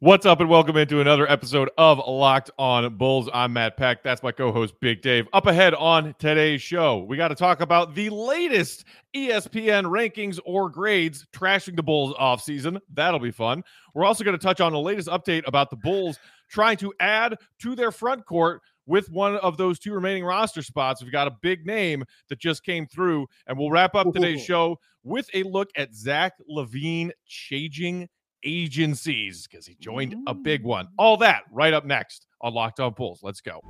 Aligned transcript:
What's 0.00 0.26
up, 0.26 0.38
and 0.38 0.48
welcome 0.48 0.76
into 0.76 1.00
another 1.00 1.28
episode 1.28 1.70
of 1.76 1.98
Locked 1.98 2.52
On 2.56 2.94
Bulls. 2.96 3.28
I'm 3.34 3.54
Matt 3.54 3.76
Peck. 3.76 4.04
That's 4.04 4.22
my 4.22 4.30
co 4.30 4.52
host, 4.52 4.74
Big 4.78 5.02
Dave. 5.02 5.26
Up 5.32 5.48
ahead 5.48 5.74
on 5.74 6.14
today's 6.20 6.62
show, 6.62 6.98
we 6.98 7.16
got 7.16 7.28
to 7.28 7.34
talk 7.34 7.60
about 7.60 7.96
the 7.96 8.08
latest 8.10 8.84
ESPN 9.16 9.86
rankings 9.86 10.38
or 10.46 10.70
grades 10.70 11.26
trashing 11.34 11.74
the 11.74 11.82
Bulls 11.82 12.14
offseason. 12.14 12.78
That'll 12.94 13.18
be 13.18 13.32
fun. 13.32 13.64
We're 13.92 14.04
also 14.04 14.22
going 14.22 14.38
to 14.38 14.42
touch 14.42 14.60
on 14.60 14.70
the 14.70 14.78
latest 14.78 15.08
update 15.08 15.42
about 15.48 15.68
the 15.68 15.76
Bulls 15.76 16.20
trying 16.48 16.76
to 16.76 16.94
add 17.00 17.36
to 17.62 17.74
their 17.74 17.90
front 17.90 18.24
court 18.24 18.62
with 18.86 19.10
one 19.10 19.34
of 19.38 19.56
those 19.56 19.80
two 19.80 19.92
remaining 19.92 20.24
roster 20.24 20.62
spots. 20.62 21.02
We've 21.02 21.10
got 21.10 21.26
a 21.26 21.36
big 21.42 21.66
name 21.66 22.04
that 22.28 22.38
just 22.38 22.62
came 22.62 22.86
through, 22.86 23.26
and 23.48 23.58
we'll 23.58 23.72
wrap 23.72 23.96
up 23.96 24.12
today's 24.12 24.44
show 24.44 24.78
with 25.02 25.28
a 25.34 25.42
look 25.42 25.70
at 25.76 25.92
Zach 25.92 26.34
LaVine 26.48 27.10
changing 27.26 28.08
agencies 28.44 29.46
because 29.46 29.66
he 29.66 29.76
joined 29.80 30.14
a 30.26 30.34
big 30.34 30.64
one. 30.64 30.86
Mm. 30.86 30.90
All 30.98 31.16
that 31.18 31.42
right 31.50 31.72
up 31.72 31.84
next 31.84 32.26
on 32.40 32.54
Locked 32.54 32.80
On 32.80 32.92
Bulls. 32.92 33.20
Let's 33.22 33.40
go. 33.40 33.60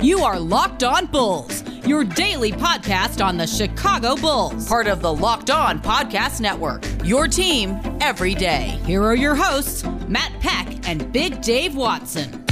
You 0.00 0.20
are 0.20 0.38
Locked 0.38 0.84
On 0.84 1.06
Bulls, 1.06 1.62
your 1.86 2.04
daily 2.04 2.52
podcast 2.52 3.24
on 3.24 3.36
the 3.36 3.46
Chicago 3.46 4.16
Bulls, 4.16 4.68
part 4.68 4.86
of 4.86 5.02
the 5.02 5.12
Locked 5.12 5.50
On 5.50 5.80
Podcast 5.80 6.40
Network. 6.40 6.84
Your 7.04 7.26
team 7.26 7.80
every 8.00 8.34
day. 8.34 8.78
Here 8.84 9.02
are 9.02 9.16
your 9.16 9.34
hosts, 9.34 9.84
Matt 10.06 10.32
Peck 10.40 10.88
and 10.88 11.12
Big 11.12 11.40
Dave 11.40 11.74
Watson. 11.74 12.47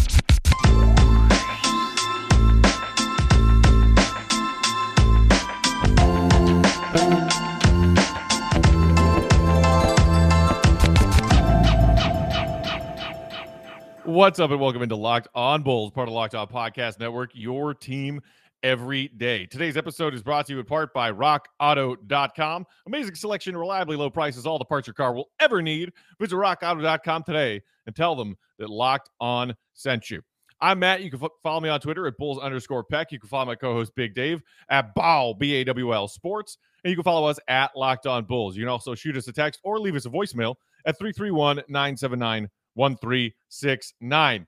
What's 14.06 14.38
up, 14.38 14.52
and 14.52 14.60
welcome 14.60 14.82
into 14.82 14.94
Locked 14.94 15.26
On 15.34 15.64
Bulls, 15.64 15.90
part 15.90 16.06
of 16.06 16.14
Locked 16.14 16.36
On 16.36 16.46
Podcast 16.46 17.00
Network, 17.00 17.32
your 17.34 17.74
team 17.74 18.20
every 18.62 19.08
day. 19.08 19.46
Today's 19.46 19.76
episode 19.76 20.14
is 20.14 20.22
brought 20.22 20.46
to 20.46 20.52
you 20.52 20.60
in 20.60 20.64
part 20.64 20.94
by 20.94 21.10
RockAuto.com. 21.10 22.66
Amazing 22.86 23.16
selection, 23.16 23.56
reliably 23.56 23.96
low 23.96 24.08
prices, 24.08 24.46
all 24.46 24.60
the 24.60 24.64
parts 24.64 24.86
your 24.86 24.94
car 24.94 25.12
will 25.12 25.30
ever 25.40 25.60
need. 25.60 25.92
Visit 26.20 26.36
RockAuto.com 26.36 27.24
today 27.24 27.60
and 27.88 27.96
tell 27.96 28.14
them 28.14 28.36
that 28.60 28.70
Locked 28.70 29.10
On 29.18 29.52
sent 29.74 30.08
you. 30.08 30.22
I'm 30.60 30.78
Matt. 30.78 31.02
You 31.02 31.10
can 31.10 31.24
f- 31.24 31.30
follow 31.42 31.60
me 31.60 31.68
on 31.68 31.80
Twitter 31.80 32.06
at 32.06 32.16
Bulls 32.16 32.38
underscore 32.38 32.84
Peck. 32.84 33.10
You 33.10 33.18
can 33.18 33.28
follow 33.28 33.46
my 33.46 33.56
co-host 33.56 33.90
Big 33.96 34.14
Dave 34.14 34.40
at 34.68 34.94
Bow 34.94 35.34
B 35.34 35.54
A 35.54 35.64
W 35.64 35.92
L 35.92 36.06
Sports, 36.06 36.58
and 36.84 36.92
you 36.92 36.96
can 36.96 37.02
follow 37.02 37.26
us 37.26 37.40
at 37.48 37.72
Locked 37.74 38.06
On 38.06 38.24
Bulls. 38.24 38.56
You 38.56 38.62
can 38.62 38.68
also 38.68 38.94
shoot 38.94 39.16
us 39.16 39.26
a 39.26 39.32
text 39.32 39.58
or 39.64 39.80
leave 39.80 39.96
us 39.96 40.06
a 40.06 40.10
voicemail 40.10 40.54
at 40.86 40.96
331 40.96 41.56
979 41.68 42.48
1369. 42.76 44.46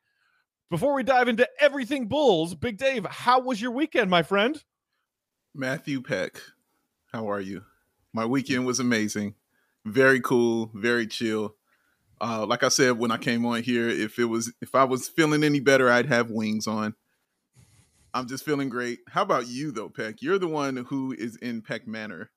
Before 0.71 0.95
we 0.95 1.03
dive 1.03 1.29
into 1.29 1.49
everything 1.61 2.09
Bulls, 2.09 2.55
Big 2.55 2.77
Dave, 2.77 3.07
how 3.07 3.41
was 3.41 3.61
your 3.61 3.71
weekend, 3.71 4.11
my 4.11 4.23
friend? 4.23 4.63
Matthew 5.55 6.03
Peck, 6.03 6.41
how 7.11 7.31
are 7.31 7.41
you? 7.41 7.63
My 8.13 8.27
weekend 8.27 8.67
was 8.67 8.79
amazing. 8.79 9.35
Very 9.87 10.21
cool, 10.21 10.71
very 10.75 11.07
chill. 11.07 11.55
Uh, 12.21 12.45
like 12.47 12.63
I 12.63 12.69
said 12.69 12.99
when 12.99 13.11
I 13.11 13.17
came 13.17 13.47
on 13.47 13.63
here, 13.63 13.89
if 13.89 14.19
it 14.19 14.27
was 14.27 14.53
if 14.61 14.75
I 14.75 14.85
was 14.85 15.09
feeling 15.09 15.43
any 15.43 15.61
better, 15.61 15.91
I'd 15.91 16.07
have 16.07 16.31
wings 16.31 16.67
on. 16.67 16.95
I'm 18.13 18.27
just 18.27 18.45
feeling 18.45 18.69
great. 18.69 18.99
How 19.09 19.23
about 19.23 19.49
you 19.49 19.71
though, 19.71 19.89
Peck? 19.89 20.21
You're 20.21 20.39
the 20.39 20.49
one 20.49 20.77
who 20.77 21.15
is 21.17 21.37
in 21.37 21.63
Peck 21.63 21.87
Manor. 21.87 22.31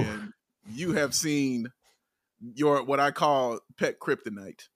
And 0.00 0.32
you 0.70 0.92
have 0.92 1.14
seen 1.14 1.70
your 2.40 2.82
what 2.84 3.00
I 3.00 3.10
call 3.10 3.60
Peck 3.76 3.98
Kryptonite 3.98 4.68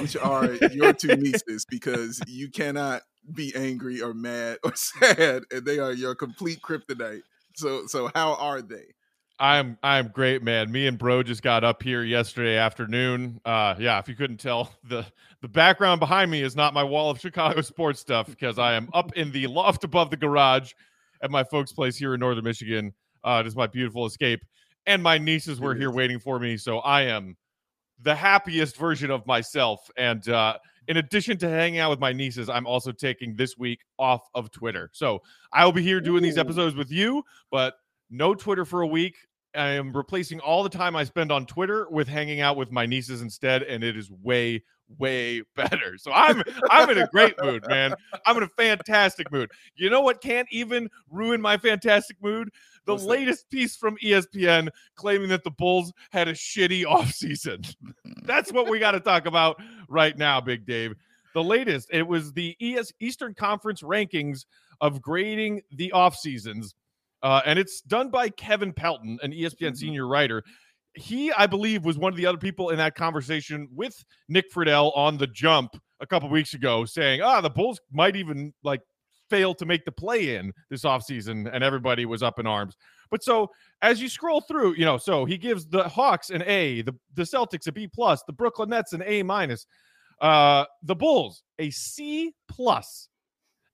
which 0.00 0.16
are 0.16 0.54
your 0.72 0.92
two 0.92 1.16
nieces 1.16 1.64
because 1.64 2.20
you 2.26 2.50
cannot 2.50 3.02
be 3.34 3.52
angry 3.54 4.00
or 4.00 4.14
mad 4.14 4.58
or 4.64 4.72
sad 4.76 5.42
and 5.50 5.64
they 5.64 5.78
are 5.78 5.92
your 5.92 6.14
complete 6.14 6.60
kryptonite 6.62 7.22
so 7.54 7.86
so 7.86 8.10
how 8.14 8.34
are 8.34 8.62
they 8.62 8.84
I'm 9.42 9.76
I'm 9.82 10.08
great, 10.08 10.42
man. 10.44 10.70
Me 10.70 10.86
and 10.86 10.96
Bro 10.96 11.24
just 11.24 11.42
got 11.42 11.64
up 11.64 11.82
here 11.82 12.04
yesterday 12.04 12.56
afternoon. 12.56 13.40
Uh 13.44 13.74
yeah, 13.76 13.98
if 13.98 14.08
you 14.08 14.14
couldn't 14.14 14.38
tell, 14.38 14.72
the 14.84 15.04
the 15.40 15.48
background 15.48 15.98
behind 15.98 16.30
me 16.30 16.42
is 16.42 16.54
not 16.54 16.74
my 16.74 16.84
wall 16.84 17.10
of 17.10 17.18
Chicago 17.18 17.60
sports 17.60 17.98
stuff 17.98 18.28
because 18.28 18.58
I 18.60 18.74
am 18.74 18.88
up 18.94 19.16
in 19.16 19.32
the 19.32 19.48
loft 19.48 19.82
above 19.82 20.10
the 20.10 20.16
garage 20.16 20.72
at 21.22 21.32
my 21.32 21.42
folks' 21.42 21.72
place 21.72 21.96
here 21.96 22.14
in 22.14 22.20
northern 22.20 22.44
Michigan. 22.44 22.92
Uh 23.24 23.42
it 23.44 23.48
is 23.48 23.56
my 23.56 23.66
beautiful 23.66 24.06
escape. 24.06 24.44
And 24.86 25.02
my 25.02 25.18
nieces 25.18 25.60
were 25.60 25.74
here 25.74 25.90
waiting 25.90 26.20
for 26.20 26.38
me, 26.38 26.56
so 26.56 26.78
I 26.78 27.02
am 27.02 27.36
the 28.02 28.14
happiest 28.14 28.76
version 28.76 29.10
of 29.10 29.26
myself. 29.26 29.88
And 29.96 30.28
uh, 30.28 30.58
in 30.88 30.96
addition 30.96 31.38
to 31.38 31.48
hanging 31.48 31.80
out 31.80 31.90
with 31.90 32.00
my 32.00 32.12
nieces, 32.12 32.48
I'm 32.48 32.66
also 32.66 32.92
taking 32.92 33.36
this 33.36 33.56
week 33.56 33.80
off 33.98 34.28
of 34.34 34.50
Twitter. 34.50 34.90
So 34.92 35.22
I 35.52 35.64
will 35.64 35.72
be 35.72 35.82
here 35.82 36.00
doing 36.00 36.22
these 36.22 36.38
episodes 36.38 36.74
with 36.74 36.90
you, 36.90 37.22
but 37.50 37.74
no 38.10 38.34
Twitter 38.34 38.64
for 38.64 38.82
a 38.82 38.86
week. 38.86 39.16
I 39.54 39.68
am 39.68 39.94
replacing 39.94 40.40
all 40.40 40.62
the 40.62 40.70
time 40.70 40.96
I 40.96 41.04
spend 41.04 41.30
on 41.30 41.44
Twitter 41.44 41.86
with 41.90 42.08
hanging 42.08 42.40
out 42.40 42.56
with 42.56 42.72
my 42.72 42.86
nieces 42.86 43.20
instead, 43.20 43.62
and 43.62 43.84
it 43.84 43.98
is 43.98 44.10
way, 44.10 44.64
way 44.98 45.42
better. 45.56 45.98
So 45.98 46.10
I'm 46.10 46.42
I'm 46.70 46.88
in 46.88 46.98
a 46.98 47.06
great 47.08 47.34
mood, 47.42 47.62
man. 47.68 47.94
I'm 48.24 48.38
in 48.38 48.44
a 48.44 48.48
fantastic 48.48 49.30
mood. 49.30 49.50
You 49.76 49.90
know 49.90 50.00
what 50.00 50.22
can't 50.22 50.48
even 50.50 50.88
ruin 51.10 51.42
my 51.42 51.58
fantastic 51.58 52.16
mood? 52.22 52.48
The 52.86 52.92
What's 52.92 53.04
that? 53.04 53.10
latest 53.10 53.50
piece 53.50 53.76
from 53.76 53.96
ESPN 53.98 54.68
claiming 54.96 55.28
that 55.28 55.44
the 55.44 55.50
Bulls 55.52 55.92
had 56.10 56.28
a 56.28 56.32
shitty 56.32 56.84
offseason. 56.84 57.74
That's 58.24 58.52
what 58.52 58.68
we 58.68 58.78
got 58.78 58.92
to 58.92 59.00
talk 59.00 59.26
about 59.26 59.60
right 59.88 60.16
now, 60.16 60.40
Big 60.40 60.66
Dave. 60.66 60.94
The 61.34 61.42
latest, 61.44 61.88
it 61.92 62.06
was 62.06 62.32
the 62.32 62.56
ES 62.60 62.92
Eastern 63.00 63.34
Conference 63.34 63.82
rankings 63.82 64.44
of 64.80 65.00
grading 65.00 65.62
the 65.70 65.92
off 65.92 66.16
seasons, 66.16 66.74
uh, 67.22 67.40
and 67.46 67.58
it's 67.58 67.80
done 67.82 68.10
by 68.10 68.28
Kevin 68.28 68.72
Pelton, 68.72 69.18
an 69.22 69.32
ESPN 69.32 69.72
Mhm. 69.72 69.76
senior 69.76 70.06
writer. 70.06 70.42
He, 70.94 71.32
I 71.32 71.46
believe, 71.46 71.84
was 71.86 71.96
one 71.96 72.12
of 72.12 72.18
the 72.18 72.26
other 72.26 72.36
people 72.36 72.68
in 72.68 72.76
that 72.78 72.94
conversation 72.96 73.66
with 73.72 73.94
Nick 74.28 74.52
Friedell 74.52 74.94
on 74.94 75.16
the 75.16 75.26
jump 75.28 75.74
a 76.00 76.06
couple 76.06 76.28
weeks 76.28 76.52
ago, 76.52 76.84
saying, 76.84 77.22
"Ah, 77.22 77.40
the 77.40 77.48
Bulls 77.48 77.80
might 77.92 78.14
even 78.16 78.52
like 78.62 78.82
fail 79.32 79.54
to 79.54 79.66
make 79.66 79.84
the 79.84 79.92
play 79.92 80.36
in 80.36 80.52
this 80.70 80.84
offseason," 80.84 81.50
and 81.52 81.64
everybody 81.64 82.04
was 82.04 82.22
up 82.22 82.38
in 82.38 82.46
arms. 82.46 82.76
But 83.10 83.22
so 83.22 83.50
as 83.82 84.00
you 84.00 84.08
scroll 84.08 84.40
through, 84.40 84.74
you 84.74 84.84
know, 84.84 84.98
so 84.98 85.24
he 85.24 85.36
gives 85.36 85.66
the 85.66 85.84
Hawks 85.88 86.30
an 86.30 86.42
A, 86.42 86.82
the 86.82 86.94
the 87.14 87.24
Celtics 87.24 87.66
a 87.66 87.72
B 87.72 87.86
plus, 87.86 88.22
the 88.26 88.32
Brooklyn 88.32 88.70
Nets 88.70 88.92
an 88.92 89.02
A 89.04 89.22
minus, 89.22 89.66
uh, 90.20 90.64
the 90.82 90.96
Bulls 90.96 91.42
a 91.58 91.70
C 91.70 92.32
plus, 92.48 93.08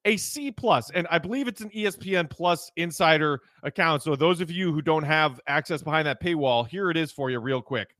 a 0.05 0.17
C 0.17 0.51
plus, 0.51 0.91
and 0.91 1.07
I 1.11 1.19
believe 1.19 1.49
it's 1.49 1.61
an 1.61 1.71
ESPN 1.71 2.29
Plus 2.31 2.71
insider 2.77 3.41
account. 3.63 4.03
So 4.03 4.17
those 4.17 4.41
of 4.41 4.51
you 4.51 4.73
who 4.73 4.83
don't 4.83 5.05
have 5.05 5.41
access 5.47 5.83
behind 5.83 6.07
that 6.07 6.23
paywall, 6.23 6.67
here 6.67 6.91
it 6.91 6.97
is 6.97 7.13
for 7.13 7.31
you, 7.31 7.39
real 7.39 7.63
quick. 7.63 7.95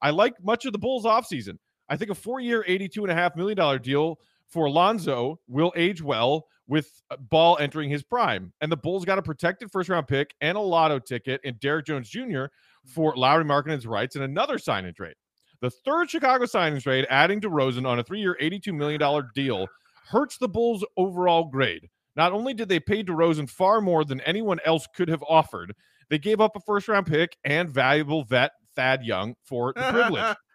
I 0.00 0.10
like 0.10 0.34
much 0.42 0.64
of 0.64 0.72
the 0.72 0.78
Bulls 0.78 1.04
offseason. 1.04 1.58
I 1.88 1.96
think 1.96 2.10
a 2.10 2.14
four-year, 2.14 2.64
eighty-two 2.68 3.02
and 3.02 3.10
a 3.10 3.14
half 3.14 3.34
million 3.34 3.56
dollar 3.56 3.78
deal 3.78 4.20
for 4.46 4.70
Lonzo 4.70 5.40
will 5.48 5.72
age 5.76 6.02
well 6.02 6.46
with 6.68 7.02
Ball 7.18 7.56
entering 7.58 7.90
his 7.90 8.02
prime. 8.02 8.52
And 8.60 8.70
the 8.70 8.76
Bulls 8.76 9.04
got 9.04 9.18
a 9.18 9.22
protected 9.22 9.72
first 9.72 9.88
round 9.88 10.06
pick 10.06 10.34
and 10.40 10.56
a 10.56 10.60
lotto 10.60 10.98
ticket 10.98 11.40
in 11.42 11.56
Derrick 11.60 11.86
Jones 11.86 12.08
Jr. 12.08 12.44
for 12.84 13.16
Lauri 13.16 13.44
Markkanen's 13.44 13.86
rights 13.86 14.14
and 14.14 14.24
another 14.24 14.58
sign 14.58 14.84
and 14.84 14.94
trade. 14.94 15.14
The 15.60 15.70
third 15.70 16.08
Chicago 16.08 16.46
sign 16.46 16.74
and 16.74 16.82
trade, 16.82 17.06
adding 17.10 17.40
DeRozan 17.40 17.86
on 17.86 17.98
a 17.98 18.04
three 18.04 18.20
year, 18.20 18.36
$82 18.40 18.72
million 18.72 19.00
deal, 19.34 19.66
hurts 20.08 20.38
the 20.38 20.48
Bulls' 20.48 20.84
overall 20.96 21.44
grade. 21.46 21.88
Not 22.14 22.32
only 22.32 22.54
did 22.54 22.68
they 22.68 22.80
pay 22.80 23.02
DeRozan 23.02 23.50
far 23.50 23.80
more 23.80 24.04
than 24.04 24.20
anyone 24.20 24.60
else 24.64 24.86
could 24.94 25.08
have 25.08 25.22
offered, 25.28 25.74
they 26.10 26.18
gave 26.18 26.40
up 26.40 26.54
a 26.56 26.60
first 26.60 26.88
round 26.88 27.06
pick 27.06 27.36
and 27.44 27.68
valuable 27.68 28.24
vet 28.24 28.52
Thad 28.76 29.04
Young 29.04 29.34
for 29.44 29.72
the 29.74 29.90
privilege. 29.90 30.36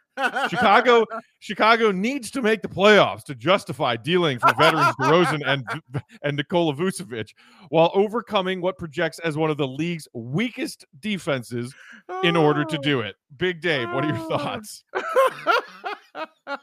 Chicago 0.49 1.05
Chicago 1.39 1.91
needs 1.91 2.29
to 2.31 2.41
make 2.41 2.61
the 2.61 2.67
playoffs 2.67 3.23
to 3.23 3.33
justify 3.35 3.95
dealing 3.95 4.37
for 4.39 4.53
veterans 4.57 4.95
DeRozan 4.99 5.41
and 5.45 5.65
and 6.21 6.37
Nikola 6.37 6.73
Vucevic 6.75 7.29
while 7.69 7.91
overcoming 7.95 8.61
what 8.61 8.77
projects 8.77 9.17
as 9.19 9.37
one 9.37 9.49
of 9.49 9.57
the 9.57 9.67
league's 9.67 10.07
weakest 10.13 10.85
defenses 10.99 11.73
in 12.23 12.35
order 12.35 12.63
to 12.65 12.77
do 12.77 13.01
it. 13.01 13.15
Big 13.37 13.59
Dave, 13.61 13.89
what 13.91 14.05
are 14.05 14.09
your 14.09 14.17
Oh. 14.19 14.37
thoughts? 14.37 14.83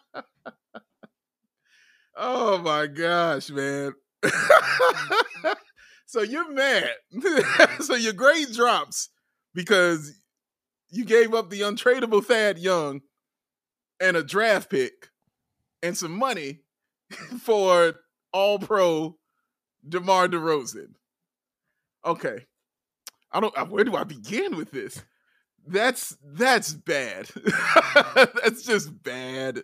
oh 2.17 2.58
my 2.58 2.87
gosh, 2.87 3.50
man. 3.50 3.93
so 6.06 6.23
you're 6.23 6.50
mad. 6.52 6.91
so 7.81 7.94
your 7.94 8.12
grade 8.12 8.52
drops 8.52 9.08
because 9.55 10.20
you 10.91 11.05
gave 11.05 11.35
up 11.35 11.50
the 11.50 11.61
untradeable 11.62 12.25
Thad 12.25 12.58
Young 12.58 13.00
and 14.00 14.17
a 14.17 14.23
draft 14.23 14.70
pick 14.70 15.08
and 15.82 15.97
some 15.97 16.17
money 16.17 16.61
for 17.43 17.94
all 18.32 18.58
pro 18.58 19.17
DeMar 19.88 20.29
DeRozan. 20.29 20.94
Okay. 22.05 22.47
I 23.32 23.41
don't 23.41 23.56
uh, 23.56 23.67
where 23.67 23.85
do 23.85 23.94
I 23.94 24.05
begin 24.05 24.56
with 24.56 24.70
this? 24.70 25.02
That's 25.67 26.17
that's 26.25 26.73
bad. 26.73 27.29
that's 28.14 28.62
just 28.62 29.02
bad. 29.02 29.62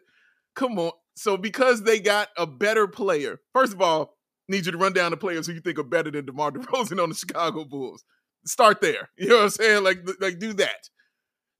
Come 0.55 0.79
on. 0.79 0.93
so 1.15 1.37
because 1.37 1.83
they 1.83 1.99
got 1.99 2.29
a 2.37 2.47
better 2.47 2.87
player, 2.87 3.41
first 3.53 3.73
of 3.73 3.83
all, 3.83 4.17
need 4.49 4.67
you 4.67 4.73
to 4.73 4.79
run 4.79 4.93
down 4.93 5.11
the 5.11 5.17
players 5.17 5.47
who 5.47 5.53
you 5.53 5.61
think 5.61 5.79
are 5.79 5.85
better 5.85 6.11
than 6.11 6.27
DeMar 6.27 6.50
DeRozan 6.53 7.03
on 7.03 7.09
the 7.09 7.15
Chicago 7.15 7.65
Bulls. 7.65 8.05
Start 8.44 8.81
there. 8.81 9.11
You 9.17 9.29
know 9.29 9.37
what 9.37 9.44
I'm 9.44 9.50
saying? 9.50 9.85
Like, 9.85 10.09
like 10.21 10.38
do 10.38 10.53
that. 10.55 10.88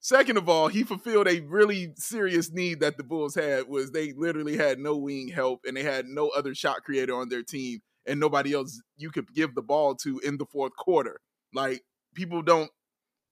Second 0.07 0.37
of 0.37 0.49
all, 0.49 0.69
he 0.69 0.85
fulfilled 0.85 1.27
a 1.27 1.41
really 1.41 1.93
serious 1.97 2.53
need 2.53 2.79
that 2.79 2.97
the 2.97 3.03
Bulls 3.03 3.35
had 3.35 3.67
was 3.67 3.91
they 3.91 4.13
literally 4.13 4.57
had 4.57 4.79
no 4.79 4.97
wing 4.97 5.27
help 5.27 5.63
and 5.67 5.77
they 5.77 5.83
had 5.83 6.07
no 6.07 6.29
other 6.29 6.55
shot 6.55 6.85
creator 6.85 7.13
on 7.13 7.29
their 7.29 7.43
team 7.43 7.81
and 8.07 8.21
nobody 8.21 8.53
else 8.53 8.81
you 8.97 9.11
could 9.11 9.35
give 9.35 9.57
the 9.57 9.63
ball 9.63 9.97
to 9.97 10.21
in 10.21 10.37
the 10.37 10.47
fourth 10.47 10.77
quarter. 10.77 11.19
Like 11.53 11.83
people 12.15 12.41
don't 12.41 12.71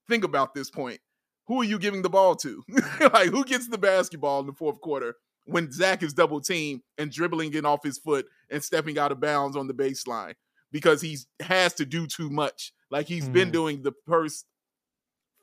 think 0.08 0.24
about 0.24 0.52
this 0.52 0.68
point. 0.68 0.98
Who 1.46 1.60
are 1.60 1.64
you 1.64 1.78
giving 1.78 2.02
the 2.02 2.10
ball 2.10 2.34
to? 2.34 2.64
like 3.12 3.28
who 3.28 3.44
gets 3.44 3.68
the 3.68 3.78
basketball 3.78 4.40
in 4.40 4.46
the 4.46 4.52
fourth 4.52 4.80
quarter 4.80 5.14
when 5.44 5.70
Zach 5.70 6.02
is 6.02 6.12
double 6.12 6.40
teamed 6.40 6.80
and 6.98 7.08
dribbling 7.08 7.54
it 7.54 7.64
off 7.64 7.84
his 7.84 7.98
foot 7.98 8.26
and 8.50 8.64
stepping 8.64 8.98
out 8.98 9.12
of 9.12 9.20
bounds 9.20 9.56
on 9.56 9.68
the 9.68 9.74
baseline 9.74 10.34
because 10.72 11.00
he 11.00 11.18
has 11.38 11.72
to 11.74 11.86
do 11.86 12.08
too 12.08 12.30
much. 12.30 12.72
Like 12.90 13.06
he's 13.06 13.28
mm. 13.28 13.32
been 13.32 13.52
doing 13.52 13.82
the 13.82 13.92
first 14.08 14.46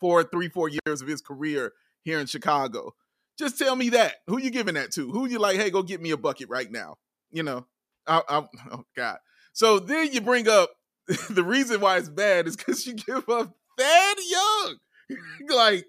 four, 0.02 0.24
three, 0.24 0.50
four 0.50 0.70
years 0.70 1.02
of 1.02 1.08
his 1.08 1.22
career 1.22 1.72
here 2.04 2.20
in 2.20 2.26
Chicago. 2.26 2.94
Just 3.40 3.58
tell 3.58 3.76
me 3.76 3.90
that. 3.90 4.16
Who 4.28 4.40
you 4.40 4.50
giving 4.50 4.74
that 4.74 4.92
to? 4.94 5.10
Who 5.12 5.28
you 5.28 5.40
like? 5.40 5.56
Hey, 5.56 5.70
go 5.70 5.84
get 5.84 6.02
me 6.02 6.12
a 6.12 6.18
bucket 6.18 6.50
right 6.50 6.70
now. 6.70 6.98
You 7.32 7.44
know, 7.44 7.66
I, 8.06 8.22
I, 8.28 8.44
oh 8.72 8.84
God. 8.96 9.18
So 9.54 9.80
then 9.80 10.12
you 10.12 10.20
bring 10.20 10.50
up 10.50 10.72
the 11.30 11.44
reason 11.44 11.80
why 11.80 11.98
it's 11.98 12.10
bad 12.10 12.48
is 12.48 12.58
because 12.58 12.86
you 12.86 12.94
give 12.96 13.30
up 13.30 13.56
Thad 13.78 14.18
Young. 14.30 14.76
like, 15.50 15.86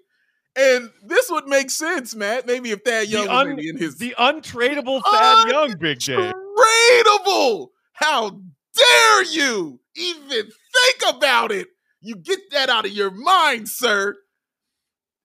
and 0.55 0.89
this 1.03 1.29
would 1.29 1.47
make 1.47 1.69
sense, 1.69 2.15
Matt. 2.15 2.45
Maybe 2.45 2.71
if 2.71 2.81
Thad 2.83 3.07
Young 3.07 3.27
un, 3.27 3.47
was 3.47 3.55
maybe 3.55 3.69
in 3.69 3.77
his 3.77 3.97
the 3.97 4.15
untradeable 4.17 5.01
Thad 5.03 5.49
Young, 5.49 5.75
Big 5.79 5.99
J. 5.99 6.13
Untradeable. 6.13 7.69
How 7.93 8.29
dare 8.29 9.23
you 9.25 9.79
even 9.95 10.49
think 10.49 11.15
about 11.15 11.51
it? 11.51 11.67
You 12.03 12.17
get 12.17 12.39
that 12.51 12.69
out 12.69 12.85
of 12.85 12.91
your 12.91 13.11
mind, 13.11 13.69
sir. 13.69 14.17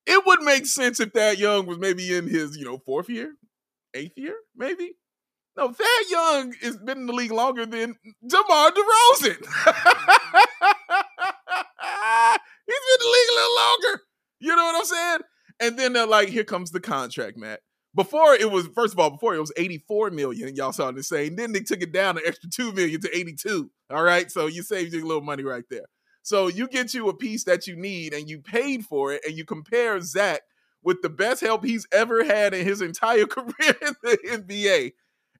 It 0.07 0.25
would 0.25 0.43
make 0.43 0.65
sense 0.65 1.01
if 1.01 1.11
Thad 1.11 1.39
Young 1.39 1.67
was 1.67 1.77
maybe 1.77 2.17
in 2.17 2.29
his, 2.29 2.57
you 2.57 2.65
know, 2.65 2.79
fourth 2.79 3.11
year, 3.11 3.35
eighth 3.95 4.17
year, 4.17 4.37
maybe. 4.57 4.93
No, 5.57 5.73
Thad 5.73 5.87
Young 6.09 6.55
has 6.63 6.77
been 6.77 6.99
in 6.99 7.07
the 7.07 7.13
league 7.13 7.33
longer 7.33 7.67
than 7.67 7.97
DeMar 8.27 8.71
DeRozan. 8.71 9.39
He's 12.65 12.85
been 12.85 12.95
in 12.95 13.01
the 13.01 13.13
league 13.13 13.29
a 13.29 13.35
little 13.35 13.57
longer. 13.57 14.03
You 14.39 14.55
know 14.55 14.65
what 14.65 14.77
I'm 14.77 14.85
saying? 14.85 15.21
And 15.59 15.77
then 15.77 15.93
they're 15.95 16.07
like, 16.07 16.29
here 16.29 16.45
comes 16.45 16.71
the 16.71 16.79
contract, 16.79 17.37
Matt. 17.37 17.61
Before 17.93 18.35
it 18.35 18.53
was, 18.53 18.69
first 18.69 18.93
of 18.93 19.01
all, 19.01 19.11
before 19.11 19.35
it 19.35 19.41
was 19.41 19.53
84 19.57 20.11
million, 20.11 20.55
y'all 20.55 20.73
saw 20.73 20.93
the 20.93 21.03
same. 21.03 21.35
Then 21.35 21.51
they 21.53 21.61
took 21.61 21.83
it 21.83 21.91
down 21.93 22.19
an 22.19 22.23
extra 22.25 22.49
2 22.49 22.73
million 22.73 23.01
to 23.01 23.17
82. 23.17 23.69
All 23.91 24.05
right. 24.05 24.31
So 24.31 24.47
you 24.47 24.63
saved 24.63 24.93
you 24.93 25.05
a 25.05 25.09
little 25.09 25.23
money 25.23 25.43
right 25.43 25.65
there. 25.69 25.87
So 26.29 26.49
you 26.49 26.69
get 26.69 26.93
you 26.93 27.09
a 27.09 27.17
piece 27.17 27.45
that 27.45 27.67
you 27.67 27.75
need 27.75 28.13
and 28.13 28.29
you 28.29 28.41
paid 28.41 28.85
for 28.85 29.15
it, 29.15 29.23
and 29.27 29.35
you 29.35 29.47
compare 29.47 29.99
Zach 30.03 30.43
with 30.83 31.01
the 31.01 31.09
best 31.09 31.41
help 31.41 31.65
he's 31.65 31.87
ever 31.91 32.23
had 32.23 32.53
in 32.53 32.67
his 32.67 32.83
entire 32.83 33.25
career 33.27 33.75
in 33.81 33.95
the 34.03 34.19
NBA. 34.27 34.93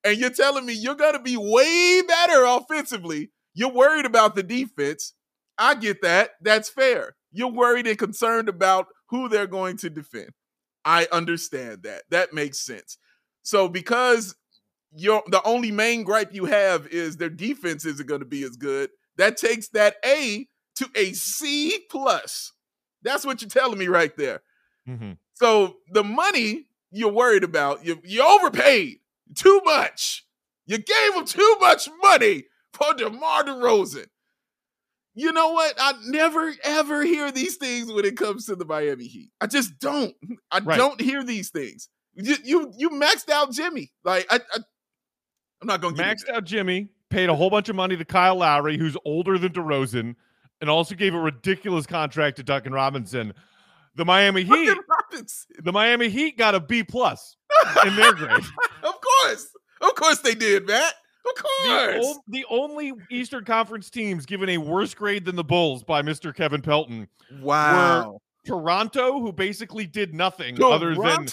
And 0.03 0.17
you're 0.17 0.31
telling 0.31 0.65
me 0.65 0.73
you're 0.73 0.95
going 0.95 1.13
to 1.13 1.19
be 1.19 1.37
way 1.37 2.01
better 2.09 2.43
offensively. 2.43 3.31
You're 3.53 3.71
worried 3.71 4.07
about 4.07 4.35
the 4.35 4.43
defense. 4.43 5.13
I 5.59 5.75
get 5.75 6.01
that. 6.01 6.31
That's 6.41 6.71
fair. 6.71 7.17
You're 7.33 7.53
worried 7.53 7.87
and 7.87 7.99
concerned 7.99 8.49
about 8.49 8.87
who 9.11 9.29
they're 9.29 9.47
going 9.47 9.77
to 9.79 9.91
defend. 9.91 10.31
I 10.87 11.07
understand 11.13 11.83
that. 11.83 12.05
That 12.09 12.33
makes 12.33 12.61
sense. 12.61 12.97
So 13.43 13.69
because 13.69 14.35
your 14.97 15.23
the 15.27 15.43
only 15.43 15.71
main 15.71 16.03
gripe 16.03 16.33
you 16.33 16.47
have 16.47 16.87
is 16.87 17.19
their 17.19 17.29
defense 17.29 17.85
isn't 17.85 18.09
going 18.09 18.23
to 18.23 18.27
be 18.27 18.43
as 18.43 18.57
good, 18.57 18.89
that 19.19 19.37
takes 19.37 19.69
that 19.71 19.97
A 20.03 20.49
to 20.79 20.89
a 20.95 21.13
C 21.13 21.79
plus. 21.91 22.53
That's 23.03 23.25
what 23.25 23.43
you're 23.43 23.49
telling 23.49 23.79
me 23.79 23.89
right 23.89 24.17
there. 24.17 24.41
Mm-hmm. 24.89 25.13
So 25.35 25.77
the 25.93 26.05
money 26.05 26.67
you're 26.91 27.13
worried 27.13 27.45
about, 27.45 27.85
you 27.85 28.01
you 28.05 28.25
overpaid 28.25 28.99
too 29.35 29.61
much. 29.65 30.25
You 30.67 30.79
gave 30.79 31.15
him 31.15 31.25
too 31.25 31.57
much 31.61 31.89
money 32.03 32.45
for 32.73 32.95
DeMar 32.95 33.45
DeRozan. 33.45 34.07
You 35.15 35.33
know 35.33 35.53
what? 35.53 35.75
I 35.79 35.95
never 36.07 36.53
ever 36.63 37.03
hear 37.05 37.33
these 37.33 37.57
things 37.57 37.93
when 37.93 38.05
it 38.05 38.17
comes 38.17 38.47
to 38.47 38.57
the 38.57 38.65
Miami 38.65 39.07
Heat. 39.07 39.31
I 39.41 39.47
just 39.47 39.79
don't. 39.79 40.15
I 40.51 40.61
right. 40.61 40.77
don't 40.77 41.01
hear 41.01 41.25
these 41.25 41.51
things. 41.51 41.89
You, 42.15 42.37
you 42.45 42.73
you 42.77 42.91
maxed 42.91 43.31
out 43.31 43.53
Jimmy. 43.53 43.93
Like 44.05 44.27
I, 44.31 44.37
I 44.37 44.57
am 45.63 45.67
not 45.67 45.81
going 45.81 45.95
to 45.97 46.03
maxed 46.03 46.29
out 46.29 46.45
Jimmy. 46.45 46.89
Paid 47.11 47.31
a 47.31 47.35
whole 47.35 47.49
bunch 47.49 47.71
of 47.71 47.77
money 47.77 47.97
to 47.97 48.05
Kyle 48.05 48.37
Lowry, 48.37 48.77
who's 48.77 48.97
older 49.05 49.39
than 49.39 49.53
DeRozan 49.53 50.15
and 50.61 50.69
also 50.69 50.95
gave 50.95 51.15
a 51.15 51.21
ridiculous 51.21 51.87
contract 51.87 52.37
to 52.37 52.43
Duncan 52.43 52.73
Robinson. 52.73 53.33
The 53.95 54.05
Miami 54.05 54.45
Heat, 54.45 54.77
the 55.63 55.73
Miami 55.73 56.09
Heat 56.09 56.39
got 56.39 56.55
a 56.55 56.61
B 56.61 56.85
plus 56.85 57.37
in 57.85 57.97
their 57.97 58.13
grade. 58.13 58.31
of 58.83 58.95
course, 59.01 59.49
of 59.81 59.95
course 59.95 60.19
they 60.21 60.35
did, 60.35 60.67
Matt. 60.67 60.95
Of 61.27 61.43
course. 61.43 61.53
The, 61.67 61.99
o- 62.01 62.23
the, 62.29 62.45
only 62.49 62.93
Eastern 63.11 63.45
Conference 63.45 63.91
teams 63.91 64.25
given 64.25 64.49
a 64.51 64.59
worse 64.59 64.95
grade 64.95 65.25
than 65.25 65.37
the 65.37 65.45
Bulls 65.45 65.83
by 65.83 66.01
Mr. 66.03 66.35
Kevin 66.35 66.63
Pelton. 66.63 67.09
Wow. 67.41 68.21
Toronto, 68.47 69.21
who 69.21 69.33
basically 69.33 69.87
did 69.87 70.15
nothing 70.15 70.57
Toronto? 70.57 70.75
other 70.75 70.95
than 70.95 71.27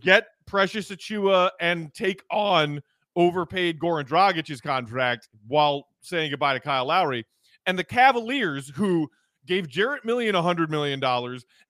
get 0.00 0.28
Precious 0.46 0.90
Achiuwa 0.90 1.50
and 1.60 1.92
take 1.92 2.22
on 2.30 2.82
overpaid 3.14 3.78
Goran 3.78 4.06
Dragic's 4.06 4.60
contract 4.60 5.28
while 5.46 5.88
saying 6.00 6.30
goodbye 6.30 6.54
to 6.54 6.60
Kyle 6.60 6.86
Lowry 6.86 7.26
and 7.66 7.78
the 7.78 7.84
Cavaliers, 7.84 8.68
who 8.74 9.08
gave 9.46 9.68
Jarrett 9.68 10.04
Million 10.04 10.34
$100 10.34 10.68
million 10.68 11.02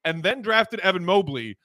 and 0.05 0.23
then 0.23 0.43
drafted 0.43 0.81
Evan 0.81 1.05
Mobley 1.05 1.57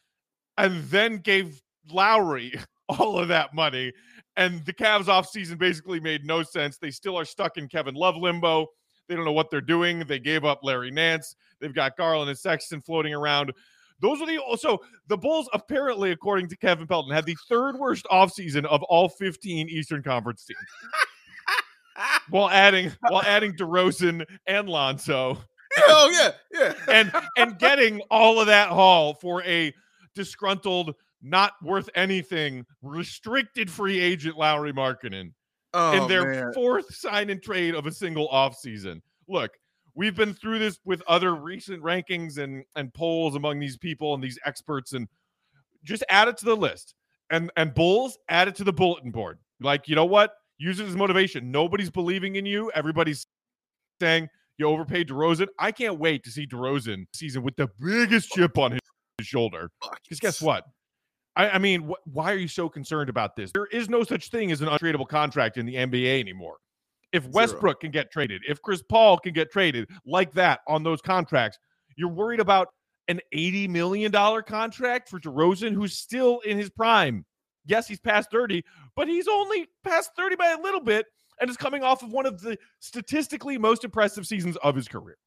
and 0.58 0.84
then 0.86 1.18
gave 1.18 1.62
Lauri 1.92 2.54
all 2.90 3.20
of 3.20 3.28
that 3.28 3.54
money. 3.54 3.92
And 4.36 4.64
the 4.66 4.74
Cavs 4.74 5.06
offseason 5.06 5.58
basically 5.58 6.00
made 6.00 6.26
no 6.26 6.44
sense. 6.44 6.78
They 6.78 6.92
still 6.92 7.18
are 7.18 7.26
stuck 7.26 7.58
in 7.58 7.68
Kevin 7.68 7.96
Love 7.96 8.16
limbo. 8.16 8.68
They 9.08 9.16
don't 9.16 9.26
know 9.26 9.32
what 9.32 9.50
they're 9.50 9.62
doing. 9.62 10.00
They 10.00 10.20
gave 10.20 10.46
up 10.46 10.60
Larry 10.64 10.92
Nance. 10.92 11.36
They've 11.60 11.74
got 11.74 11.98
Garland 11.98 12.30
and 12.30 12.38
Sexton 12.38 12.82
floating 12.82 13.14
around. 13.14 13.52
Those 14.00 14.22
are 14.22 14.28
the 14.28 14.38
also 14.38 14.80
the 15.08 15.18
Bulls 15.18 15.50
apparently, 15.54 16.12
according 16.12 16.50
to 16.50 16.58
Kevin 16.58 16.86
Pelton, 16.86 17.12
had 17.12 17.26
the 17.26 17.38
third 17.50 17.78
worst 17.78 18.06
offseason 18.12 18.66
of 18.66 18.84
all 18.84 19.10
15 19.10 19.70
Eastern 19.70 20.04
Conference 20.04 20.46
teams. 20.46 20.60
While 22.30 22.50
adding 22.50 22.92
while 23.10 23.24
adding 23.24 23.54
DeRozan 23.54 24.26
and 24.46 24.70
Lonzo. 24.70 25.38
Oh 25.80 26.10
yeah, 26.12 26.32
yeah. 26.60 26.74
and 26.90 27.12
and 27.38 27.60
getting 27.60 28.02
all 28.10 28.40
of 28.40 28.48
that 28.48 28.70
haul 28.70 29.14
for 29.14 29.44
a 29.44 29.74
disgruntled, 30.16 30.96
not 31.22 31.54
worth 31.64 31.90
anything, 31.96 32.66
restricted 32.82 33.70
free 33.70 34.00
agent 34.00 34.38
Lauri 34.38 34.74
Markkanen 34.74 35.34
oh, 35.74 36.02
in 36.02 36.08
their 36.08 36.46
man. 36.46 36.54
fourth 36.54 36.94
sign 36.94 37.30
and 37.30 37.42
trade 37.42 37.76
of 37.76 37.86
a 37.86 37.92
single 37.92 38.28
offseason. 38.30 39.02
Look, 39.28 39.52
we've 39.94 40.16
been 40.16 40.34
through 40.34 40.60
this 40.60 40.80
with 40.86 41.02
other 41.08 41.36
recent 41.36 41.84
rankings 41.84 42.38
and 42.38 42.64
and 42.76 42.94
polls 42.94 43.36
among 43.36 43.60
these 43.60 43.78
people 43.78 44.14
and 44.14 44.24
these 44.24 44.40
experts, 44.46 44.94
and 44.94 45.08
just 45.84 46.04
add 46.10 46.28
it 46.28 46.38
to 46.38 46.46
the 46.46 46.56
list. 46.56 46.96
And 47.30 47.52
and 47.58 47.74
Bulls 47.74 48.18
add 48.30 48.48
it 48.48 48.56
to 48.56 48.64
the 48.64 48.74
bulletin 48.74 49.12
board. 49.12 49.40
Like, 49.60 49.88
you 49.88 49.96
know 49.96 50.06
what? 50.06 50.34
Use 50.58 50.80
it 50.80 50.88
as 50.88 50.96
motivation. 50.96 51.52
Nobody's 51.52 51.90
believing 51.90 52.36
in 52.36 52.46
you. 52.46 52.72
Everybody's 52.74 53.26
saying 54.02 54.30
you 54.58 54.68
overpaid 54.68 55.10
DeRozan. 55.10 55.48
I 55.60 55.72
can't 55.72 56.00
wait 56.00 56.24
to 56.24 56.32
see 56.32 56.48
DeRozan 56.48 57.06
season 57.14 57.44
with 57.44 57.56
the 57.56 57.70
biggest 57.80 58.32
chip 58.32 58.58
on 58.58 58.72
his, 58.72 58.82
his 59.18 59.28
shoulder. 59.28 59.70
Because 60.04 60.20
guess 60.20 60.42
what? 60.42 60.64
I, 61.36 61.52
I 61.52 61.58
mean, 61.60 61.90
wh- 61.90 62.16
why 62.16 62.34
are 62.34 62.38
you 62.38 62.48
so 62.48 62.68
concerned 62.68 63.10
about 63.10 63.36
this? 63.36 63.52
There 63.54 63.68
is 63.68 63.90
no 63.90 64.04
such 64.04 64.30
thing 64.30 64.52
as 64.52 64.62
an 64.62 64.68
untradeable 64.68 65.08
contract 65.08 65.58
in 65.58 65.66
the 65.66 65.76
NBA 65.76 66.20
anymore. 66.20 66.58
If 67.14 67.26
Westbrook 67.28 67.76
Zero. 67.76 67.80
can 67.80 67.92
get 67.92 68.12
traded, 68.12 68.42
if 68.48 68.62
Chris 68.62 68.82
Paul 68.82 69.18
can 69.18 69.34
get 69.34 69.52
traded 69.52 69.90
like 70.06 70.34
that 70.34 70.60
on 70.68 70.84
those 70.84 71.02
contracts, 71.02 71.58
you're 71.96 72.10
worried 72.10 72.42
about 72.42 72.68
an 73.08 73.22
$80 73.34 73.70
million 73.70 74.12
contract 74.12 75.08
for 75.08 75.20
DeRozan, 75.20 75.74
who's 75.74 75.94
still 75.98 76.40
in 76.40 76.58
his 76.58 76.70
prime. 76.70 77.26
Yes, 77.68 77.88
he's 77.88 78.00
past 78.00 78.32
30, 78.32 78.64
but 78.96 79.08
he's 79.08 79.28
only 79.28 79.68
past 79.84 80.12
30 80.16 80.36
by 80.36 80.56
a 80.58 80.62
little 80.62 80.82
bit 80.82 81.06
and 81.40 81.50
is 81.50 81.58
coming 81.58 81.84
off 81.84 82.02
of 82.02 82.12
one 82.12 82.26
of 82.26 82.42
the 82.42 82.58
statistically 82.80 83.58
most 83.58 83.84
impressive 83.84 84.26
seasons 84.26 84.58
of 84.58 84.76
his 84.76 84.88
career. 84.88 85.18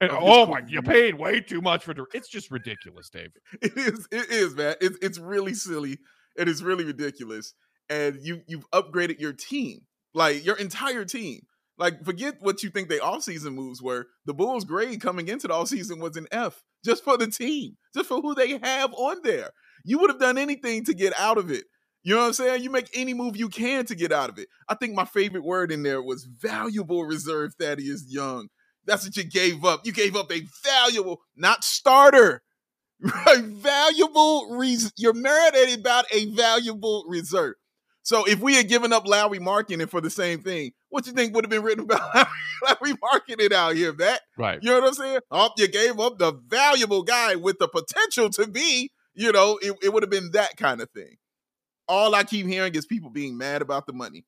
And, 0.00 0.10
oh 0.12 0.46
my, 0.46 0.60
you 0.68 0.82
paid 0.82 1.14
way 1.14 1.40
too 1.40 1.62
much 1.62 1.84
for 1.84 1.94
it's 2.12 2.28
just 2.28 2.50
ridiculous, 2.50 3.08
Dave. 3.08 3.30
It 3.62 3.76
is, 3.76 4.06
it 4.12 4.30
is, 4.30 4.54
man. 4.54 4.74
It's 4.80 4.98
it's 5.00 5.18
really 5.18 5.54
silly. 5.54 5.98
It 6.36 6.48
is 6.48 6.62
really 6.62 6.84
ridiculous. 6.84 7.54
And 7.88 8.18
you 8.20 8.42
you've 8.46 8.70
upgraded 8.72 9.20
your 9.20 9.32
team, 9.32 9.80
like 10.12 10.44
your 10.44 10.56
entire 10.56 11.06
team. 11.06 11.40
Like, 11.78 12.04
forget 12.04 12.36
what 12.40 12.62
you 12.62 12.70
think 12.70 12.88
the 12.88 12.96
offseason 12.96 13.54
moves 13.54 13.82
were. 13.82 14.06
The 14.24 14.34
Bulls' 14.34 14.64
grade 14.64 15.00
coming 15.00 15.28
into 15.28 15.46
the 15.48 15.54
offseason 15.54 16.00
was 16.00 16.16
an 16.16 16.26
F 16.30 16.62
just 16.84 17.04
for 17.04 17.16
the 17.18 17.26
team, 17.26 17.76
just 17.94 18.08
for 18.08 18.20
who 18.20 18.34
they 18.34 18.58
have 18.62 18.92
on 18.94 19.18
there. 19.22 19.50
You 19.84 19.98
would 19.98 20.10
have 20.10 20.20
done 20.20 20.38
anything 20.38 20.84
to 20.84 20.94
get 20.94 21.18
out 21.18 21.38
of 21.38 21.50
it 21.50 21.64
You 22.06 22.14
know 22.14 22.20
what 22.20 22.26
I'm 22.28 22.32
saying? 22.34 22.62
You 22.62 22.70
make 22.70 22.88
any 22.94 23.14
move 23.14 23.36
you 23.36 23.48
can 23.48 23.84
to 23.86 23.96
get 23.96 24.12
out 24.12 24.30
of 24.30 24.38
it. 24.38 24.46
I 24.68 24.76
think 24.76 24.94
my 24.94 25.04
favorite 25.04 25.42
word 25.42 25.72
in 25.72 25.82
there 25.82 26.00
was 26.00 26.22
valuable 26.22 27.04
reserve 27.04 27.54
Thaddeus 27.58 28.04
Young. 28.06 28.46
That's 28.84 29.04
what 29.04 29.16
you 29.16 29.24
gave 29.24 29.64
up. 29.64 29.84
You 29.84 29.90
gave 29.90 30.14
up 30.14 30.30
a 30.30 30.42
valuable, 30.64 31.20
not 31.34 31.64
starter, 31.64 32.44
a 33.02 33.42
valuable 33.42 34.56
reason. 34.56 34.92
You're 34.96 35.14
merited 35.14 35.80
about 35.80 36.04
a 36.12 36.26
valuable 36.26 37.04
reserve. 37.08 37.54
So 38.04 38.24
if 38.24 38.38
we 38.38 38.54
had 38.54 38.68
given 38.68 38.92
up 38.92 39.04
Lauri 39.04 39.40
Markkanen 39.40 39.90
for 39.90 40.00
the 40.00 40.08
same 40.08 40.42
thing, 40.42 40.70
what 40.90 41.08
you 41.08 41.12
think 41.12 41.34
would 41.34 41.42
have 41.42 41.50
been 41.50 41.64
written 41.64 41.82
about 41.82 42.28
Lauri 42.62 42.92
Markkanen 43.02 43.50
out 43.50 43.74
here, 43.74 43.92
Matt? 43.92 44.20
Right. 44.38 44.60
You 44.62 44.70
know 44.70 44.78
what 44.78 44.88
I'm 44.90 44.94
saying? 44.94 45.20
Oh, 45.32 45.50
you 45.56 45.66
gave 45.66 45.98
up 45.98 46.18
the 46.18 46.34
valuable 46.46 47.02
guy 47.02 47.34
with 47.34 47.58
the 47.58 47.66
potential 47.66 48.30
to 48.30 48.46
be, 48.46 48.92
you 49.12 49.32
know, 49.32 49.58
it, 49.60 49.76
it 49.82 49.92
would 49.92 50.04
have 50.04 50.10
been 50.10 50.30
that 50.34 50.56
kind 50.56 50.80
of 50.80 50.88
thing. 50.90 51.16
All 51.88 52.14
I 52.14 52.24
keep 52.24 52.46
hearing 52.46 52.74
is 52.74 52.86
people 52.86 53.10
being 53.10 53.38
mad 53.38 53.62
about 53.62 53.86
the 53.86 53.92
money. 53.92 54.24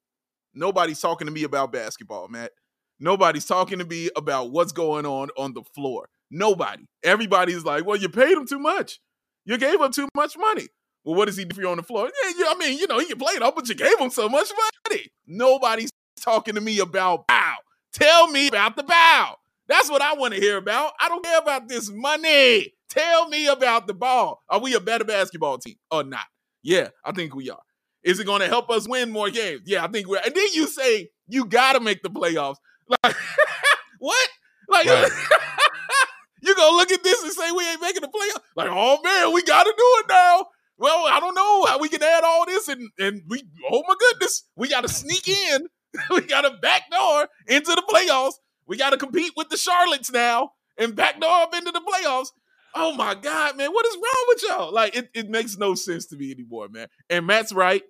Nobody's 0.54 1.00
talking 1.00 1.26
to 1.26 1.32
me 1.32 1.42
about 1.42 1.72
basketball, 1.72 2.28
Matt. 2.28 2.52
Nobody's 3.00 3.44
talking 3.44 3.78
to 3.78 3.84
me 3.84 4.10
about 4.16 4.50
what's 4.50 4.72
going 4.72 5.06
on 5.06 5.30
on 5.36 5.54
the 5.54 5.62
floor. 5.74 6.08
Nobody. 6.30 6.84
Everybody's 7.02 7.64
like, 7.64 7.84
well, 7.86 7.96
you 7.96 8.08
paid 8.08 8.32
him 8.32 8.46
too 8.46 8.58
much. 8.58 9.00
You 9.44 9.56
gave 9.56 9.80
him 9.80 9.92
too 9.92 10.08
much 10.14 10.36
money. 10.36 10.68
Well, 11.04 11.16
what 11.16 11.26
does 11.26 11.36
he 11.36 11.44
do 11.44 11.54
for 11.54 11.62
you 11.62 11.70
on 11.70 11.76
the 11.78 11.82
floor? 11.82 12.10
Yeah, 12.24 12.32
yeah, 12.38 12.46
I 12.50 12.54
mean, 12.58 12.78
you 12.78 12.86
know, 12.86 12.98
he 12.98 13.06
can 13.06 13.18
play 13.18 13.34
it 13.34 13.42
up, 13.42 13.56
but 13.56 13.68
you 13.68 13.74
gave 13.74 13.98
him 13.98 14.10
so 14.10 14.28
much 14.28 14.50
money. 14.88 15.06
Nobody's 15.26 15.90
talking 16.20 16.54
to 16.54 16.60
me 16.60 16.80
about 16.80 17.26
bow. 17.26 17.54
Tell 17.92 18.28
me 18.28 18.48
about 18.48 18.76
the 18.76 18.82
bow. 18.82 19.36
That's 19.68 19.90
what 19.90 20.02
I 20.02 20.14
want 20.14 20.34
to 20.34 20.40
hear 20.40 20.56
about. 20.56 20.92
I 21.00 21.08
don't 21.08 21.24
care 21.24 21.38
about 21.38 21.68
this 21.68 21.90
money. 21.90 22.74
Tell 22.90 23.28
me 23.28 23.46
about 23.46 23.86
the 23.86 23.94
ball. 23.94 24.42
Are 24.48 24.60
we 24.60 24.74
a 24.74 24.80
better 24.80 25.04
basketball 25.04 25.58
team 25.58 25.76
or 25.90 26.04
not? 26.04 26.26
Yeah, 26.62 26.88
I 27.04 27.12
think 27.12 27.34
we 27.34 27.50
are. 27.50 27.60
Is 28.02 28.20
it 28.20 28.24
going 28.24 28.40
to 28.40 28.48
help 28.48 28.70
us 28.70 28.88
win 28.88 29.10
more 29.10 29.30
games? 29.30 29.62
Yeah, 29.66 29.84
I 29.84 29.88
think 29.88 30.08
we're. 30.08 30.20
And 30.24 30.34
then 30.34 30.48
you 30.52 30.66
say 30.66 31.08
you 31.26 31.44
got 31.44 31.74
to 31.74 31.80
make 31.80 32.02
the 32.02 32.10
playoffs. 32.10 32.56
Like, 32.88 33.16
what? 33.98 34.28
Like, 34.68 34.86
Right. 34.86 35.10
you 36.42 36.54
gonna 36.54 36.76
look 36.76 36.90
at 36.92 37.02
this 37.02 37.22
and 37.22 37.32
say 37.32 37.50
we 37.50 37.68
ain't 37.68 37.80
making 37.80 38.02
the 38.02 38.08
playoffs? 38.08 38.42
Like, 38.56 38.68
oh 38.70 38.98
man, 39.02 39.32
we 39.32 39.42
got 39.42 39.64
to 39.64 39.74
do 39.76 39.84
it 39.98 40.06
now. 40.08 40.46
Well, 40.78 41.06
I 41.06 41.18
don't 41.20 41.34
know 41.34 41.66
how 41.66 41.78
we 41.78 41.88
can 41.88 42.02
add 42.02 42.22
all 42.24 42.46
this 42.46 42.68
and 42.68 42.88
and 42.98 43.22
we. 43.28 43.42
Oh 43.70 43.82
my 43.86 43.94
goodness, 43.98 44.44
we 44.56 44.68
got 44.68 44.82
to 44.82 44.88
sneak 44.88 45.26
in. 45.28 45.66
we 46.10 46.20
got 46.22 46.42
to 46.42 46.50
backdoor 46.60 47.28
into 47.46 47.74
the 47.74 47.82
playoffs. 47.88 48.34
We 48.66 48.76
got 48.76 48.90
to 48.90 48.96
compete 48.98 49.32
with 49.36 49.48
the 49.48 49.56
Charlottes 49.56 50.12
now 50.12 50.52
and 50.76 50.94
backdoor 50.94 51.42
up 51.42 51.54
into 51.54 51.72
the 51.72 51.80
playoffs. 51.80 52.28
Oh 52.74 52.94
my 52.94 53.14
God, 53.14 53.56
man, 53.56 53.70
what 53.72 53.86
is 53.86 53.94
wrong 53.96 54.24
with 54.28 54.42
y'all? 54.48 54.72
Like, 54.72 54.96
it, 54.96 55.08
it 55.14 55.28
makes 55.28 55.56
no 55.56 55.74
sense 55.74 56.06
to 56.06 56.16
me 56.16 56.30
anymore, 56.30 56.68
man. 56.68 56.88
And 57.10 57.26
Matt's 57.26 57.52
right. 57.52 57.82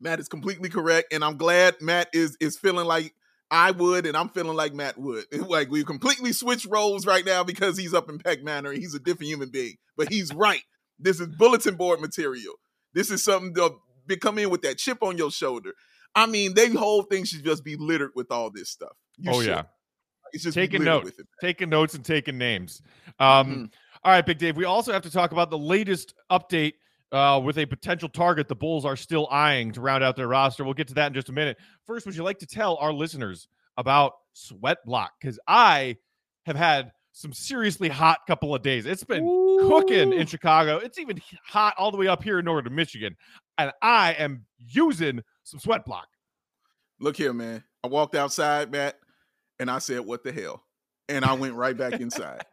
Matt 0.00 0.20
is 0.20 0.28
completely 0.28 0.68
correct, 0.68 1.12
and 1.12 1.24
I'm 1.24 1.36
glad 1.36 1.80
Matt 1.80 2.08
is 2.12 2.36
is 2.40 2.58
feeling 2.58 2.86
like 2.86 3.14
I 3.50 3.70
would, 3.70 4.06
and 4.06 4.16
I'm 4.16 4.28
feeling 4.28 4.56
like 4.56 4.74
Matt 4.74 4.98
would. 4.98 5.24
Like 5.48 5.70
we 5.70 5.84
completely 5.84 6.32
switched 6.32 6.66
roles 6.66 7.06
right 7.06 7.24
now 7.24 7.44
because 7.44 7.78
he's 7.78 7.94
up 7.94 8.08
in 8.08 8.18
Peck 8.18 8.42
Manor. 8.42 8.70
and 8.70 8.78
He's 8.80 8.94
a 8.94 8.98
different 8.98 9.28
human 9.28 9.50
being, 9.50 9.76
but 9.96 10.12
he's 10.12 10.34
right. 10.34 10.62
This 10.98 11.20
is 11.20 11.28
bulletin 11.38 11.76
board 11.76 12.00
material. 12.00 12.54
This 12.92 13.10
is 13.10 13.22
something 13.24 13.54
to 13.54 14.16
come 14.16 14.38
in 14.38 14.50
with 14.50 14.62
that 14.62 14.78
chip 14.78 14.98
on 15.02 15.16
your 15.16 15.30
shoulder. 15.30 15.72
I 16.14 16.26
mean, 16.26 16.54
they 16.54 16.68
whole 16.70 17.02
thing 17.02 17.24
should 17.24 17.44
just 17.44 17.64
be 17.64 17.76
littered 17.76 18.10
with 18.14 18.30
all 18.30 18.50
this 18.50 18.70
stuff. 18.70 18.92
You 19.18 19.30
oh 19.32 19.40
should. 19.40 19.48
yeah. 19.50 19.62
it's 20.32 20.44
just 20.44 20.54
Taking 20.54 20.80
littered 20.80 20.94
note. 20.94 21.04
with 21.04 21.18
it. 21.20 21.26
Taking 21.40 21.68
notes 21.70 21.94
and 21.94 22.04
taking 22.04 22.36
names. 22.38 22.82
Um, 23.18 23.46
Mhm. 23.46 23.70
All 24.04 24.12
right, 24.12 24.24
Big 24.24 24.36
Dave. 24.36 24.56
We 24.56 24.66
also 24.66 24.92
have 24.92 25.02
to 25.02 25.10
talk 25.10 25.32
about 25.32 25.48
the 25.48 25.56
latest 25.56 26.14
update 26.30 26.74
uh, 27.10 27.40
with 27.42 27.56
a 27.58 27.64
potential 27.64 28.08
target 28.08 28.48
the 28.48 28.54
Bulls 28.54 28.84
are 28.84 28.96
still 28.96 29.26
eyeing 29.30 29.72
to 29.72 29.80
round 29.80 30.04
out 30.04 30.14
their 30.14 30.28
roster. 30.28 30.62
We'll 30.62 30.74
get 30.74 30.88
to 30.88 30.94
that 30.94 31.06
in 31.06 31.14
just 31.14 31.30
a 31.30 31.32
minute. 31.32 31.56
First, 31.86 32.04
would 32.04 32.14
you 32.14 32.22
like 32.22 32.38
to 32.40 32.46
tell 32.46 32.76
our 32.76 32.92
listeners 32.92 33.48
about 33.78 34.12
Sweat 34.34 34.78
Block? 34.84 35.12
Because 35.18 35.38
I 35.48 35.96
have 36.44 36.56
had 36.56 36.92
some 37.12 37.32
seriously 37.32 37.88
hot 37.88 38.18
couple 38.26 38.54
of 38.54 38.60
days. 38.60 38.84
It's 38.84 39.04
been 39.04 39.24
cooking 39.68 40.12
in 40.12 40.26
Chicago. 40.26 40.76
It's 40.76 40.98
even 40.98 41.18
hot 41.46 41.74
all 41.78 41.90
the 41.90 41.96
way 41.96 42.08
up 42.08 42.22
here 42.22 42.40
in 42.40 42.44
northern 42.44 42.74
Michigan. 42.74 43.16
And 43.56 43.72
I 43.80 44.14
am 44.14 44.44
using 44.58 45.22
some 45.44 45.60
Sweat 45.60 45.86
Block. 45.86 46.08
Look 47.00 47.16
here, 47.16 47.32
man. 47.32 47.64
I 47.82 47.86
walked 47.86 48.16
outside, 48.16 48.70
Matt, 48.70 48.96
and 49.58 49.70
I 49.70 49.78
said, 49.78 50.00
"What 50.00 50.24
the 50.24 50.32
hell?" 50.32 50.64
And 51.08 51.24
I 51.24 51.34
went 51.34 51.54
right 51.54 51.76
back 51.76 52.00
inside. 52.00 52.44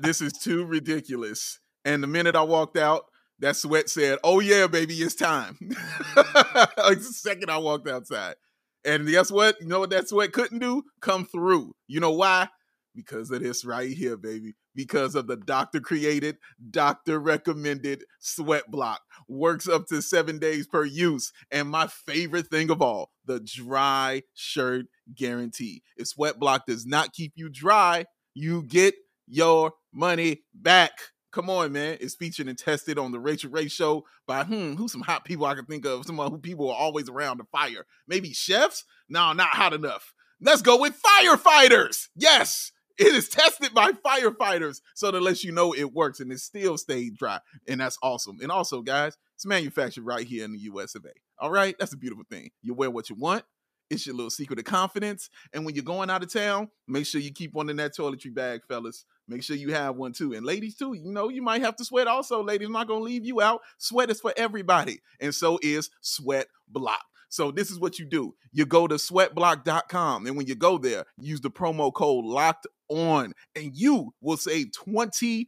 This 0.00 0.20
is 0.20 0.32
too 0.32 0.64
ridiculous. 0.64 1.58
And 1.84 2.02
the 2.02 2.06
minute 2.06 2.36
I 2.36 2.42
walked 2.42 2.76
out, 2.76 3.04
that 3.40 3.56
sweat 3.56 3.88
said, 3.88 4.18
"Oh 4.22 4.40
yeah, 4.40 4.66
baby, 4.68 4.94
it's 4.94 5.14
time." 5.14 5.58
like 6.16 6.98
the 6.98 7.10
second 7.12 7.50
I 7.50 7.58
walked 7.58 7.88
outside, 7.88 8.36
and 8.84 9.06
guess 9.08 9.30
what? 9.30 9.60
You 9.60 9.66
know 9.66 9.80
what 9.80 9.90
that 9.90 10.08
sweat 10.08 10.32
couldn't 10.32 10.60
do? 10.60 10.84
Come 11.00 11.24
through. 11.26 11.74
You 11.88 12.00
know 12.00 12.12
why? 12.12 12.48
Because 12.94 13.30
of 13.30 13.42
this 13.42 13.64
right 13.64 13.90
here, 13.90 14.16
baby. 14.16 14.54
Because 14.74 15.14
of 15.14 15.26
the 15.26 15.36
doctor 15.36 15.80
created, 15.80 16.36
doctor 16.70 17.18
recommended 17.18 18.04
sweat 18.20 18.70
block. 18.70 19.00
Works 19.28 19.66
up 19.68 19.86
to 19.86 20.02
seven 20.02 20.38
days 20.38 20.66
per 20.66 20.84
use. 20.84 21.32
And 21.50 21.68
my 21.68 21.86
favorite 21.88 22.48
thing 22.48 22.70
of 22.70 22.80
all, 22.82 23.10
the 23.24 23.40
dry 23.40 24.22
shirt 24.34 24.86
guarantee. 25.14 25.82
If 25.96 26.08
sweat 26.08 26.38
block 26.38 26.66
does 26.66 26.86
not 26.86 27.12
keep 27.12 27.32
you 27.34 27.48
dry, 27.48 28.06
you 28.34 28.62
get 28.62 28.94
your 29.32 29.72
money 29.92 30.42
back. 30.54 30.92
Come 31.32 31.48
on, 31.48 31.72
man. 31.72 31.96
It's 32.00 32.14
featured 32.14 32.48
and 32.48 32.58
tested 32.58 32.98
on 32.98 33.10
the 33.10 33.18
Rachael 33.18 33.50
Ray 33.50 33.68
show 33.68 34.04
by 34.26 34.44
hmm, 34.44 34.74
who's 34.74 34.92
some 34.92 35.00
hot 35.00 35.24
people 35.24 35.46
I 35.46 35.54
can 35.54 35.64
think 35.64 35.86
of? 35.86 36.04
Someone 36.04 36.30
who 36.30 36.38
people 36.38 36.70
are 36.70 36.76
always 36.76 37.08
around 37.08 37.38
the 37.38 37.44
fire. 37.44 37.86
Maybe 38.06 38.34
chefs? 38.34 38.84
No, 39.08 39.32
not 39.32 39.48
hot 39.48 39.72
enough. 39.72 40.12
Let's 40.40 40.60
go 40.60 40.78
with 40.78 41.00
firefighters. 41.00 42.08
Yes, 42.14 42.72
it 42.98 43.14
is 43.14 43.30
tested 43.30 43.72
by 43.72 43.92
firefighters. 43.92 44.82
So 44.94 45.10
that 45.10 45.22
lets 45.22 45.42
you 45.42 45.52
know 45.52 45.72
it 45.72 45.94
works 45.94 46.20
and 46.20 46.30
it 46.30 46.40
still 46.40 46.76
stayed 46.76 47.16
dry. 47.16 47.40
And 47.66 47.80
that's 47.80 47.96
awesome. 48.02 48.38
And 48.42 48.52
also, 48.52 48.82
guys, 48.82 49.16
it's 49.34 49.46
manufactured 49.46 50.04
right 50.04 50.26
here 50.26 50.44
in 50.44 50.52
the 50.52 50.58
US 50.58 50.94
of 50.94 51.06
A. 51.06 51.12
All 51.38 51.50
right. 51.50 51.74
That's 51.78 51.94
a 51.94 51.98
beautiful 51.98 52.24
thing. 52.30 52.50
You 52.60 52.74
wear 52.74 52.90
what 52.90 53.08
you 53.08 53.16
want. 53.16 53.44
It's 53.92 54.06
your 54.06 54.16
little 54.16 54.30
secret 54.30 54.58
of 54.58 54.64
confidence. 54.64 55.28
And 55.52 55.66
when 55.66 55.74
you're 55.74 55.84
going 55.84 56.08
out 56.08 56.22
of 56.22 56.32
town, 56.32 56.68
make 56.88 57.04
sure 57.04 57.20
you 57.20 57.30
keep 57.30 57.52
one 57.52 57.68
in 57.68 57.76
that 57.76 57.94
toiletry 57.94 58.34
bag, 58.34 58.62
fellas. 58.66 59.04
Make 59.28 59.42
sure 59.42 59.54
you 59.54 59.74
have 59.74 59.96
one 59.96 60.12
too. 60.14 60.32
And 60.32 60.46
ladies 60.46 60.76
too, 60.76 60.94
you 60.94 61.12
know, 61.12 61.28
you 61.28 61.42
might 61.42 61.60
have 61.60 61.76
to 61.76 61.84
sweat 61.84 62.06
also. 62.06 62.42
Ladies, 62.42 62.66
I'm 62.66 62.72
not 62.72 62.88
gonna 62.88 63.04
leave 63.04 63.26
you 63.26 63.42
out. 63.42 63.60
Sweat 63.76 64.08
is 64.08 64.18
for 64.18 64.32
everybody. 64.34 65.00
And 65.20 65.34
so 65.34 65.58
is 65.62 65.90
Sweat 66.00 66.46
Block. 66.68 67.04
So 67.28 67.50
this 67.50 67.70
is 67.70 67.78
what 67.78 67.98
you 67.98 68.06
do. 68.06 68.34
You 68.50 68.64
go 68.64 68.86
to 68.86 68.94
sweatblock.com. 68.94 70.26
And 70.26 70.36
when 70.36 70.46
you 70.46 70.54
go 70.54 70.78
there, 70.78 71.04
use 71.18 71.42
the 71.42 71.50
promo 71.50 71.92
code 71.92 72.24
locked 72.24 72.66
on, 72.88 73.32
and 73.54 73.74
you 73.74 74.14
will 74.20 74.36
save 74.38 74.68
20% 74.72 75.46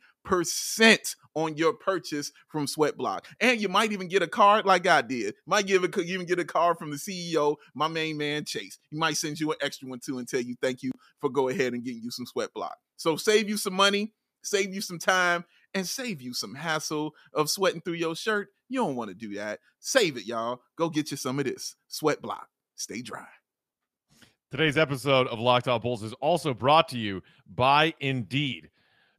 on 1.35 1.57
your 1.57 1.73
purchase 1.73 2.33
from 2.49 2.67
Sweatblock. 2.67 3.25
And 3.41 3.61
you 3.61 3.69
might 3.69 3.93
even 3.93 4.09
get 4.09 4.23
a 4.23 4.29
card 4.29 4.67
like 4.67 4.87
I 4.87 5.03
did. 5.03 5.35
Might 5.47 5.67
give 5.67 5.85
a, 5.85 6.00
even 6.00 6.26
get 6.26 6.38
a 6.38 6.45
card 6.45 6.79
from 6.79 6.91
the 6.91 6.97
CEO, 6.97 7.57
my 7.75 7.88
main 7.88 8.17
man 8.17 8.45
Chase. 8.45 8.79
He 8.91 8.97
might 8.97 9.17
send 9.17 9.41
you 9.41 9.50
an 9.53 9.59
extra 9.61 9.88
one 9.88 10.00
too 10.00 10.19
and 10.19 10.29
tell 10.29 10.41
you 10.41 10.57
thank 10.61 10.83
you 10.83 10.93
for 11.21 11.31
go 11.31 11.49
ahead 11.49 11.73
and 11.73 11.85
getting 11.85 12.03
you 12.03 12.11
some 12.11 12.26
Sweatblock. 12.26 12.75
So 12.97 13.17
save 13.17 13.49
you 13.49 13.57
some 13.57 13.75
money, 13.75 14.12
save 14.43 14.75
you 14.75 14.81
some 14.81 14.99
time, 14.99 15.45
and 15.75 15.87
save 15.87 16.23
you 16.23 16.33
some 16.33 16.55
hassle 16.55 17.14
of 17.33 17.50
sweating 17.50 17.81
through 17.81 17.95
your 17.95 18.14
shirt. 18.14 18.49
You 18.69 18.81
don't 18.81 18.97
want 18.97 19.11
to 19.11 19.14
do 19.14 19.35
that. 19.35 19.61
Save 19.81 20.17
it, 20.17 20.26
y'all. 20.26 20.62
Go 20.76 20.88
get 20.88 21.11
you 21.11 21.17
some 21.17 21.38
of 21.38 21.45
this 21.45 21.76
Sweatblock. 21.91 22.45
Stay 22.76 23.03
dry. 23.03 23.26
Today's 24.50 24.79
episode 24.79 25.26
of 25.26 25.41
Locked 25.41 25.67
On 25.67 25.81
Bulls 25.81 26.05
is 26.05 26.12
also 26.14 26.55
brought 26.55 26.88
to 26.91 26.99
you 26.99 27.23
by 27.53 27.93
Indeed. 27.99 28.71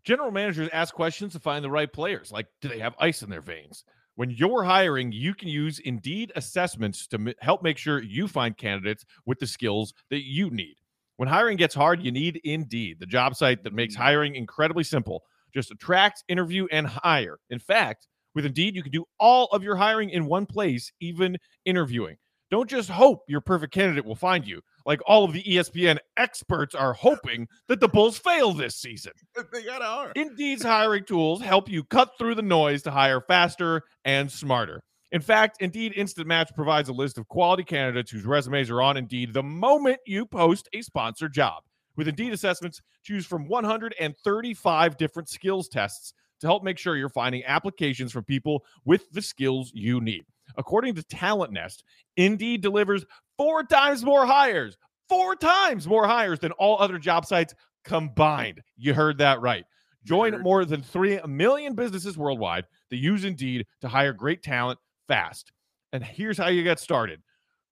General 0.06 0.30
managers 0.32 0.70
ask 0.72 0.94
questions 0.94 1.34
to 1.34 1.40
find 1.40 1.66
the 1.66 1.70
right 1.70 1.92
players, 1.92 2.32
like 2.32 2.48
do 2.62 2.70
they 2.70 2.80
have 2.80 2.94
ice 3.00 3.24
in 3.24 3.30
their 3.30 3.42
veins? 3.42 3.84
When 4.14 4.30
you're 4.30 4.64
hiring, 4.64 5.12
you 5.12 5.34
can 5.34 5.50
use 5.50 5.80
Indeed 5.80 6.32
assessments 6.36 7.08
to 7.08 7.18
m- 7.18 7.34
help 7.42 7.64
make 7.64 7.78
sure 7.78 8.02
you 8.02 8.28
find 8.28 8.56
candidates 8.56 9.04
with 9.26 9.40
the 9.40 9.48
skills 9.48 9.94
that 10.12 10.24
you 10.24 10.52
need. 10.52 10.76
When 11.18 11.28
hiring 11.28 11.58
gets 11.58 11.74
hard, 11.74 12.04
you 12.04 12.12
need 12.12 12.40
Indeed, 12.44 13.00
the 13.00 13.08
job 13.08 13.36
site 13.36 13.64
that 13.64 13.74
makes 13.74 13.96
mm. 13.96 14.00
hiring 14.00 14.36
incredibly 14.36 14.84
simple. 14.84 15.24
Just 15.54 15.72
attract, 15.72 16.24
interview, 16.28 16.68
and 16.72 16.86
hire. 16.86 17.40
In 17.50 17.60
fact, 17.60 18.08
with 18.36 18.46
Indeed, 18.46 18.76
you 18.76 18.84
can 18.84 18.92
do 18.92 19.06
all 19.20 19.48
of 19.48 19.64
your 19.64 19.76
hiring 19.76 20.12
in 20.12 20.28
one 20.28 20.46
place, 20.46 20.92
even 21.00 21.38
interviewing. 21.66 22.18
Don't 22.52 22.70
just 22.70 22.90
hope 22.90 23.24
your 23.28 23.42
perfect 23.42 23.74
candidate 23.74 24.06
will 24.06 24.16
find 24.16 24.48
you. 24.48 24.62
Like 24.86 25.02
all 25.08 25.24
of 25.24 25.34
the 25.34 25.44
ESPN 25.44 25.98
experts 26.16 26.76
are 26.76 26.94
hoping 26.94 27.48
that 27.68 27.80
the 27.80 27.88
Bulls 27.88 28.18
fail 28.20 28.54
this 28.54 28.76
season. 28.76 29.14
They 29.52 29.64
got 29.64 29.82
a 29.82 29.86
R. 29.86 30.12
Indeed's 30.16 30.64
hiring 30.64 31.06
tools 31.06 31.42
help 31.42 31.70
you 31.70 31.84
cut 31.84 32.12
through 32.18 32.36
the 32.36 32.42
noise 32.42 32.84
to 32.84 32.92
hire 32.92 33.22
faster 33.22 33.84
and 34.04 34.32
smarter. 34.32 34.84
In 35.12 35.22
fact, 35.22 35.62
Indeed 35.62 35.94
Instant 35.96 36.28
Match 36.28 36.52
provides 36.54 36.90
a 36.90 36.94
list 36.94 37.18
of 37.18 37.28
quality 37.28 37.64
candidates 37.64 38.12
whose 38.12 38.26
resumes 38.26 38.70
are 38.70 38.82
on 38.82 38.98
Indeed 38.98 39.34
the 39.34 39.44
moment 39.44 40.00
you 40.06 40.26
post 40.26 40.68
a 40.74 40.82
sponsored 40.82 41.34
job. 41.34 41.64
With 41.96 42.08
Indeed 42.08 42.34
assessments, 42.34 42.82
choose 43.04 43.26
from 43.26 43.48
135 43.48 44.98
different 44.98 45.30
skills 45.30 45.70
tests 45.70 46.14
to 46.42 46.48
help 46.48 46.64
make 46.64 46.78
sure 46.78 46.98
you're 46.98 47.10
finding 47.10 47.44
applications 47.46 48.12
from 48.12 48.24
people 48.26 48.64
with 48.84 49.10
the 49.12 49.22
skills 49.22 49.72
you 49.74 50.02
need. 50.02 50.26
According 50.58 50.96
to 50.96 51.04
Talent 51.04 51.52
Nest, 51.52 51.84
Indeed 52.18 52.62
delivers 52.62 53.06
four 53.38 53.64
times 53.64 54.04
more 54.04 54.26
hires, 54.26 54.78
four 55.10 55.36
times 55.36 55.88
more 55.88 56.08
hires 56.08 56.40
than 56.40 56.52
all 56.54 56.82
other 56.82 56.98
job 56.98 57.26
sites 57.26 57.54
combined. 57.84 58.62
You 58.78 58.94
heard 58.94 59.18
that 59.20 59.42
right. 59.42 59.66
Join 60.04 60.42
more 60.42 60.66
than 60.66 60.84
3 60.84 61.22
million 61.28 61.74
businesses 61.74 62.18
worldwide 62.18 62.66
that 62.90 62.98
use 62.98 63.24
Indeed 63.26 63.66
to 63.82 63.88
hire 63.88 64.14
great 64.14 64.44
talent 64.44 64.80
fast. 65.08 65.52
And 65.94 66.04
here's 66.04 66.38
how 66.38 66.48
you 66.48 66.64
get 66.64 66.80
started. 66.80 67.22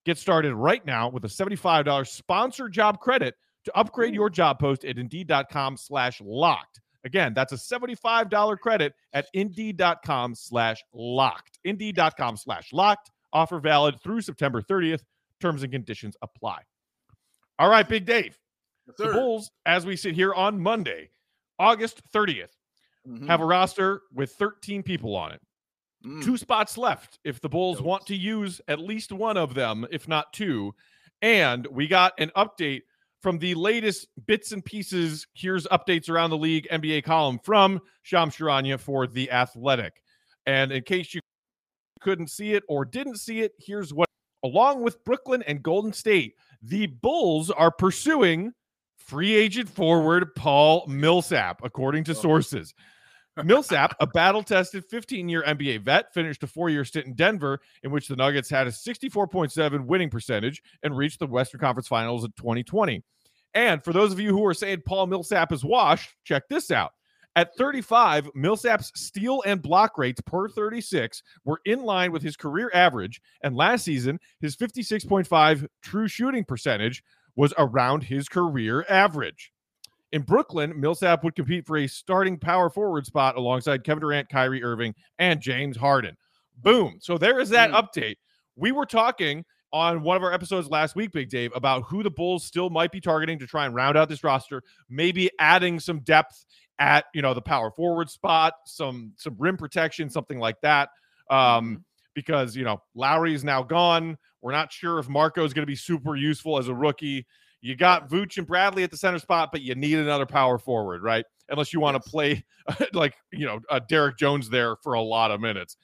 Get 0.05 0.17
started 0.17 0.55
right 0.55 0.85
now 0.85 1.09
with 1.09 1.23
a 1.25 1.29
$75 1.29 2.07
sponsored 2.07 2.73
job 2.73 2.99
credit 2.99 3.35
to 3.65 3.77
upgrade 3.77 4.13
your 4.13 4.29
job 4.29 4.59
post 4.59 4.83
at 4.83 4.97
indeed.com 4.97 5.77
slash 5.77 6.21
locked. 6.21 6.81
Again, 7.05 7.33
that's 7.33 7.51
a 7.51 7.55
$75 7.57 8.59
credit 8.59 8.93
at 9.13 9.27
indeed.com 9.33 10.35
slash 10.35 10.83
locked. 10.93 11.59
Indeed.com 11.65 12.37
slash 12.37 12.71
locked. 12.71 13.11
Offer 13.33 13.59
valid 13.59 13.99
through 14.01 14.21
September 14.21 14.61
30th. 14.61 15.03
Terms 15.41 15.63
and 15.63 15.71
conditions 15.71 16.15
apply. 16.21 16.59
All 17.59 17.69
right, 17.69 17.87
Big 17.87 18.05
Dave. 18.05 18.39
Yes, 18.87 18.95
The. 18.97 19.07
Bulls, 19.13 19.51
as 19.65 19.85
we 19.85 19.95
sit 19.95 20.15
here 20.15 20.33
on 20.33 20.59
Monday, 20.59 21.09
August 21.59 22.01
30th, 22.13 22.55
Mhm. 23.07 23.27
have 23.27 23.41
a 23.41 23.45
roster 23.45 24.01
with 24.13 24.31
13 24.33 24.81
people 24.83 25.15
on 25.15 25.31
it. 25.33 25.41
Mm. 26.05 26.23
Two 26.23 26.37
spots 26.37 26.77
left 26.77 27.19
if 27.23 27.39
the 27.41 27.49
Bulls 27.49 27.81
want 27.81 28.05
to 28.07 28.15
use 28.15 28.59
at 28.67 28.79
least 28.79 29.11
one 29.11 29.37
of 29.37 29.53
them, 29.53 29.85
if 29.91 30.07
not 30.07 30.31
two. 30.33 30.73
And 31.21 31.65
we 31.67 31.87
got 31.87 32.13
an 32.19 32.31
update 32.35 32.81
from 33.23 33.39
the 33.39 33.55
latest 33.55 34.09
bits 34.27 34.51
and 34.51 34.63
pieces. 34.63 35.25
Here's 35.33 35.65
updates 35.67 36.09
around 36.09 36.29
the 36.29 36.37
league 36.37 36.67
NBA 36.69 37.05
column 37.05 37.39
from 37.41 37.79
Shams 38.03 38.35
Charania 38.35 38.77
for 38.77 39.07
The 39.07 39.31
Athletic. 39.31 40.03
And 40.45 40.73
in 40.73 40.83
case 40.83 41.13
you 41.13 41.21
couldn't 42.01 42.29
see 42.29 42.53
it 42.53 42.63
or 42.67 42.83
didn't 42.83 43.15
see 43.15 43.39
it, 43.39 43.53
here's 43.57 43.93
what 43.93 44.07
along 44.43 44.83
with 44.83 45.01
Brooklyn 45.05 45.41
and 45.43 45.63
Golden 45.63 45.93
State, 45.93 46.35
the 46.61 46.87
Bulls 46.87 47.49
are 47.49 47.71
pursuing 47.71 48.51
free 48.97 49.33
agent 49.33 49.69
forward 49.69 50.35
Paul 50.35 50.85
Millsap, 50.87 51.61
according 51.63 52.03
to 52.05 52.11
Oh. 52.11 52.15
sources. 52.15 52.73
Millsap, 53.41 53.95
a 53.99 54.05
battle 54.05 54.43
tested 54.43 54.85
15 54.85 55.27
year 55.27 55.43
NBA 55.47 55.81
vet, 55.81 56.13
finished 56.13 56.43
a 56.43 56.47
four 56.47 56.69
year 56.69 56.85
stint 56.85 57.07
in 57.07 57.13
Denver, 57.15 57.59
in 57.81 57.91
which 57.91 58.07
the 58.07 58.15
Nuggets 58.15 58.49
had 58.49 58.67
a 58.67 58.71
64.7 58.71 59.85
winning 59.85 60.09
percentage 60.09 60.61
and 60.83 60.95
reached 60.95 61.19
the 61.19 61.27
Western 61.27 61.59
Conference 61.59 61.87
Finals 61.87 62.23
in 62.23 62.31
2020. 62.37 63.03
And 63.55 63.83
for 63.83 63.93
those 63.93 64.11
of 64.11 64.19
you 64.19 64.31
who 64.31 64.45
are 64.45 64.53
saying 64.53 64.83
Paul 64.85 65.07
Millsap 65.07 65.51
is 65.51 65.63
washed, 65.63 66.15
check 66.23 66.47
this 66.49 66.71
out. 66.71 66.91
At 67.35 67.55
35, 67.57 68.29
Millsap's 68.35 68.91
steal 68.95 69.41
and 69.45 69.61
block 69.61 69.97
rates 69.97 70.21
per 70.21 70.47
36 70.49 71.23
were 71.45 71.61
in 71.65 71.81
line 71.83 72.11
with 72.11 72.21
his 72.21 72.37
career 72.37 72.69
average. 72.75 73.19
And 73.41 73.55
last 73.55 73.85
season, 73.85 74.19
his 74.39 74.55
56.5 74.55 75.67
true 75.81 76.07
shooting 76.07 76.43
percentage 76.43 77.03
was 77.35 77.53
around 77.57 78.03
his 78.03 78.29
career 78.29 78.85
average. 78.87 79.52
In 80.13 80.21
Brooklyn, 80.21 80.79
Millsap 80.79 81.23
would 81.23 81.35
compete 81.35 81.65
for 81.65 81.77
a 81.77 81.87
starting 81.87 82.37
power 82.37 82.69
forward 82.69 83.05
spot 83.07 83.35
alongside 83.35 83.83
Kevin 83.83 84.01
Durant, 84.01 84.29
Kyrie 84.29 84.63
Irving, 84.63 84.93
and 85.17 85.41
James 85.41 85.75
Harden. 85.75 86.15
Boom. 86.61 86.99
So 87.01 87.17
there 87.17 87.39
is 87.39 87.49
that 87.49 87.71
Mm. 87.71 87.81
update. 87.81 88.17
We 88.55 88.71
were 88.71 88.85
talking 88.85 89.43
on 89.71 90.03
one 90.03 90.15
of 90.15 90.21
our 90.21 90.31
episodes 90.31 90.69
last 90.69 90.95
week, 90.95 91.11
Big 91.11 91.29
Dave, 91.29 91.51
about 91.55 91.85
who 91.87 92.03
the 92.03 92.11
Bulls 92.11 92.43
still 92.45 92.69
might 92.69 92.91
be 92.91 93.01
targeting 93.01 93.39
to 93.39 93.47
try 93.47 93.65
and 93.65 93.73
round 93.73 93.97
out 93.97 94.07
this 94.07 94.23
roster, 94.23 94.61
maybe 94.87 95.31
adding 95.39 95.79
some 95.79 95.99
depth 96.01 96.45
at 96.77 97.05
you 97.15 97.23
know 97.23 97.33
the 97.33 97.41
power 97.41 97.71
forward 97.71 98.07
spot, 98.09 98.53
some 98.67 99.13
some 99.17 99.35
rim 99.39 99.57
protection, 99.57 100.11
something 100.11 100.37
like 100.37 100.61
that. 100.61 100.89
Um, 101.31 101.83
because 102.13 102.55
you 102.55 102.63
know 102.63 102.83
Lauri 102.93 103.33
is 103.33 103.43
now 103.43 103.63
gone. 103.63 104.19
We're 104.41 104.51
not 104.51 104.71
sure 104.71 104.99
if 104.99 105.09
Marco 105.09 105.43
is 105.43 105.53
going 105.53 105.63
to 105.63 105.67
be 105.71 105.75
super 105.75 106.15
useful 106.15 106.59
as 106.59 106.67
a 106.67 106.75
rookie. 106.75 107.25
You 107.63 107.77
got 107.77 108.09
Vooch 108.09 108.37
and 108.37 108.45
Bradley 108.45 108.83
at 108.83 108.91
the 108.91 108.97
center 108.97 109.19
spot, 109.19 109.49
but 109.53 109.61
you 109.61 109.73
need 109.73 109.97
another 109.97 110.25
power 110.25 110.57
forward, 110.57 111.01
right? 111.01 111.23
Unless 111.47 111.71
you 111.71 111.79
want 111.79 111.95
to 111.95 112.01
Yes. 112.05 112.11
play 112.11 112.45
like 112.93 113.15
you 113.31 113.45
know 113.45 113.59
uh, 113.69 113.79
Derrick 113.87 114.17
Jones 114.17 114.49
there 114.49 114.75
for 114.83 114.93
a 114.93 115.01
lot 115.01 115.31
of 115.31 115.39
minutes. 115.39 115.77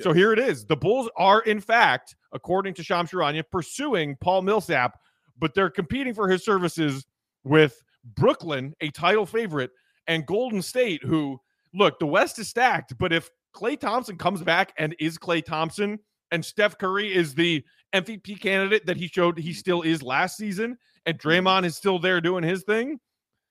So 0.00 0.12
here 0.12 0.32
it 0.32 0.38
is. 0.38 0.64
The 0.64 0.76
Bulls 0.76 1.10
are, 1.18 1.40
in 1.42 1.60
fact, 1.60 2.16
according 2.32 2.72
to 2.74 2.82
Shams 2.82 3.10
Charania, 3.10 3.44
pursuing 3.50 4.16
Paul 4.20 4.40
Millsap, 4.42 4.98
but 5.38 5.54
they're 5.54 5.68
competing 5.70 6.14
for 6.14 6.28
his 6.28 6.44
services 6.44 7.06
with 7.44 7.82
Brooklyn, 8.16 8.74
a 8.80 8.88
title 8.90 9.26
favorite, 9.26 9.70
and 10.06 10.24
Golden 10.26 10.62
State, 10.62 11.02
who 11.04 11.38
look, 11.74 11.98
the 11.98 12.06
West 12.06 12.38
is 12.38 12.48
stacked, 12.48 12.96
but 12.98 13.12
if 13.12 13.30
Klay 13.54 13.78
Thompson 13.78 14.16
comes 14.16 14.42
back 14.42 14.72
and 14.78 14.94
is 14.98 15.18
Klay 15.18 15.44
Thompson, 15.44 15.98
and 16.30 16.42
Steph 16.42 16.78
Curry 16.78 17.14
is 17.14 17.34
the 17.34 17.62
MVP 17.92 18.40
candidate 18.40 18.86
that 18.86 18.96
he 18.96 19.06
showed 19.08 19.38
he 19.38 19.52
still 19.52 19.82
is 19.82 20.02
last 20.02 20.36
season, 20.36 20.78
and 21.06 21.18
Draymond 21.18 21.64
is 21.64 21.76
still 21.76 21.98
there 21.98 22.20
doing 22.20 22.44
his 22.44 22.62
thing, 22.62 22.98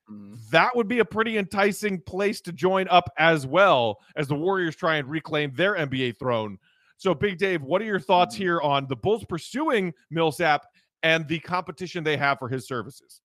Mhm. 0.10 0.50
that 0.50 0.76
would 0.76 0.88
be 0.88 1.00
a 1.00 1.06
pretty 1.06 1.38
enticing 1.38 2.02
place 2.02 2.42
to 2.42 2.52
join 2.52 2.88
up 2.90 3.10
as 3.18 3.46
well 3.46 4.00
as 4.16 4.28
the 4.28 4.36
Warriors 4.36 4.76
try 4.76 4.96
and 4.96 5.08
reclaim 5.10 5.54
their 5.54 5.76
NBA 5.78 6.12
throne. 6.18 6.58
So, 6.98 7.14
Big 7.14 7.38
Dave, 7.38 7.62
what 7.62 7.82
are 7.82 7.86
your 7.86 8.00
thoughts 8.00 8.36
Mhm. 8.36 8.40
here 8.40 8.62
on 8.62 8.88
the 8.88 8.96
Bulls 8.96 9.24
pursuing 9.26 9.94
Millsap 10.10 10.66
and 11.04 11.28
the 11.28 11.40
competition 11.40 12.04
they 12.04 12.18
have 12.18 12.40
for 12.40 12.50
his 12.50 12.68
services? 12.68 13.22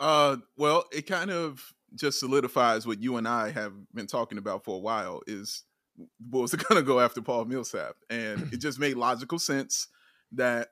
Uh, 0.00 0.36
well, 0.56 0.84
it 0.92 1.02
kind 1.06 1.30
of 1.30 1.72
just 1.94 2.18
solidifies 2.18 2.86
what 2.86 3.00
you 3.00 3.16
and 3.16 3.26
I 3.28 3.50
have 3.50 3.72
been 3.94 4.06
talking 4.06 4.38
about 4.38 4.64
for 4.64 4.76
a 4.76 4.80
while 4.80 5.22
is 5.26 5.64
the 5.96 6.06
Bulls 6.20 6.52
are 6.52 6.58
going 6.58 6.80
to 6.80 6.86
go 6.86 7.00
after 7.00 7.22
Paul 7.22 7.44
Millsap. 7.44 7.96
And 8.10 8.52
it 8.52 8.58
just 8.60 8.78
made 8.78 8.96
logical 8.96 9.38
sense 9.38 9.88
that 10.36 10.68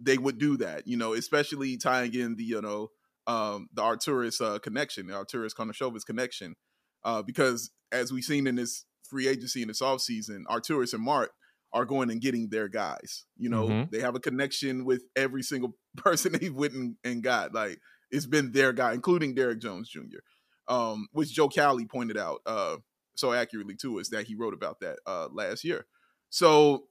they 0.00 0.18
would 0.18 0.38
do 0.38 0.56
that, 0.58 0.86
you 0.86 0.96
know, 0.96 1.12
especially 1.14 1.76
tying 1.76 2.14
in 2.14 2.36
the, 2.36 2.44
you 2.44 2.60
know, 2.60 2.88
um, 3.26 3.68
the 3.72 3.82
Arturas 3.82 4.40
uh, 4.40 4.58
connection, 4.58 5.06
the 5.08 5.14
Arturas 5.14 5.54
Karnisovas 5.54 6.06
connection. 6.06 6.54
Uh, 7.04 7.22
because 7.22 7.70
as 7.92 8.12
we've 8.12 8.24
seen 8.24 8.46
in 8.46 8.54
this 8.56 8.84
free 9.08 9.28
agency 9.28 9.62
in 9.62 9.68
this 9.68 9.80
offseason, 9.82 10.44
Arturas 10.48 10.92
and 10.94 11.02
Marc 11.02 11.30
are 11.72 11.84
going 11.84 12.10
and 12.10 12.20
getting 12.20 12.48
their 12.48 12.68
guys. 12.68 13.26
You 13.36 13.50
know, 13.50 13.68
Mhm. 13.68 13.90
they 13.90 14.00
have 14.00 14.14
a 14.14 14.20
connection 14.20 14.84
with 14.84 15.02
every 15.16 15.42
single 15.42 15.76
person 15.96 16.32
they've 16.32 16.54
went 16.54 16.72
and, 16.74 16.96
and 17.04 17.22
got. 17.22 17.52
Like, 17.54 17.78
it's 18.10 18.26
been 18.26 18.52
their 18.52 18.72
guy, 18.72 18.94
including 18.94 19.34
Derrick 19.34 19.60
Jones 19.60 19.88
Jr., 19.90 20.20
um, 20.68 21.08
which 21.12 21.34
Joe 21.34 21.48
Cowley 21.48 21.84
pointed 21.86 22.16
out 22.16 22.40
uh, 22.46 22.76
so 23.16 23.32
accurately 23.32 23.74
to 23.82 24.00
us 24.00 24.08
that 24.10 24.26
he 24.26 24.34
wrote 24.34 24.54
about 24.54 24.80
that 24.80 24.98
uh, 25.06 25.28
last 25.30 25.62
year. 25.64 25.86
So 26.30 26.87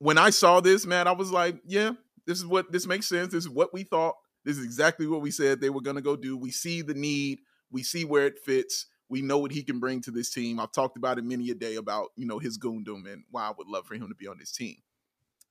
when 0.00 0.18
I 0.18 0.30
saw 0.30 0.60
this, 0.60 0.86
man, 0.86 1.06
I 1.06 1.12
was 1.12 1.30
like, 1.30 1.60
yeah, 1.64 1.92
this 2.26 2.38
is 2.38 2.46
what 2.46 2.72
this 2.72 2.86
makes 2.86 3.06
sense. 3.06 3.32
This 3.32 3.44
is 3.44 3.50
what 3.50 3.72
we 3.72 3.84
thought. 3.84 4.16
This 4.44 4.56
is 4.56 4.64
exactly 4.64 5.06
what 5.06 5.20
we 5.20 5.30
said 5.30 5.60
they 5.60 5.70
were 5.70 5.82
going 5.82 5.96
to 5.96 6.02
go 6.02 6.16
do. 6.16 6.36
We 6.36 6.50
see 6.50 6.82
the 6.82 6.94
need. 6.94 7.40
We 7.70 7.82
see 7.82 8.04
where 8.04 8.26
it 8.26 8.38
fits. 8.38 8.86
We 9.10 9.20
know 9.20 9.38
what 9.38 9.52
he 9.52 9.62
can 9.62 9.78
bring 9.78 10.00
to 10.02 10.10
this 10.10 10.30
team. 10.30 10.58
I've 10.58 10.72
talked 10.72 10.96
about 10.96 11.18
it 11.18 11.24
many 11.24 11.50
a 11.50 11.54
day 11.54 11.76
about 11.76 12.08
you 12.16 12.26
know 12.26 12.38
his 12.38 12.58
goondom 12.58 13.12
and 13.12 13.24
why 13.30 13.42
I 13.42 13.52
would 13.56 13.66
love 13.68 13.86
for 13.86 13.94
him 13.94 14.08
to 14.08 14.14
be 14.14 14.26
on 14.26 14.38
this 14.38 14.52
team. 14.52 14.76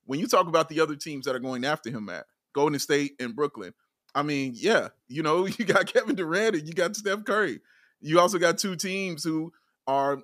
When 0.06 0.20
you 0.20 0.28
talk 0.28 0.48
about 0.48 0.68
the 0.70 0.82
other 0.82 0.96
teams 0.96 1.26
that 1.26 1.36
are 1.36 1.40
going 1.40 1.64
after 1.64 1.92
him, 1.92 2.10
at 2.10 2.26
Golden 2.54 2.80
State 2.80 3.14
and 3.20 3.36
Brooklyn, 3.36 3.74
I 4.16 4.24
mean, 4.24 4.54
yeah, 4.56 4.90
you 5.08 5.22
know, 5.22 5.46
you 5.60 5.66
got 5.66 5.94
Kevin 5.94 6.16
Durant 6.16 6.56
and 6.56 6.68
you 6.68 6.74
got 6.74 6.96
Steph 6.96 7.24
Curry. 7.24 7.60
You 8.02 8.20
also 8.20 8.40
got 8.40 8.58
two 8.58 8.76
teams 8.76 9.24
who 9.24 9.54
are 9.86 10.24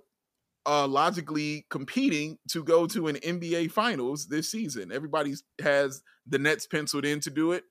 uh, 0.65 0.87
logically 0.87 1.65
competing 1.69 2.37
to 2.49 2.63
go 2.63 2.87
to 2.87 3.07
an 3.07 3.15
NBA 3.17 3.71
Finals 3.71 4.27
this 4.27 4.49
season. 4.49 4.91
Everybody 4.91 5.33
has 5.61 6.01
the 6.27 6.39
Nets 6.39 6.67
penciled 6.67 7.05
in 7.05 7.19
to 7.21 7.29
do 7.29 7.51
it. 7.51 7.63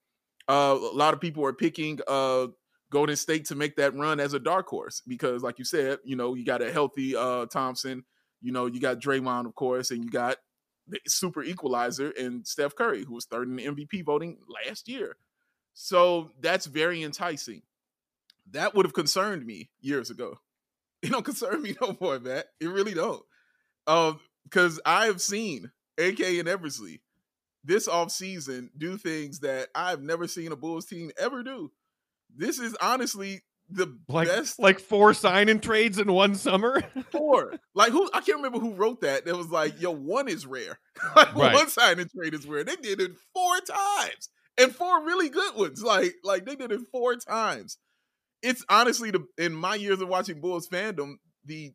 Uh, 0.48 0.78
a 0.78 0.94
lot 0.94 1.14
of 1.14 1.20
people 1.20 1.44
are 1.44 1.52
picking 1.52 1.98
uh, 2.06 2.48
Golden 2.90 3.16
State 3.16 3.46
to 3.46 3.54
make 3.54 3.76
that 3.76 3.94
run 3.94 4.20
as 4.20 4.34
a 4.34 4.38
dark 4.38 4.68
horse 4.68 5.02
because, 5.06 5.42
like 5.42 5.58
you 5.58 5.64
said, 5.64 5.98
you 6.04 6.16
know, 6.16 6.34
you 6.34 6.44
got 6.44 6.62
a 6.62 6.72
healthy 6.72 7.16
uh, 7.16 7.46
Thompson. 7.46 8.04
You 8.40 8.52
know, 8.52 8.66
you 8.66 8.80
got 8.80 9.00
Draymond, 9.00 9.46
of 9.46 9.54
course, 9.54 9.90
and 9.90 10.04
you 10.04 10.10
got 10.10 10.36
the 10.86 11.00
super 11.06 11.42
equalizer 11.42 12.10
and 12.10 12.46
Steph 12.46 12.74
Curry, 12.74 13.04
who 13.04 13.14
was 13.14 13.24
third 13.24 13.48
in 13.48 13.56
the 13.56 13.66
MVP 13.66 14.04
voting 14.04 14.36
last 14.66 14.88
year. 14.88 15.16
So 15.72 16.30
that's 16.40 16.66
very 16.66 17.02
enticing. 17.02 17.62
That 18.50 18.74
would 18.74 18.84
have 18.84 18.92
concerned 18.92 19.46
me 19.46 19.70
years 19.80 20.10
ago. 20.10 20.38
It 21.08 21.10
don't 21.10 21.24
concern 21.24 21.62
me 21.62 21.76
no 21.80 21.96
more, 22.00 22.18
Matt. 22.18 22.46
It 22.60 22.68
really 22.68 22.94
don't. 22.94 23.22
Um, 23.86 24.20
because 24.44 24.80
I've 24.86 25.20
seen 25.20 25.70
AK 25.98 26.20
and 26.20 26.48
Eversley 26.48 27.00
this 27.64 27.88
offseason 27.88 28.68
do 28.76 28.96
things 28.98 29.40
that 29.40 29.68
I've 29.74 30.02
never 30.02 30.26
seen 30.28 30.52
a 30.52 30.56
Bulls 30.56 30.86
team 30.86 31.10
ever 31.18 31.42
do. 31.42 31.72
This 32.36 32.58
is 32.58 32.76
honestly 32.80 33.42
the 33.70 33.96
Like, 34.08 34.28
best 34.28 34.58
like 34.58 34.78
four 34.80 35.14
sign 35.14 35.48
in 35.48 35.60
trades 35.60 35.98
in 35.98 36.12
one 36.12 36.34
summer? 36.34 36.82
four. 37.10 37.54
Like 37.74 37.92
who 37.92 38.08
I 38.12 38.20
can't 38.20 38.36
remember 38.38 38.58
who 38.58 38.74
wrote 38.74 39.00
that. 39.00 39.24
That 39.24 39.36
was 39.36 39.48
like, 39.50 39.80
yo, 39.80 39.90
one 39.92 40.28
is 40.28 40.46
rare. 40.46 40.78
like 41.16 41.34
Right. 41.34 41.54
one 41.54 41.68
sign 41.68 41.98
and 41.98 42.10
trade 42.10 42.34
is 42.34 42.46
rare. 42.46 42.64
They 42.64 42.76
did 42.76 43.00
it 43.00 43.12
four 43.32 43.56
times. 43.60 44.28
And 44.58 44.74
four 44.74 45.02
really 45.04 45.30
good 45.30 45.54
ones. 45.56 45.82
Like, 45.82 46.14
like 46.22 46.44
they 46.44 46.56
did 46.56 46.70
it 46.72 46.80
four 46.92 47.16
times. 47.16 47.78
It's 48.44 48.64
honestly 48.68 49.10
the 49.10 49.24
in 49.38 49.54
my 49.54 49.74
years 49.74 50.00
of 50.00 50.08
watching 50.08 50.40
Bulls 50.40 50.68
fandom, 50.68 51.14
the 51.44 51.72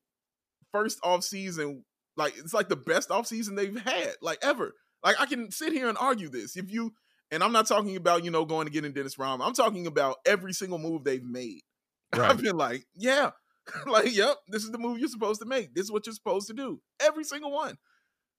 first 0.71 0.99
off 1.03 1.23
season, 1.23 1.83
Like 2.15 2.37
it's 2.37 2.53
like 2.53 2.69
the 2.69 2.75
best 2.75 3.09
offseason 3.09 3.55
they've 3.55 3.79
had, 3.81 4.13
like 4.21 4.39
ever. 4.43 4.73
Like 5.03 5.19
I 5.19 5.25
can 5.25 5.51
sit 5.51 5.73
here 5.73 5.89
and 5.89 5.97
argue 5.97 6.29
this. 6.29 6.55
If 6.55 6.71
you 6.71 6.93
and 7.31 7.43
I'm 7.43 7.51
not 7.51 7.67
talking 7.67 7.95
about, 7.95 8.23
you 8.23 8.31
know, 8.31 8.45
going 8.45 8.65
to 8.65 8.73
get 8.73 8.85
in 8.85 8.91
Dennis 8.91 9.17
Rodman. 9.17 9.47
I'm 9.47 9.53
talking 9.53 9.87
about 9.87 10.17
every 10.25 10.53
single 10.53 10.79
move 10.79 11.03
they've 11.03 11.23
made. 11.23 11.61
Right. 12.11 12.31
I've 12.31 12.41
been 12.41 12.57
like, 12.57 12.85
yeah, 12.95 13.29
like, 13.85 14.15
yep, 14.15 14.37
this 14.47 14.63
is 14.63 14.71
the 14.71 14.79
move 14.79 14.97
you're 14.97 15.09
supposed 15.09 15.41
to 15.41 15.45
make. 15.47 15.75
This 15.75 15.83
is 15.83 15.91
what 15.91 16.07
you're 16.07 16.15
supposed 16.15 16.47
to 16.47 16.55
do. 16.55 16.81
Every 16.99 17.23
single 17.23 17.51
one. 17.51 17.75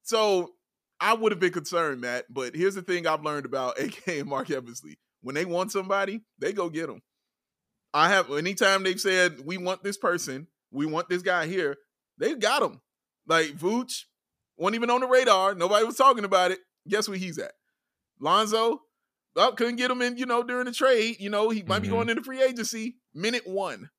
So 0.03 0.51
I 1.01 1.15
would 1.15 1.31
have 1.31 1.39
been 1.39 1.53
concerned, 1.53 2.01
Matt. 2.01 2.25
But 2.29 2.57
here's 2.57 2.75
the 2.75 2.83
thing 2.83 3.07
I've 3.07 3.23
learned 3.23 3.47
about 3.47 3.79
AK 3.81 4.09
and 4.09 4.27
Marc 4.29 4.51
Eversley. 4.51 4.99
When 5.23 5.37
they 5.37 5.45
want 5.45 5.71
somebody, 5.71 6.23
they 6.41 6.53
go 6.53 6.69
get 6.69 6.89
them. 6.89 7.01
I 7.93 8.09
have 8.09 8.31
anytime 8.31 8.83
they've 8.83 9.01
said 9.01 9.41
we 9.45 9.59
want 9.59 9.83
this 9.83 9.97
person, 9.99 10.47
we 10.71 10.87
want 10.87 11.09
this 11.09 11.23
guy 11.23 11.47
here, 11.47 11.77
they've 12.19 12.39
got 12.39 12.63
him. 12.63 12.81
Like 13.27 13.57
Vooch 13.57 14.05
wasn't 14.57 14.77
even 14.77 14.91
on 14.91 15.01
the 15.01 15.07
radar. 15.09 15.55
Nobody 15.55 15.85
was 15.85 15.97
talking 15.97 16.25
about 16.25 16.51
it. 16.53 16.59
Guess 16.89 17.09
where 17.09 17.19
he's 17.19 17.39
at? 17.39 17.53
Lonzo, 18.21 18.81
well, 19.35 19.53
couldn't 19.53 19.77
get 19.77 19.91
him 19.91 20.03
in, 20.03 20.17
you 20.17 20.27
know, 20.27 20.43
during 20.43 20.67
the 20.67 20.73
trade. 20.73 21.17
You 21.21 21.31
know, 21.31 21.51
he 21.51 21.63
might 21.63 21.81
Mhm. 21.81 21.83
be 21.83 21.89
going 21.89 22.09
into 22.09 22.23
free 22.23 22.43
agency 22.43 22.97
minute 23.15 23.47
one. 23.47 23.91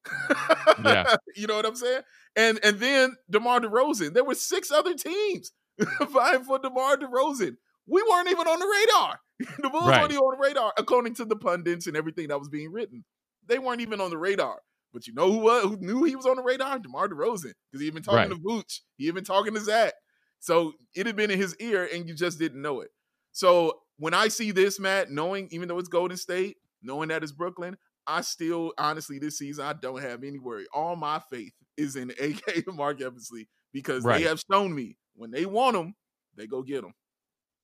Yeah. 0.84 1.15
you 1.36 1.47
know 1.47 1.56
what 1.56 1.65
I'm 1.65 1.75
saying? 1.75 2.01
And 2.36 2.60
and 2.63 2.80
then 2.80 3.15
DeMar 3.30 3.62
DeRozan. 3.62 4.13
There 4.13 4.23
were 4.23 4.36
six 4.36 4.71
other 4.71 4.93
teams 4.93 5.51
vying 6.10 6.43
for 6.43 6.60
DeMar 6.60 6.97
DeRozan. 6.97 7.56
We 7.88 8.04
weren't 8.10 8.30
even 8.30 8.47
on 8.47 8.60
the 8.60 8.67
radar. 8.67 9.19
the 9.62 9.69
Bulls 9.69 9.88
Right. 9.89 10.01
weren't 10.01 10.12
even 10.12 10.23
on 10.23 10.38
the 10.39 10.47
radar, 10.47 10.73
according 10.77 11.15
to 11.15 11.25
the 11.25 11.36
pundits 11.36 11.88
and 11.88 11.97
everything 11.97 12.27
that 12.27 12.39
was 12.39 12.49
being 12.49 12.71
written. 12.71 13.04
They 13.47 13.60
weren't 13.60 13.82
even 13.82 14.01
on 14.01 14.10
the 14.10 14.17
radar. 14.17 14.60
But 14.93 15.08
you 15.08 15.13
know 15.13 15.32
who 15.32 15.39
was, 15.39 15.63
who 15.63 15.77
knew 15.77 16.04
he 16.04 16.15
was 16.15 16.25
on 16.25 16.36
the 16.36 16.43
radar? 16.43 16.77
DeMar 16.80 17.08
DeRozan. 17.10 17.54
Because 17.71 17.80
he 17.80 17.86
had 17.86 17.93
been 17.93 18.04
talking 18.04 18.17
Right. 18.17 18.30
to 18.30 18.36
Vooch. 18.36 18.80
He 18.97 19.06
had 19.06 19.15
been 19.15 19.23
talking 19.23 19.54
to 19.54 19.60
Zach. 19.62 19.93
So 20.39 20.73
it 20.95 21.06
had 21.06 21.15
been 21.15 21.32
in 21.32 21.39
his 21.39 21.56
ear 21.58 21.88
and 21.93 22.08
you 22.10 22.13
just 22.15 22.39
didn't 22.39 22.62
know 22.62 22.82
it. 22.82 22.89
So 23.32 23.80
when 23.97 24.13
I 24.13 24.27
see 24.27 24.51
this, 24.51 24.80
Matt, 24.80 25.10
knowing 25.12 25.47
even 25.51 25.67
though 25.67 25.80
it's 25.80 25.88
Golden 25.88 26.17
State, 26.17 26.58
knowing 26.82 27.10
that 27.10 27.23
it's 27.23 27.32
Brooklyn, 27.32 27.77
I 28.08 28.21
still 28.21 28.73
honestly 28.77 29.19
this 29.19 29.38
season 29.38 29.63
I 29.65 29.73
don't 29.73 30.01
have 30.01 30.23
any 30.23 30.39
worry. 30.39 30.65
All 30.73 30.95
my 30.95 31.21
faith 31.32 31.54
is 31.77 31.95
in 31.95 32.10
AK 32.19 32.65
and 32.67 32.75
Marc 32.75 32.99
Eversley 33.01 33.47
because 33.71 34.04
Right. 34.04 34.21
they 34.21 34.27
have 34.27 34.41
shown 34.51 34.73
me 34.75 34.97
when 35.15 35.32
they 35.32 35.45
want 35.45 35.73
them, 35.75 35.95
they 36.36 36.47
go 36.47 36.63
get 36.63 36.82
them. 36.82 36.93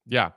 Yeah. 0.05 0.31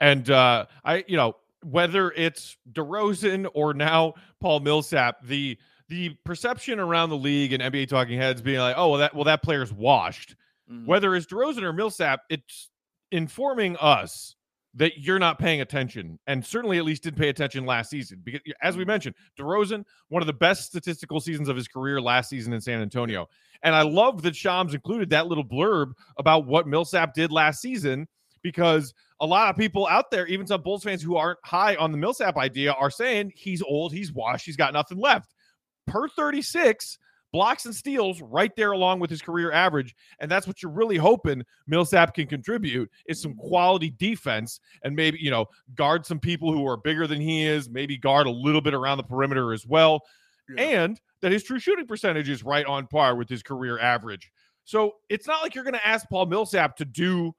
And 0.00 0.28
uh 0.30 0.66
I 0.84 1.04
you 1.06 1.16
know, 1.16 1.36
whether 1.64 2.10
it's 2.12 2.56
DeRozan 2.72 3.48
or 3.54 3.74
now 3.74 4.14
Paul 4.40 4.60
Millsap, 4.60 5.24
the 5.26 5.58
the 5.88 6.10
perception 6.24 6.80
around 6.80 7.10
the 7.10 7.16
league 7.16 7.52
and 7.52 7.62
NBA 7.62 7.88
talking 7.88 8.18
heads 8.18 8.40
being 8.40 8.60
like, 8.60 8.76
"Oh, 8.78 8.90
well 8.90 8.98
that 8.98 9.14
well 9.14 9.24
that 9.24 9.42
player's 9.42 9.72
washed." 9.72 10.36
Mm-hmm. 10.70 10.86
Whether 10.86 11.14
it's 11.14 11.26
DeRozan 11.26 11.62
or 11.62 11.72
Millsap, 11.72 12.22
it's 12.30 12.70
informing 13.10 13.76
us 13.76 14.36
that 14.74 14.98
you're 14.98 15.18
not 15.18 15.38
paying 15.38 15.60
attention, 15.60 16.18
and 16.26 16.44
certainly 16.44 16.78
at 16.78 16.84
least 16.84 17.02
didn't 17.02 17.18
pay 17.18 17.28
attention 17.28 17.66
last 17.66 17.90
season. 17.90 18.22
Because 18.24 18.40
as 18.62 18.76
we 18.76 18.86
mentioned, 18.86 19.14
DeRozan, 19.38 19.84
one 20.08 20.22
of 20.22 20.26
the 20.26 20.32
best 20.32 20.64
statistical 20.64 21.20
seasons 21.20 21.48
of 21.48 21.56
his 21.56 21.68
career 21.68 22.00
last 22.00 22.30
season 22.30 22.54
in 22.54 22.60
San 22.60 22.80
Antonio, 22.80 23.28
and 23.62 23.74
I 23.74 23.82
love 23.82 24.22
that 24.22 24.34
Shams 24.34 24.74
included 24.74 25.10
that 25.10 25.26
little 25.26 25.44
blurb 25.44 25.92
about 26.16 26.46
what 26.46 26.66
Millsap 26.66 27.12
did 27.14 27.30
last 27.30 27.60
season 27.60 28.08
because 28.42 28.94
a 29.20 29.26
lot 29.26 29.50
of 29.50 29.56
people 29.56 29.86
out 29.86 30.10
there, 30.10 30.26
even 30.26 30.46
some 30.46 30.62
Bulls 30.62 30.84
fans 30.84 31.02
who 31.02 31.16
aren't 31.16 31.38
high 31.44 31.76
on 31.76 31.92
the 31.92 31.98
Millsap 31.98 32.36
idea, 32.36 32.72
are 32.72 32.90
saying 32.90 33.32
he's 33.34 33.62
old, 33.62 33.92
he's 33.92 34.12
washed, 34.12 34.46
he's 34.46 34.56
got 34.56 34.72
nothing 34.72 34.98
left. 34.98 35.32
Per 35.86 36.08
36, 36.08 36.98
blocks 37.32 37.64
and 37.64 37.74
steals 37.74 38.20
right 38.20 38.54
there 38.56 38.72
along 38.72 39.00
with 39.00 39.10
his 39.10 39.22
career 39.22 39.52
average. 39.52 39.94
And 40.20 40.30
that's 40.30 40.46
what 40.46 40.62
you're 40.62 40.72
really 40.72 40.96
hoping 40.96 41.42
Millsap 41.66 42.14
can 42.14 42.26
contribute 42.26 42.90
is 43.06 43.20
some 43.20 43.34
quality 43.34 43.90
defense 43.90 44.60
and 44.84 44.94
maybe, 44.94 45.18
you 45.20 45.30
know, 45.30 45.46
guard 45.74 46.06
some 46.06 46.20
people 46.20 46.52
who 46.52 46.66
are 46.66 46.76
bigger 46.76 47.06
than 47.06 47.20
he 47.20 47.46
is, 47.46 47.70
maybe 47.70 47.96
guard 47.96 48.26
a 48.26 48.30
little 48.30 48.60
bit 48.60 48.74
around 48.74 48.98
the 48.98 49.04
perimeter 49.04 49.52
as 49.52 49.66
well. 49.66 50.02
Yeah. 50.56 50.62
And 50.62 51.00
that 51.22 51.32
his 51.32 51.42
true 51.42 51.58
shooting 51.58 51.86
percentage 51.86 52.28
is 52.28 52.42
right 52.42 52.66
on 52.66 52.86
par 52.86 53.16
with 53.16 53.28
his 53.28 53.42
career 53.42 53.78
average. 53.78 54.30
So 54.64 54.92
it's 55.08 55.26
not 55.26 55.42
like 55.42 55.54
you're 55.54 55.64
going 55.64 55.74
to 55.74 55.86
ask 55.86 56.08
Paul 56.08 56.26
Millsap 56.26 56.76
to 56.76 56.84
do 56.84 57.34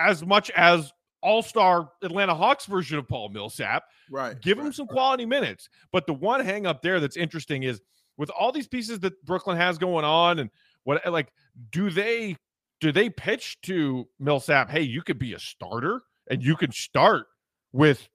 as 0.00 0.24
much 0.24 0.50
as 0.50 0.92
all 1.22 1.42
star 1.42 1.90
Atlanta 2.02 2.34
Hawks 2.34 2.66
version 2.66 2.98
of 2.98 3.08
Paul 3.08 3.28
Millsap. 3.28 3.84
Right. 4.10 4.40
Give 4.40 4.58
him 4.58 4.66
right. 4.66 4.74
some 4.74 4.86
quality 4.86 5.26
minutes. 5.26 5.68
But 5.92 6.06
the 6.06 6.14
one 6.14 6.44
hang 6.44 6.66
up 6.66 6.82
there 6.82 7.00
that's 7.00 7.16
interesting 7.16 7.62
is 7.62 7.80
with 8.16 8.30
all 8.30 8.52
these 8.52 8.68
pieces 8.68 9.00
that 9.00 9.24
Brooklyn 9.24 9.56
has 9.56 9.78
going 9.78 10.04
on 10.04 10.38
and 10.38 10.50
what 10.84 11.04
like 11.10 11.32
do 11.70 11.90
they 11.90 12.36
do 12.80 12.92
they 12.92 13.10
pitch 13.10 13.60
to 13.62 14.08
Millsap, 14.18 14.70
hey, 14.70 14.82
you 14.82 15.02
could 15.02 15.18
be 15.18 15.34
a 15.34 15.38
starter 15.38 16.00
and 16.30 16.42
you 16.42 16.56
can 16.56 16.72
start 16.72 17.26
with 17.72 18.08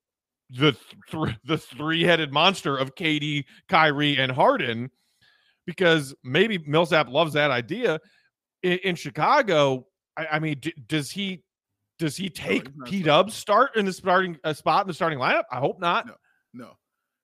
the 0.49 0.75
th- 1.11 1.35
the 1.43 1.57
three-headed 1.57 2.31
monster 2.31 2.77
of 2.77 2.95
KD, 2.95 3.45
Kyrie, 3.69 4.17
and 4.17 4.31
Harden 4.31 4.89
because 5.65 6.13
maybe 6.23 6.57
Millsap 6.59 7.09
loves 7.09 7.33
that 7.33 7.51
idea. 7.51 7.99
In, 8.63 8.77
in 8.79 8.95
Chicago, 8.95 9.87
I, 10.17 10.27
I 10.33 10.39
mean, 10.39 10.57
d- 10.59 10.73
does 10.87 11.11
he 11.11 11.44
does 11.97 12.17
he 12.17 12.29
take 12.29 12.75
not 12.75 12.87
P 12.87 13.03
Dub's 13.03 13.33
start 13.33 13.75
in 13.75 13.85
the 13.85 13.93
starting 13.93 14.37
uh, 14.43 14.53
spot 14.53 14.81
in 14.81 14.87
the 14.87 14.93
starting 14.93 15.19
lineup? 15.19 15.43
I 15.51 15.59
hope 15.59 15.79
not. 15.79 16.07
No. 16.07 16.13
No, 16.53 16.71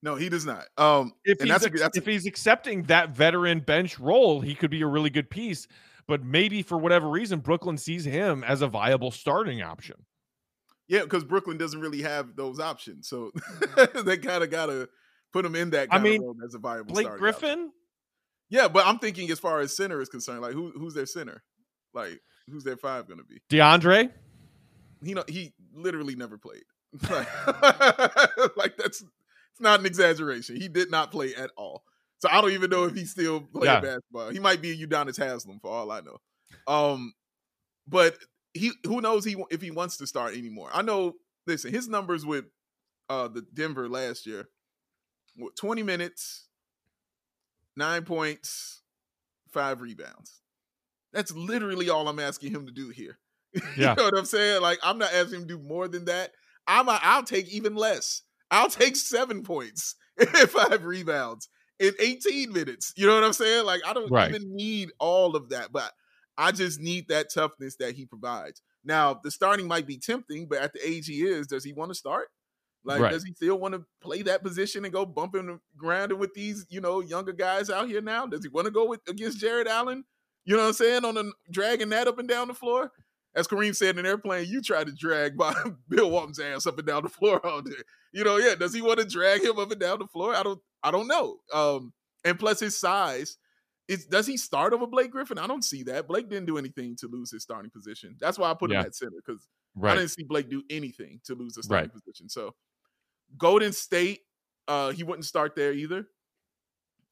no 0.01 0.15
he 0.15 0.29
does 0.29 0.45
not. 0.45 0.65
Um 0.77 1.13
If 1.23 1.39
and 1.39 1.49
he's 1.49 1.61
that's 1.61 1.81
a, 1.81 1.85
a, 1.85 1.89
if 1.95 2.05
he's 2.05 2.25
accepting 2.25 2.83
that 2.83 3.09
veteran 3.11 3.59
bench 3.59 3.99
role, 3.99 4.41
he 4.41 4.55
could 4.55 4.71
be 4.71 4.81
a 4.81 4.87
really 4.87 5.09
good 5.09 5.29
piece. 5.29 5.67
But 6.07 6.23
maybe 6.23 6.61
for 6.63 6.77
whatever 6.77 7.09
reason, 7.09 7.39
Brooklyn 7.39 7.77
sees 7.77 8.03
him 8.03 8.43
as 8.43 8.61
a 8.61 8.67
viable 8.67 9.11
starting 9.11 9.61
option. 9.61 9.95
yeah, 10.87 11.03
because 11.03 11.23
Brooklyn 11.23 11.57
doesn't 11.57 11.79
really 11.79 12.01
have 12.01 12.35
those 12.35 12.59
options. 12.59 13.07
So 13.07 13.31
they 14.03 14.17
kind 14.17 14.43
of 14.43 14.49
gotta 14.51 14.89
put 15.31 15.45
him 15.45 15.55
in 15.55 15.69
that 15.69 15.87
I 15.91 15.99
mean, 15.99 16.21
as 16.43 16.53
a 16.55 16.59
viable 16.59 16.93
Blake 16.93 17.05
starting 17.05 17.25
option. 17.25 17.39
Griffin, 17.39 17.71
Yeah, 18.49 18.67
but 18.67 18.85
I'm 18.85 18.99
thinking 18.99 19.31
as 19.31 19.39
far 19.39 19.59
as 19.61 19.75
center 19.77 20.01
is 20.01 20.09
concerned, 20.09 20.41
like 20.41 20.53
who 20.53 20.71
who's 20.75 20.93
their 20.93 21.05
center? 21.05 21.43
Like 21.93 22.19
who's 22.49 22.63
their 22.65 22.77
five 22.77 23.07
gonna 23.07 23.23
be? 23.23 23.39
DeAndre, 23.49 24.11
He 25.03 25.13
know 25.13 25.23
he 25.27 25.53
literally 25.73 26.15
never 26.15 26.37
played. 26.37 26.63
Like, 27.09 27.27
like 28.57 28.77
that's 28.77 29.01
it's 29.01 29.59
not 29.59 29.79
an 29.79 29.85
exaggeration. 29.85 30.55
He 30.55 30.67
did 30.67 30.91
not 30.91 31.11
play 31.11 31.33
at 31.35 31.51
all. 31.57 31.83
So 32.19 32.29
I 32.29 32.39
don't 32.41 32.51
even 32.51 32.69
know 32.69 32.83
if 32.85 32.93
he's 32.95 33.11
still 33.11 33.41
playing 33.41 33.65
Yeah. 33.73 33.79
basketball. 33.81 34.29
He 34.29 34.39
might 34.39 34.61
be 34.61 34.71
a 34.71 34.87
Udonis 34.87 35.17
Haslem 35.17 35.59
for 35.59 35.71
all 35.71 35.91
I 35.91 36.01
know. 36.01 36.17
Um, 36.67 37.13
but 37.87 38.17
he 38.53 38.71
who 38.85 39.01
knows 39.01 39.25
he 39.25 39.35
if 39.49 39.61
he 39.61 39.71
wants 39.71 39.97
to 39.97 40.07
start 40.07 40.35
anymore. 40.35 40.69
I 40.73 40.81
know. 40.81 41.13
Listen, 41.47 41.73
his 41.73 41.87
numbers 41.87 42.25
with 42.25 42.45
uh 43.09 43.27
the 43.27 43.41
Denver 43.53 43.89
last 43.89 44.25
year, 44.27 44.49
what, 45.35 45.55
twenty 45.55 45.81
minutes, 45.83 46.47
nine 47.75 48.03
points, 48.03 48.81
five 49.51 49.81
rebounds. 49.81 50.41
That's 51.13 51.31
literally 51.31 51.89
all 51.89 52.07
I'm 52.07 52.19
asking 52.19 52.51
him 52.51 52.65
to 52.67 52.71
do 52.71 52.89
here. 52.89 53.17
Yeah. 53.75 53.91
you 53.91 53.95
know 53.97 54.03
what 54.05 54.17
I'm 54.17 54.25
saying? 54.25 54.61
Like 54.61 54.79
I'm 54.83 54.97
not 54.97 55.13
asking 55.13 55.41
him 55.41 55.47
to 55.47 55.57
do 55.57 55.59
more 55.59 55.87
than 55.87 56.05
that. 56.05 56.31
I'm 56.67 56.87
a, 56.87 56.99
I'll 57.01 57.23
take 57.23 57.49
even 57.49 57.75
less. 57.75 58.23
I'll 58.49 58.69
take 58.69 58.95
seven 58.95 59.43
points 59.43 59.95
if 60.17 60.55
I 60.55 60.69
have 60.69 60.85
rebounds 60.85 61.49
in 61.79 61.93
18 61.99 62.53
minutes. 62.53 62.93
You 62.95 63.07
know 63.07 63.15
what 63.15 63.23
I'm 63.23 63.33
saying? 63.33 63.65
Like 63.65 63.81
I 63.85 63.93
don't 63.93 64.11
Right. 64.11 64.29
even 64.29 64.55
need 64.55 64.91
all 64.99 65.35
of 65.35 65.49
that, 65.49 65.71
but 65.71 65.91
I 66.37 66.51
just 66.51 66.79
need 66.79 67.07
that 67.09 67.27
toughness 67.33 67.75
that 67.77 67.95
he 67.95 68.05
provides. 68.05 68.61
Now 68.83 69.19
the 69.21 69.31
starting 69.31 69.67
might 69.67 69.87
be 69.87 69.97
tempting, 69.97 70.47
but 70.47 70.59
at 70.59 70.73
the 70.73 70.87
age 70.87 71.07
he 71.07 71.23
is, 71.23 71.47
does 71.47 71.63
he 71.63 71.73
want 71.73 71.91
to 71.91 71.95
start? 71.95 72.29
Like, 72.83 72.99
Right. 73.01 73.11
does 73.11 73.23
he 73.23 73.33
still 73.33 73.59
want 73.59 73.75
to 73.75 73.85
play 74.01 74.23
that 74.23 74.41
position 74.43 74.85
and 74.85 74.93
go 74.93 75.05
bumping 75.05 75.49
and 75.49 75.59
grinding 75.77 76.17
with 76.17 76.33
these, 76.33 76.65
you 76.69 76.81
know, 76.81 76.99
younger 77.01 77.31
guys 77.33 77.69
out 77.69 77.87
here 77.87 78.01
now? 78.01 78.25
Does 78.25 78.43
he 78.43 78.49
want 78.49 78.65
to 78.65 78.71
go 78.71 78.85
with 78.85 79.01
against 79.07 79.39
Jarrett 79.39 79.67
Allen? 79.67 80.03
You 80.45 80.55
know 80.55 80.63
what 80.63 80.69
I'm 80.69 80.73
saying? 80.73 81.05
On 81.05 81.13
the 81.13 81.31
dragging 81.51 81.89
that 81.89 82.07
up 82.07 82.17
and 82.17 82.27
down 82.27 82.47
the 82.47 82.55
floor. 82.55 82.91
As 83.35 83.47
Kareem 83.47 83.75
said 83.75 83.97
in 83.97 84.05
airplane, 84.05 84.47
you 84.49 84.61
try 84.61 84.83
to 84.83 84.91
drag 84.91 85.37
by 85.37 85.53
Bill 85.89 86.09
Walton's 86.11 86.39
ass 86.39 86.67
up 86.67 86.77
and 86.77 86.87
down 86.87 87.03
the 87.03 87.09
floor 87.09 87.45
all 87.45 87.61
day. 87.61 87.71
You 88.13 88.23
know, 88.25 88.37
yeah. 88.37 88.55
Does 88.55 88.73
he 88.73 88.81
want 88.81 88.99
to 88.99 89.05
drag 89.05 89.41
him 89.43 89.57
up 89.57 89.71
and 89.71 89.79
down 89.79 89.99
the 89.99 90.07
floor? 90.07 90.35
I 90.35 90.43
don't 90.43 90.59
I 90.83 90.91
don't 90.91 91.07
know. 91.07 91.37
Um, 91.53 91.93
and 92.25 92.37
plus 92.37 92.59
his 92.59 92.77
size. 92.77 93.37
It's, 93.87 94.05
does 94.05 94.25
he 94.27 94.37
start 94.37 94.71
over 94.73 94.87
Blake 94.87 95.11
Griffin? 95.11 95.37
I 95.37 95.47
don't 95.47 95.63
see 95.65 95.83
that. 95.83 96.07
Blake 96.07 96.29
didn't 96.29 96.45
do 96.45 96.57
anything 96.57 96.95
to 96.97 97.07
lose 97.07 97.31
his 97.31 97.43
starting 97.43 97.71
position. 97.71 98.15
That's 98.19 98.37
why 98.39 98.49
I 98.49 98.53
put 98.53 98.71
Yeah. 98.71 98.79
him 98.81 98.85
at 98.85 98.95
center 98.95 99.17
because 99.25 99.47
I 99.83 99.95
didn't 99.95 100.11
see 100.11 100.23
Blake 100.23 100.49
do 100.49 100.63
anything 100.69 101.19
to 101.25 101.35
lose 101.35 101.55
his 101.57 101.65
starting 101.65 101.89
position. 101.89 102.29
So 102.29 102.53
Golden 103.37 103.73
State, 103.73 104.21
uh, 104.67 104.91
he 104.91 105.03
wouldn't 105.03 105.25
start 105.25 105.55
there 105.55 105.73
either. 105.73 106.07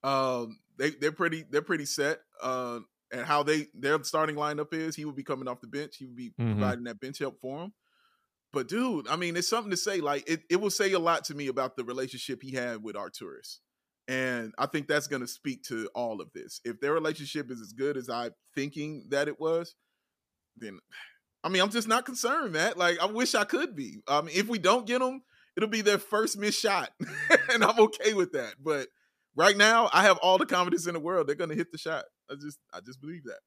Um, 0.04 0.60
they 0.78 0.92
they're 0.92 1.12
pretty 1.12 1.44
they're 1.50 1.62
pretty 1.62 1.86
set. 1.86 2.20
Uh, 2.42 2.80
and 3.12 3.26
how 3.26 3.44
they 3.44 3.68
their 3.74 4.02
starting 4.04 4.36
lineup 4.36 4.74
is, 4.74 4.96
he 4.96 5.06
would 5.06 5.16
be 5.16 5.24
coming 5.24 5.48
off 5.48 5.62
the 5.62 5.68
bench. 5.68 5.98
He 5.98 6.06
would 6.06 6.16
be 6.16 6.32
Mhm. 6.40 6.58
providing 6.58 6.84
that 6.86 7.00
bench 7.00 7.20
help 7.20 7.40
for 7.42 7.64
him. 7.64 7.74
But 8.52 8.68
dude, 8.68 9.08
I 9.08 9.16
mean, 9.16 9.36
it's 9.38 9.48
something 9.48 9.72
to 9.72 9.78
say. 9.78 10.02
Like 10.02 10.28
it, 10.30 10.42
it 10.50 10.56
will 10.58 10.70
say 10.72 10.92
a 10.94 11.00
lot 11.00 11.24
to 11.26 11.36
me 11.36 11.48
about 11.48 11.76
the 11.76 11.84
relationship 11.84 12.42
he 12.42 12.52
had 12.52 12.82
with 12.84 12.96
Arturas. 12.96 13.60
And 14.08 14.54
I 14.58 14.66
think 14.66 14.88
that's 14.88 15.06
going 15.08 15.22
to 15.22 15.28
speak 15.28 15.62
to 15.66 15.88
all 15.94 16.20
of 16.20 16.32
this. 16.34 16.62
If 16.66 16.80
their 16.80 16.94
relationship 16.94 17.52
is 17.52 17.62
as 17.62 17.74
good 17.74 17.96
as 17.96 18.10
I'm 18.10 18.32
thinking 18.56 19.06
that 19.10 19.28
it 19.28 19.40
was, 19.40 19.76
then 20.58 20.80
I 21.44 21.50
mean, 21.50 21.62
I'm 21.62 21.70
just 21.70 21.88
not 21.88 22.06
concerned, 22.06 22.54
man. 22.54 22.74
Like 22.76 23.00
I 23.00 23.06
wish 23.06 23.36
I 23.36 23.44
could 23.44 23.76
be. 23.76 24.02
I 24.08 24.22
mean, 24.22 24.36
if 24.36 24.48
we 24.48 24.58
don't 24.58 24.88
get 24.88 25.00
them, 25.00 25.22
it'll 25.56 25.70
be 25.70 25.82
their 25.82 26.00
first 26.00 26.38
missed 26.38 26.60
shot, 26.60 26.90
and 27.54 27.64
I'm 27.64 27.80
okay 27.80 28.14
with 28.14 28.32
that. 28.34 28.56
But 28.62 28.88
right 29.36 29.56
now, 29.56 29.90
I 29.94 30.02
have 30.04 30.18
all 30.18 30.38
the 30.40 30.46
confidence 30.48 30.88
in 30.88 30.96
the 30.96 31.00
world 31.00 31.28
they're 31.28 31.36
going 31.36 31.52
to 31.52 31.56
hit 31.56 31.72
the 31.72 31.78
shot. 31.78 32.06
I 32.30 32.36
just, 32.36 32.60
I 32.74 32.80
just 32.82 33.02
believe 33.02 33.24
that. 33.26 33.40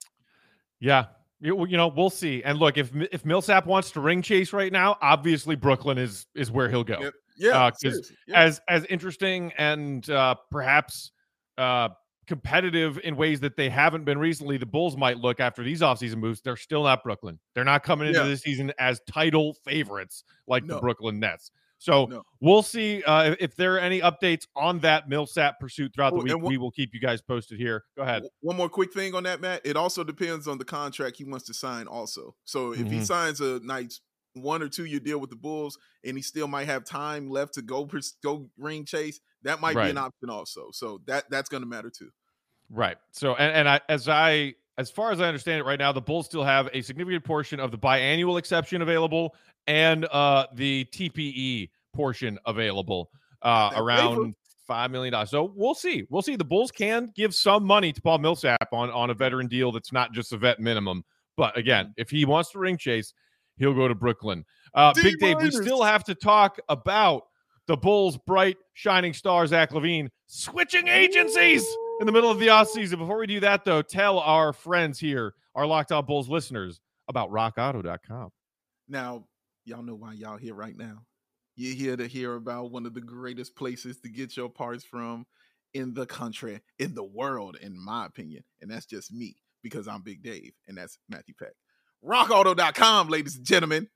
Yeah, 0.81 1.07
you, 1.41 1.67
you 1.67 1.77
know, 1.77 1.89
we'll 1.89 2.11
see. 2.11 2.43
And 2.45 2.59
look, 2.59 2.77
if 2.79 2.91
if 3.13 3.25
Millsap 3.25 3.67
wants 3.67 3.91
to 3.93 4.01
ring 4.01 4.23
chase 4.23 4.53
right 4.53 4.73
now, 4.73 4.97
obviously 5.01 5.57
Brooklyn 5.57 5.99
is 5.99 6.27
is 6.35 6.51
where 6.51 6.69
he'll 6.69 6.85
go. 6.85 6.99
Yep. 7.01 7.15
Yeah, 7.39 7.71
seriously. 7.75 8.17
Yeah. 8.27 8.41
as 8.43 8.61
as 8.69 8.85
interesting 8.87 9.53
and 9.59 10.09
uh, 10.11 10.35
perhaps 10.51 11.13
uh, 11.59 11.89
competitive 12.27 12.99
in 13.03 13.17
ways 13.17 13.41
that 13.41 13.57
they 13.57 13.69
haven't 13.69 14.05
been 14.05 14.19
recently, 14.19 14.57
the 14.57 14.67
Bulls 14.67 14.97
might 14.97 15.19
look 15.19 15.41
after 15.41 15.63
these 15.65 15.81
offseason 15.81 16.17
moves. 16.17 16.41
They're 16.41 16.57
still 16.57 16.85
not 16.85 17.03
Brooklyn. 17.03 17.39
They're 17.55 17.65
not 17.65 17.83
coming 17.83 18.09
into 18.09 18.21
Yeah. 18.21 18.27
this 18.27 18.43
season 18.43 18.73
as 18.79 19.01
title 19.11 19.55
favorites 19.65 20.25
like 20.47 20.67
the 20.67 20.79
Brooklyn 20.79 21.19
Nets. 21.21 21.51
So 21.83 22.07
No. 22.07 22.23
we'll 22.41 22.63
see 22.63 23.03
uh, 23.03 23.35
if, 23.41 23.57
there 23.57 23.75
are 23.75 23.81
any 23.81 24.01
updates 24.01 24.47
on 24.55 24.79
that 24.81 25.09
Millsap 25.09 25.59
pursuit 25.59 25.93
throughout 25.93 26.11
the 26.15 26.21
week. 26.21 26.33
one- 26.37 26.45
we 26.45 26.57
will 26.57 26.71
keep 26.71 26.95
you 26.95 27.01
guys 27.01 27.21
posted 27.21 27.59
here. 27.59 27.83
Go 27.97 28.05
ahead. 28.05 28.23
One 28.41 28.57
more 28.57 28.69
quick 28.69 28.93
thing 28.93 29.17
on 29.17 29.25
that, 29.25 29.41
Matt. 29.41 29.63
It 29.65 29.77
also 29.77 30.05
depends 30.05 30.47
on 30.47 30.59
the 30.59 30.65
contract 30.65 31.17
he 31.17 31.25
wants 31.25 31.45
to 31.47 31.55
sign. 31.55 31.89
Also, 31.89 32.37
so 32.45 32.73
if 32.73 32.87
he 32.89 32.99
Mhm. 32.99 33.05
signs 33.07 33.41
a 33.41 33.59
nice 33.65 34.01
one 34.35 34.63
or 34.63 34.69
two 34.69 34.85
year 34.85 35.01
deal 35.01 35.19
with 35.19 35.31
the 35.31 35.37
Bulls, 35.37 35.77
and 36.05 36.17
he 36.17 36.23
still 36.23 36.47
might 36.47 36.67
have 36.67 36.85
time 36.85 37.29
left 37.29 37.55
to 37.55 37.63
go 37.63 37.91
go 38.23 38.49
ring 38.57 38.85
chase, 38.85 39.19
that 39.43 39.61
might 39.61 39.75
Right. 39.75 39.87
be 39.87 39.91
an 39.91 39.99
option 39.99 40.31
also. 40.31 40.71
So 40.73 41.01
that 41.07 41.29
that's 41.31 41.49
going 41.49 41.63
to 41.65 41.69
matter 41.69 41.91
too. 41.91 42.11
Right. 42.71 42.97
So, 43.11 43.35
and, 43.35 43.53
and 43.55 43.69
I, 43.69 43.81
as 43.89 44.09
I, 44.09 44.55
as 44.79 44.91
far 44.91 45.11
as 45.13 45.21
I 45.21 45.27
understand 45.27 45.59
it 45.61 45.65
right 45.65 45.79
now, 45.79 45.93
the 45.93 46.01
Bulls 46.01 46.27
still 46.27 46.45
have 46.45 46.71
a 46.73 46.81
significant 46.81 47.25
portion 47.25 47.61
of 47.61 47.71
the 47.73 47.77
biannual 47.77 48.39
exception 48.39 48.81
available 48.81 49.35
and 49.67 50.05
uh, 50.07 50.47
the 50.55 50.87
TPE 50.93 51.71
portion 51.95 52.39
available 52.47 53.11
uh, 53.43 53.71
around 53.77 54.35
five 54.67 54.91
million 54.91 55.13
dollars. 55.13 55.31
So 55.31 55.53
we'll 55.55 55.75
see. 55.75 56.07
We'll 56.11 56.23
see. 56.23 56.37
The 56.37 56.45
Bulls 56.45 56.71
can 56.71 57.13
give 57.15 57.35
some 57.35 57.65
money 57.65 57.93
to 57.93 58.01
Paul 58.01 58.19
Millsap 58.19 58.69
on 58.73 58.91
on 58.91 59.11
a 59.11 59.15
veteran 59.15 59.47
deal 59.47 59.73
that's 59.73 59.93
not 59.93 60.13
just 60.13 60.33
a 60.33 60.37
vet 60.37 60.61
minimum. 60.61 61.05
But 61.37 61.57
again, 61.57 61.95
if 61.97 62.11
he 62.11 62.25
wants 62.25 62.51
to 62.53 62.59
ring 62.59 62.77
chase, 62.77 63.15
he'll 63.57 63.75
go 63.75 63.89
to 63.89 63.95
Brooklyn. 63.95 64.45
Uh, 64.75 64.93
Big 64.95 65.19
Dave, 65.19 65.39
we 65.41 65.51
still 65.51 65.83
have 65.83 66.05
to 66.05 66.15
talk 66.15 66.59
about 66.69 67.25
the 67.67 67.77
Bulls' 67.77 68.19
bright, 68.27 68.57
shining 68.73 69.13
star, 69.13 69.47
Zach 69.47 69.71
LaVine, 69.71 70.09
switching 70.27 70.89
agencies 70.89 71.65
in 72.01 72.07
the 72.07 72.13
middle 72.13 72.31
of 72.31 72.39
the 72.39 72.49
offseason. 72.49 72.99
Before 72.99 73.19
we 73.19 73.27
do 73.27 73.41
that, 73.41 73.65
though, 73.65 73.83
tell 73.83 74.19
our 74.19 74.53
friends 74.53 74.99
here, 74.99 75.35
our 75.55 75.67
Locked 75.67 75.93
On 75.93 76.05
Bulls 76.05 76.29
listeners, 76.29 76.81
about 77.09 77.31
rockauto.com. 77.31 78.31
Now, 78.89 79.25
y'all 79.65 79.83
know 79.83 79.95
why 79.95 80.13
y'all 80.15 80.37
here 80.37 80.55
right 80.55 80.77
now. 80.77 81.05
You're 81.55 81.75
here 81.75 81.97
to 81.97 82.07
hear 82.07 82.35
about 82.35 82.71
one 82.71 82.87
of 82.87 82.95
the 82.95 83.01
greatest 83.01 83.57
places 83.57 83.99
to 84.01 84.09
get 84.09 84.37
your 84.37 84.49
parts 84.49 84.85
from 84.85 85.27
in 85.75 85.95
the 85.95 86.07
country, 86.07 86.61
in 86.79 86.95
the 86.95 87.05
world, 87.05 87.57
in 87.61 87.79
my 87.79 88.07
opinion. 88.07 88.45
And 88.61 88.71
that's 88.71 88.87
just 88.87 89.13
me 89.13 89.37
because 89.63 89.87
I'm 89.87 90.03
Big 90.03 90.23
Dave, 90.23 90.53
and 90.67 90.77
that's 90.77 90.99
Matthew 91.09 91.35
Peck. 91.39 91.53
RockAuto.com, 92.05 93.09
ladies 93.09 93.37
and 93.37 93.47
gentlemen. 93.47 93.89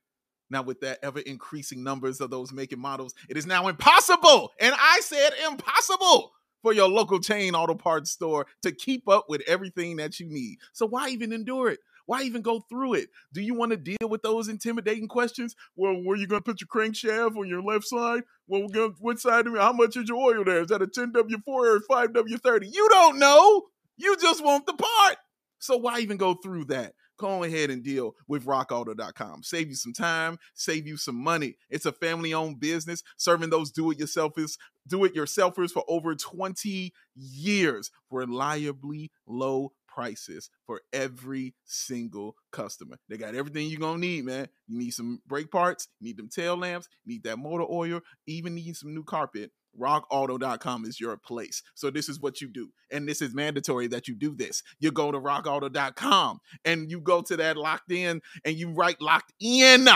Now, 0.49 0.61
with 0.61 0.79
that 0.79 0.99
ever 1.03 1.19
increasing 1.19 1.83
numbers 1.83 2.21
of 2.21 2.29
those 2.29 2.53
making 2.53 2.79
models, 2.79 3.13
it 3.29 3.35
is 3.35 3.45
now 3.45 3.67
impossible, 3.67 4.51
and 4.61 4.73
I 4.77 5.01
said 5.01 5.31
impossible, 5.45 6.31
for 6.61 6.73
your 6.73 6.87
local 6.87 7.19
chain 7.19 7.53
auto 7.53 7.75
parts 7.75 8.11
store 8.11 8.45
to 8.63 8.71
keep 8.71 9.07
up 9.07 9.25
with 9.29 9.41
everything 9.47 9.97
that 9.97 10.19
you 10.19 10.27
need. 10.29 10.57
So, 10.73 10.85
why 10.85 11.09
even 11.09 11.33
endure 11.33 11.69
it? 11.69 11.79
Why 12.07 12.23
even 12.23 12.41
go 12.41 12.61
through 12.69 12.95
it? 12.95 13.09
Do 13.33 13.41
you 13.41 13.53
want 13.53 13.71
to 13.71 13.77
deal 13.77 14.09
with 14.09 14.23
those 14.23 14.47
intimidating 14.47 15.07
questions? 15.07 15.55
Well, 15.75 15.93
where 16.03 16.17
you 16.17 16.25
going 16.25 16.41
to 16.41 16.51
put 16.51 16.61
your 16.61 16.67
crankshaft 16.67 17.37
on 17.37 17.47
your 17.47 17.61
left 17.61 17.85
side? 17.85 18.23
Well, 18.47 18.61
we're 18.61 18.69
gonna, 18.69 18.93
what 18.99 19.19
side? 19.19 19.45
How 19.55 19.73
much 19.73 19.97
is 19.97 20.09
your 20.09 20.17
oil 20.17 20.43
there? 20.43 20.61
Is 20.61 20.69
that 20.69 20.81
a 20.81 20.87
10W4 20.87 21.41
or 21.45 21.75
a 21.75 21.81
5W30? 21.81 22.73
You 22.73 22.87
don't 22.89 23.19
know. 23.19 23.63
You 23.97 24.15
just 24.17 24.43
want 24.43 24.65
the 24.65 24.73
part. 24.73 25.17
So 25.59 25.77
why 25.77 25.99
even 25.99 26.17
go 26.17 26.33
through 26.35 26.65
that? 26.65 26.93
Go 27.17 27.43
ahead 27.43 27.71
and 27.71 27.83
deal 27.83 28.13
with 28.27 28.45
rockauto.com. 28.45 29.41
Save 29.41 29.69
you 29.69 29.75
some 29.75 29.93
time, 29.93 30.37
save 30.53 30.85
you 30.85 30.97
some 30.97 31.15
money. 31.15 31.57
It's 31.69 31.87
a 31.87 31.91
family 31.91 32.31
owned 32.33 32.59
business 32.59 33.01
serving 33.17 33.49
those 33.49 33.71
do 33.71 33.89
it 33.89 33.97
yourselfers, 33.97 34.57
do 34.87 35.03
it 35.03 35.15
yourselfers 35.15 35.71
for 35.71 35.83
over 35.87 36.13
20 36.13 36.93
years. 37.15 37.89
Reliably 38.11 39.11
low 39.25 39.71
prices 39.97 40.51
for 40.67 40.81
every 40.93 41.55
single 41.65 42.35
customer. 42.51 42.97
They 43.09 43.17
got 43.17 43.33
everything 43.33 43.67
you're 43.67 43.79
gonna 43.79 43.97
need, 43.97 44.25
man. 44.25 44.47
You 44.67 44.77
need 44.77 44.91
some 44.91 45.23
brake 45.25 45.49
parts, 45.49 45.87
you 45.99 46.05
need 46.05 46.17
them 46.17 46.29
tail 46.29 46.55
lamps, 46.55 46.87
need 47.03 47.23
that 47.23 47.39
motor 47.39 47.65
oil, 47.67 48.01
even 48.27 48.53
need 48.53 48.75
some 48.75 48.93
new 48.93 49.03
carpet. 49.03 49.49
RockAuto.com 49.79 50.85
is 50.85 50.99
your 50.99 51.17
place. 51.17 51.63
So 51.73 51.89
this 51.89 52.09
is 52.09 52.19
what 52.19 52.41
you 52.41 52.47
do. 52.47 52.69
And 52.91 53.07
this 53.07 53.23
is 53.23 53.33
mandatory 53.33 53.87
that 53.87 54.07
you 54.07 54.15
do 54.15 54.35
this. 54.35 54.61
You 54.79 54.91
go 54.91 55.11
to 55.11 55.19
rockauto.com 55.19 56.39
and 56.63 56.91
you 56.91 57.01
go 57.01 57.23
to 57.23 57.37
that 57.37 57.57
locked 57.57 57.91
in 57.91 58.21
and 58.45 58.55
you 58.55 58.73
write 58.73 59.01
locked 59.01 59.33
in 59.39 59.87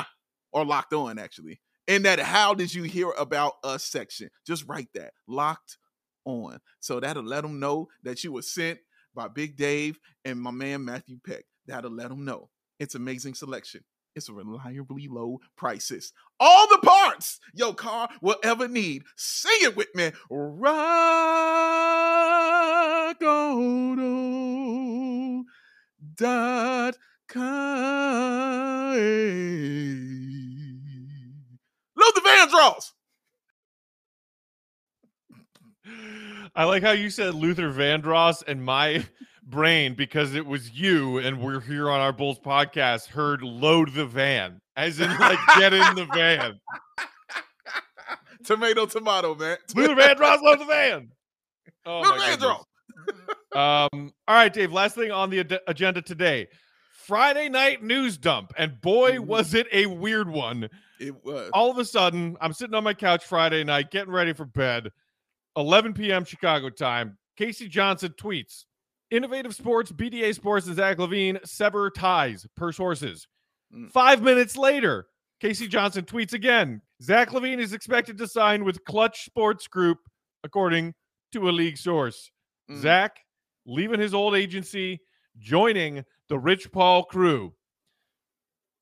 or 0.51 0.65
locked 0.65 0.93
on 0.93 1.19
actually. 1.19 1.61
In 1.87 2.03
that 2.03 2.19
how 2.19 2.55
did 2.55 2.73
you 2.73 2.83
hear 2.83 3.11
about 3.19 3.53
us 3.63 3.83
section? 3.83 4.29
Just 4.47 4.67
write 4.67 4.89
that. 4.95 5.13
Locked 5.27 5.77
on. 6.25 6.59
So 6.79 6.99
that'll 6.99 7.23
let 7.23 7.41
them 7.41 7.59
know 7.59 7.87
that 8.03 8.23
you 8.23 8.31
were 8.31 8.41
sent 8.41 8.79
by 9.15 9.27
Big 9.27 9.55
Dave 9.57 9.99
and 10.25 10.39
my 10.39 10.51
man 10.51 10.85
Matthew 10.85 11.19
Peck. 11.25 11.45
That'll 11.67 11.91
let 11.91 12.09
them 12.09 12.25
know. 12.25 12.49
It's 12.79 12.95
amazing 12.95 13.35
selection. 13.35 13.83
It's 14.15 14.27
a 14.27 14.33
reliably 14.33 15.07
low 15.07 15.39
prices. 15.55 16.11
All 16.39 16.67
the 16.67 16.79
parts 16.79 17.39
your 17.53 17.73
car 17.73 18.09
will 18.21 18.37
ever 18.43 18.67
need. 18.67 19.03
Sing 19.15 19.59
it 19.61 19.77
with 19.77 19.93
me. 19.95 20.11
Rock 20.29 20.81
Auto 23.21 24.01
dot 26.15 26.97
com. 27.29 27.51
Load 31.95 32.15
the 32.15 32.21
van 32.21 32.49
draws. 32.49 32.93
I 36.53 36.65
like 36.65 36.83
how 36.83 36.91
you 36.91 37.09
said 37.09 37.33
Luther 37.33 37.71
Vandross 37.71 38.43
and 38.45 38.63
my 38.63 39.05
brain, 39.43 39.93
because 39.95 40.35
it 40.35 40.45
was 40.45 40.71
you 40.71 41.17
and 41.17 41.41
we're 41.41 41.61
here 41.61 41.89
on 41.89 42.01
our 42.01 42.11
Bulls 42.11 42.39
podcast, 42.39 43.07
heard 43.07 43.41
load 43.41 43.93
the 43.93 44.05
van, 44.05 44.59
as 44.75 44.99
in 44.99 45.09
like 45.17 45.39
get 45.57 45.73
in 45.73 45.95
the 45.95 46.05
van. 46.13 46.59
tomato, 48.43 48.85
tomato, 48.85 49.33
man. 49.33 49.57
Luther 49.75 49.95
Vandross, 49.95 50.41
load 50.41 50.59
the 50.59 50.65
van. 50.65 51.09
Oh, 51.85 52.01
Luther 52.01 52.17
my 52.17 52.35
Vandross. 52.35 52.63
Um, 53.93 54.13
all 54.27 54.35
right, 54.35 54.53
Dave. 54.53 54.73
Last 54.73 54.95
thing 54.95 55.11
on 55.11 55.29
the 55.29 55.39
ad- 55.39 55.59
agenda 55.67 56.01
today 56.01 56.47
Friday 56.91 57.49
night 57.49 57.81
news 57.81 58.17
dump. 58.17 58.53
And 58.57 58.79
boy, 58.79 59.21
was 59.21 59.53
it 59.53 59.67
a 59.71 59.85
weird 59.85 60.29
one. 60.29 60.69
It 60.99 61.23
was. 61.23 61.49
All 61.53 61.71
of 61.71 61.77
a 61.77 61.85
sudden, 61.85 62.37
I'm 62.41 62.53
sitting 62.53 62.75
on 62.75 62.83
my 62.83 62.93
couch 62.93 63.25
Friday 63.25 63.63
night, 63.63 63.89
getting 63.91 64.13
ready 64.13 64.33
for 64.33 64.45
bed, 64.45 64.91
11 65.55 65.93
p.m. 65.93 66.25
Chicago 66.25 66.69
time. 66.69 67.17
K.C. 67.37 67.67
Johnson 67.67 68.13
tweets 68.19 68.65
Innovative 69.09 69.53
Sports, 69.53 69.91
BDA 69.91 70.33
Sports, 70.35 70.67
and 70.67 70.75
Zach 70.75 70.97
LaVine 70.97 71.45
sever 71.45 71.89
ties 71.89 72.45
per 72.55 72.71
sources. 72.71 73.27
Mm. 73.75 73.91
Five 73.91 74.21
minutes 74.21 74.55
later, 74.57 75.07
K.C. 75.41 75.67
Johnson 75.67 76.05
tweets 76.05 76.33
again 76.33 76.81
Zach 77.01 77.31
LaVine 77.31 77.59
is 77.59 77.73
expected 77.73 78.17
to 78.17 78.27
sign 78.27 78.63
with 78.63 78.83
Klutch 78.85 79.25
Sports 79.25 79.67
Group, 79.67 79.97
according 80.43 80.93
to 81.33 81.49
a 81.49 81.51
league 81.51 81.77
source. 81.77 82.31
Mm. 82.69 82.81
Zach 82.81 83.19
leaving 83.65 83.99
his 83.99 84.13
old 84.13 84.35
agency, 84.35 84.99
joining 85.39 86.03
the 86.29 86.39
Rich 86.39 86.71
Paul 86.71 87.03
crew. 87.03 87.53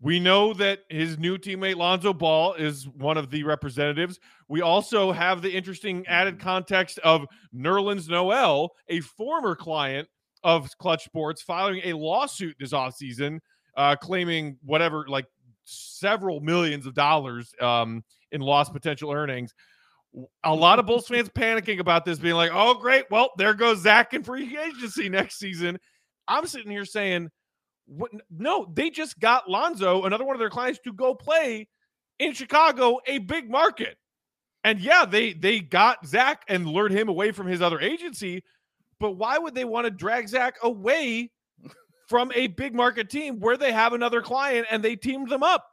We 0.02 0.20
know 0.20 0.54
that 0.54 0.80
his 0.90 1.18
new 1.18 1.38
teammate 1.38 1.76
Lonzo 1.76 2.14
Ball 2.14 2.54
is 2.54 2.88
one 2.88 3.18
of 3.18 3.30
the 3.30 3.44
representatives. 3.44 4.20
We 4.48 4.62
also 4.62 5.12
have 5.12 5.42
the 5.42 5.52
interesting 5.52 6.08
added 6.08 6.40
context 6.40 7.00
of 7.00 7.26
Nerlens 7.54 8.08
Noel, 8.08 8.72
a 8.88 9.02
former 9.02 9.56
client 9.56 10.08
of 10.44 10.70
Klutch 10.78 11.04
Sports, 11.04 11.42
filing 11.42 11.82
a 11.84 11.94
lawsuit 11.94 12.56
this 12.60 12.72
offseason, 12.72 13.40
uh, 13.76 13.98
claiming 13.98 14.58
whatever, 14.64 15.06
like 15.08 15.26
several 15.66 16.40
millions 16.40 16.86
of 16.86 16.94
dollars 16.94 17.54
um, 17.60 18.04
in 18.32 18.40
lost 18.40 18.72
potential 18.72 19.12
earnings. 19.12 19.54
A 20.46 20.56
lot 20.56 20.80
of 20.80 20.86
Bulls 20.86 21.08
fans 21.08 21.30
panicking 21.30 21.80
about 21.80 22.06
this, 22.06 22.20
being 22.20 22.36
like, 22.36 22.52
oh, 22.54 22.74
great. 22.76 23.06
Well, 23.12 23.32
there 23.38 23.54
goes 23.54 23.82
Zach 23.82 24.14
in 24.14 24.24
free 24.24 24.58
agency 24.58 25.10
next 25.10 25.40
season. 25.40 25.78
I'm 26.28 26.48
sitting 26.48 26.72
here 26.72 26.86
saying, 26.86 27.30
what? 27.90 28.12
No, 28.30 28.72
they 28.74 28.90
just 28.90 29.20
got 29.20 29.50
Lonzo, 29.50 30.04
another 30.04 30.26
one 30.26 30.36
of 30.36 30.40
their 30.40 30.50
clients, 30.50 30.80
to 30.84 30.94
go 30.94 31.14
play 31.16 31.68
in 32.20 32.34
Chicago, 32.34 33.00
a 33.08 33.18
big 33.18 33.50
market. 33.50 33.98
And 34.64 34.80
yeah, 34.80 35.06
they 35.06 35.34
they 35.34 35.60
got 35.60 36.06
Zach 36.06 36.44
and 36.48 36.68
lured 36.68 36.92
him 36.92 37.10
away 37.10 37.32
from 37.32 37.48
his 37.48 37.62
other 37.62 37.80
agency. 37.80 38.44
But 39.00 39.12
why 39.12 39.38
would 39.38 39.56
they 39.56 39.66
want 39.66 39.86
to 39.86 39.92
drag 39.92 40.28
Zach 40.28 40.58
away 40.62 41.32
from 42.08 42.32
a 42.36 42.48
big 42.48 42.76
market 42.76 43.10
team 43.10 43.40
where 43.40 43.56
they 43.56 43.72
have 43.72 43.94
another 43.94 44.22
client 44.22 44.68
and 44.70 44.84
they 44.84 44.96
teamed 44.96 45.30
them 45.30 45.44
up 45.44 45.66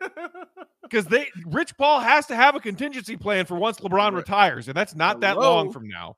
because 0.82 1.06
they 1.06 1.26
Rich 1.46 1.76
Paul 1.76 2.00
has 2.00 2.26
to 2.26 2.36
have 2.36 2.54
a 2.54 2.60
contingency 2.60 3.16
plan 3.16 3.46
for 3.46 3.56
once 3.56 3.80
LeBron 3.80 4.14
retires, 4.14 4.68
and 4.68 4.76
that's 4.76 4.94
not 4.94 5.20
that 5.20 5.38
long 5.38 5.72
from 5.72 5.88
now. 5.88 6.16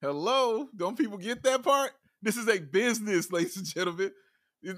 Hello, 0.00 0.68
don't 0.74 0.96
people 0.96 1.18
get 1.18 1.42
that 1.42 1.62
part? 1.62 1.92
This 2.22 2.36
is 2.36 2.48
a 2.48 2.58
business, 2.58 3.30
ladies 3.30 3.56
and 3.56 3.66
gentlemen. 3.66 4.12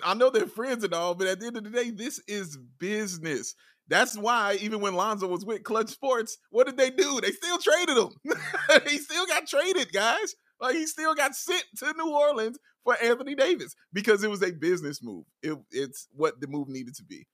I 0.04 0.14
know 0.14 0.30
they're 0.30 0.46
friends 0.46 0.84
and 0.84 0.94
all, 0.94 1.14
but 1.14 1.26
at 1.26 1.40
the 1.40 1.46
end 1.46 1.56
of 1.56 1.64
the 1.64 1.70
day, 1.70 1.90
this 1.90 2.20
is 2.28 2.58
business. 2.78 3.54
That's 3.88 4.16
why 4.16 4.58
even 4.60 4.80
when 4.80 4.94
Lonzo 4.94 5.26
was 5.26 5.44
with 5.44 5.64
Klutch 5.64 5.90
Sports, 5.90 6.38
what 6.50 6.66
did 6.66 6.76
they 6.76 6.90
do? 6.90 7.20
They 7.20 7.32
still 7.32 7.58
traded 7.58 7.98
him. 7.98 8.10
he 8.88 8.98
still 8.98 9.26
got 9.26 9.46
traded, 9.46 9.92
guys. 9.92 10.34
Like 10.60 10.76
he 10.76 10.86
still 10.86 11.14
got 11.14 11.34
sent 11.34 11.64
to 11.78 11.92
New 11.94 12.14
Orleans 12.14 12.58
for 12.84 12.96
Anthony 13.02 13.34
Davis 13.34 13.74
because 13.92 14.22
it 14.22 14.30
was 14.30 14.42
a 14.42 14.52
business 14.52 15.02
move. 15.02 15.24
It, 15.42 15.58
it's 15.72 16.08
what 16.12 16.40
the 16.40 16.46
move 16.46 16.68
needed 16.68 16.94
to 16.96 17.04
be. 17.04 17.26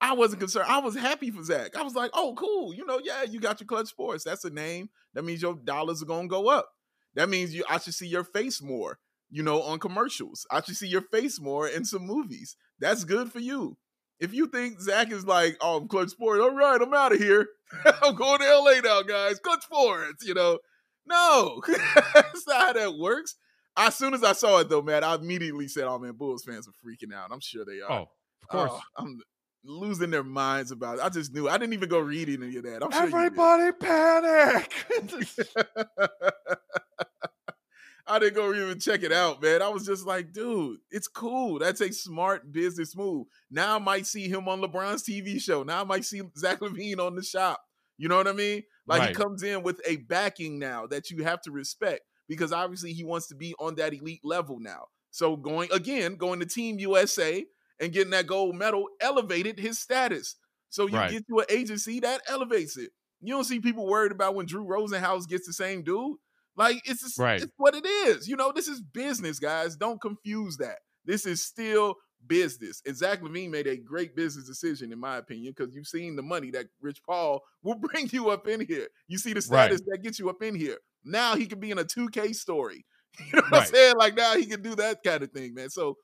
I 0.00 0.14
wasn't 0.14 0.40
concerned. 0.40 0.66
I 0.68 0.78
was 0.78 0.94
happy 0.94 1.30
for 1.30 1.42
Zach. 1.42 1.74
I 1.76 1.82
was 1.82 1.94
like, 1.94 2.10
oh, 2.14 2.34
cool. 2.36 2.72
You 2.72 2.86
know, 2.86 3.00
yeah, 3.02 3.24
you 3.24 3.40
got 3.40 3.60
your 3.60 3.66
Klutch 3.66 3.88
Sports. 3.88 4.24
That's 4.24 4.44
a 4.44 4.50
name. 4.50 4.90
That 5.14 5.24
means 5.24 5.42
your 5.42 5.56
dollars 5.56 6.02
are 6.02 6.06
gonna 6.06 6.28
go 6.28 6.48
up. 6.48 6.68
That 7.14 7.28
means 7.28 7.52
you 7.54 7.64
I 7.68 7.78
should 7.78 7.94
see 7.94 8.06
your 8.06 8.24
face 8.24 8.62
more, 8.62 8.98
you 9.30 9.42
know, 9.42 9.62
on 9.62 9.78
commercials. 9.78 10.46
I 10.50 10.62
should 10.62 10.76
see 10.76 10.88
your 10.88 11.02
face 11.02 11.40
more 11.40 11.68
in 11.68 11.84
some 11.84 12.06
movies. 12.06 12.56
That's 12.78 13.04
good 13.04 13.30
for 13.30 13.40
you. 13.40 13.76
If 14.20 14.34
you 14.34 14.48
think 14.48 14.80
Zach 14.80 15.12
is 15.12 15.26
like, 15.26 15.56
oh, 15.60 15.78
I'm 15.78 15.88
Klutch 15.88 16.10
Sports, 16.10 16.42
all 16.42 16.54
right, 16.54 16.80
I'm 16.80 16.92
out 16.92 17.12
of 17.12 17.18
here. 17.18 17.46
I'm 18.02 18.14
going 18.14 18.40
to 18.40 18.58
LA 18.58 18.80
now, 18.82 19.02
guys. 19.02 19.38
Klutch 19.38 19.62
Sports, 19.62 20.26
you 20.26 20.34
know. 20.34 20.58
No, 21.06 21.62
that's 22.14 22.46
not 22.46 22.60
how 22.60 22.72
that 22.74 22.98
works. 22.98 23.36
As 23.76 23.94
soon 23.94 24.12
as 24.12 24.24
I 24.24 24.32
saw 24.32 24.58
it 24.58 24.68
though, 24.68 24.82
man, 24.82 25.04
I 25.04 25.14
immediately 25.14 25.68
said, 25.68 25.84
"Oh 25.84 25.98
man, 25.98 26.12
Bulls 26.12 26.44
fans 26.44 26.68
are 26.68 26.72
freaking 26.84 27.14
out." 27.14 27.30
I'm 27.32 27.40
sure 27.40 27.64
they 27.64 27.80
are. 27.80 27.90
Oh, 27.90 28.02
of 28.02 28.08
oh, 28.08 28.46
course. 28.50 28.70
Oh, 28.72 28.80
I'm 28.98 29.20
losing 29.64 30.10
their 30.10 30.24
minds 30.24 30.72
about 30.72 30.98
it. 30.98 31.04
I 31.04 31.08
just 31.08 31.32
knew. 31.32 31.48
I 31.48 31.58
didn't 31.58 31.74
even 31.74 31.88
go 31.88 32.00
read 32.00 32.28
any 32.28 32.56
of 32.56 32.64
that. 32.64 32.82
I'm 32.82 32.90
sure. 32.90 33.02
Everybody 33.04 33.72
panic. 33.72 34.72
I 38.08 38.18
didn't 38.18 38.34
go 38.34 38.52
even 38.54 38.80
check 38.80 39.02
it 39.02 39.12
out, 39.12 39.42
man. 39.42 39.62
I 39.62 39.68
was 39.68 39.84
just 39.86 40.06
like, 40.06 40.32
dude, 40.32 40.78
it's 40.90 41.08
cool. 41.08 41.58
That's 41.58 41.80
a 41.80 41.92
smart 41.92 42.50
business 42.52 42.96
move. 42.96 43.26
Now 43.50 43.76
I 43.76 43.78
might 43.78 44.06
see 44.06 44.28
him 44.28 44.48
on 44.48 44.60
LeBron's 44.60 45.02
TV 45.04 45.40
show. 45.40 45.62
Now 45.62 45.80
I 45.82 45.84
might 45.84 46.04
see 46.04 46.22
Zach 46.38 46.60
LaVine 46.60 46.98
on 46.98 47.14
the 47.16 47.22
shop. 47.22 47.60
You 47.98 48.08
know 48.08 48.16
what 48.16 48.28
I 48.28 48.32
mean? 48.32 48.62
Like 48.86 49.00
Right. 49.00 49.08
he 49.08 49.14
comes 49.14 49.42
in 49.42 49.62
with 49.62 49.80
a 49.86 49.96
backing 49.96 50.58
now 50.58 50.86
that 50.86 51.10
you 51.10 51.24
have 51.24 51.40
to 51.42 51.50
respect 51.50 52.02
because 52.28 52.52
obviously 52.52 52.92
he 52.92 53.04
wants 53.04 53.26
to 53.28 53.34
be 53.34 53.54
on 53.58 53.74
that 53.76 53.92
elite 53.94 54.20
level 54.24 54.58
now. 54.60 54.86
So 55.10 55.36
going 55.36 55.68
again, 55.72 56.14
going 56.16 56.40
to 56.40 56.46
Team 56.46 56.78
USA 56.78 57.44
and 57.80 57.92
getting 57.92 58.10
that 58.10 58.26
gold 58.26 58.54
medal 58.56 58.86
elevated 59.00 59.58
his 59.58 59.78
status. 59.78 60.36
So 60.70 60.86
you 60.86 60.96
Right. 60.96 61.10
get 61.10 61.26
to 61.28 61.38
an 61.40 61.46
agency 61.50 62.00
that 62.00 62.22
elevates 62.28 62.76
it. 62.76 62.90
You 63.20 63.34
don't 63.34 63.44
see 63.44 63.58
people 63.60 63.86
worried 63.86 64.12
about 64.12 64.34
when 64.34 64.46
Drew 64.46 64.64
Rosenhaus 64.64 65.26
gets 65.28 65.46
the 65.46 65.52
same 65.52 65.82
dude. 65.82 66.16
Like 66.58 66.82
it's 66.84 67.02
just, 67.02 67.18
Right. 67.18 67.40
it's 67.40 67.52
what 67.56 67.74
it 67.74 67.86
is. 67.86 68.28
You 68.28 68.36
know, 68.36 68.52
this 68.52 68.68
is 68.68 68.80
business, 68.82 69.38
guys. 69.38 69.76
Don't 69.76 70.00
confuse 70.00 70.56
that. 70.58 70.80
This 71.04 71.24
is 71.24 71.42
still 71.44 71.94
business. 72.26 72.82
And 72.84 72.96
Zach 72.96 73.22
LaVine 73.22 73.50
made 73.50 73.66
a 73.68 73.76
great 73.76 74.16
business 74.16 74.46
decision, 74.46 74.92
in 74.92 74.98
my 74.98 75.16
opinion, 75.18 75.54
because 75.56 75.74
you've 75.74 75.86
seen 75.86 76.16
the 76.16 76.22
money 76.22 76.50
that 76.50 76.66
Rich 76.80 77.00
Paul 77.06 77.42
will 77.62 77.76
bring 77.76 78.08
you 78.12 78.30
up 78.30 78.48
in 78.48 78.60
here. 78.66 78.88
You 79.06 79.18
see 79.18 79.30
the 79.32 79.36
Right. 79.36 79.68
status 79.70 79.82
that 79.86 80.02
gets 80.02 80.18
you 80.18 80.28
up 80.28 80.42
in 80.42 80.54
here. 80.56 80.78
Now 81.04 81.36
he 81.36 81.46
could 81.46 81.60
be 81.60 81.70
in 81.70 81.78
a 81.78 81.84
2K 81.84 82.34
story. 82.34 82.84
You 83.32 83.36
know 83.36 83.42
what 83.48 83.62
I'm 83.62 83.66
saying? 83.68 83.94
Like 83.96 84.16
now 84.16 84.36
he 84.36 84.44
can 84.46 84.60
do 84.62 84.74
that 84.76 85.02
kind 85.02 85.22
of 85.22 85.30
thing, 85.32 85.54
man. 85.54 85.70
So 85.70 85.96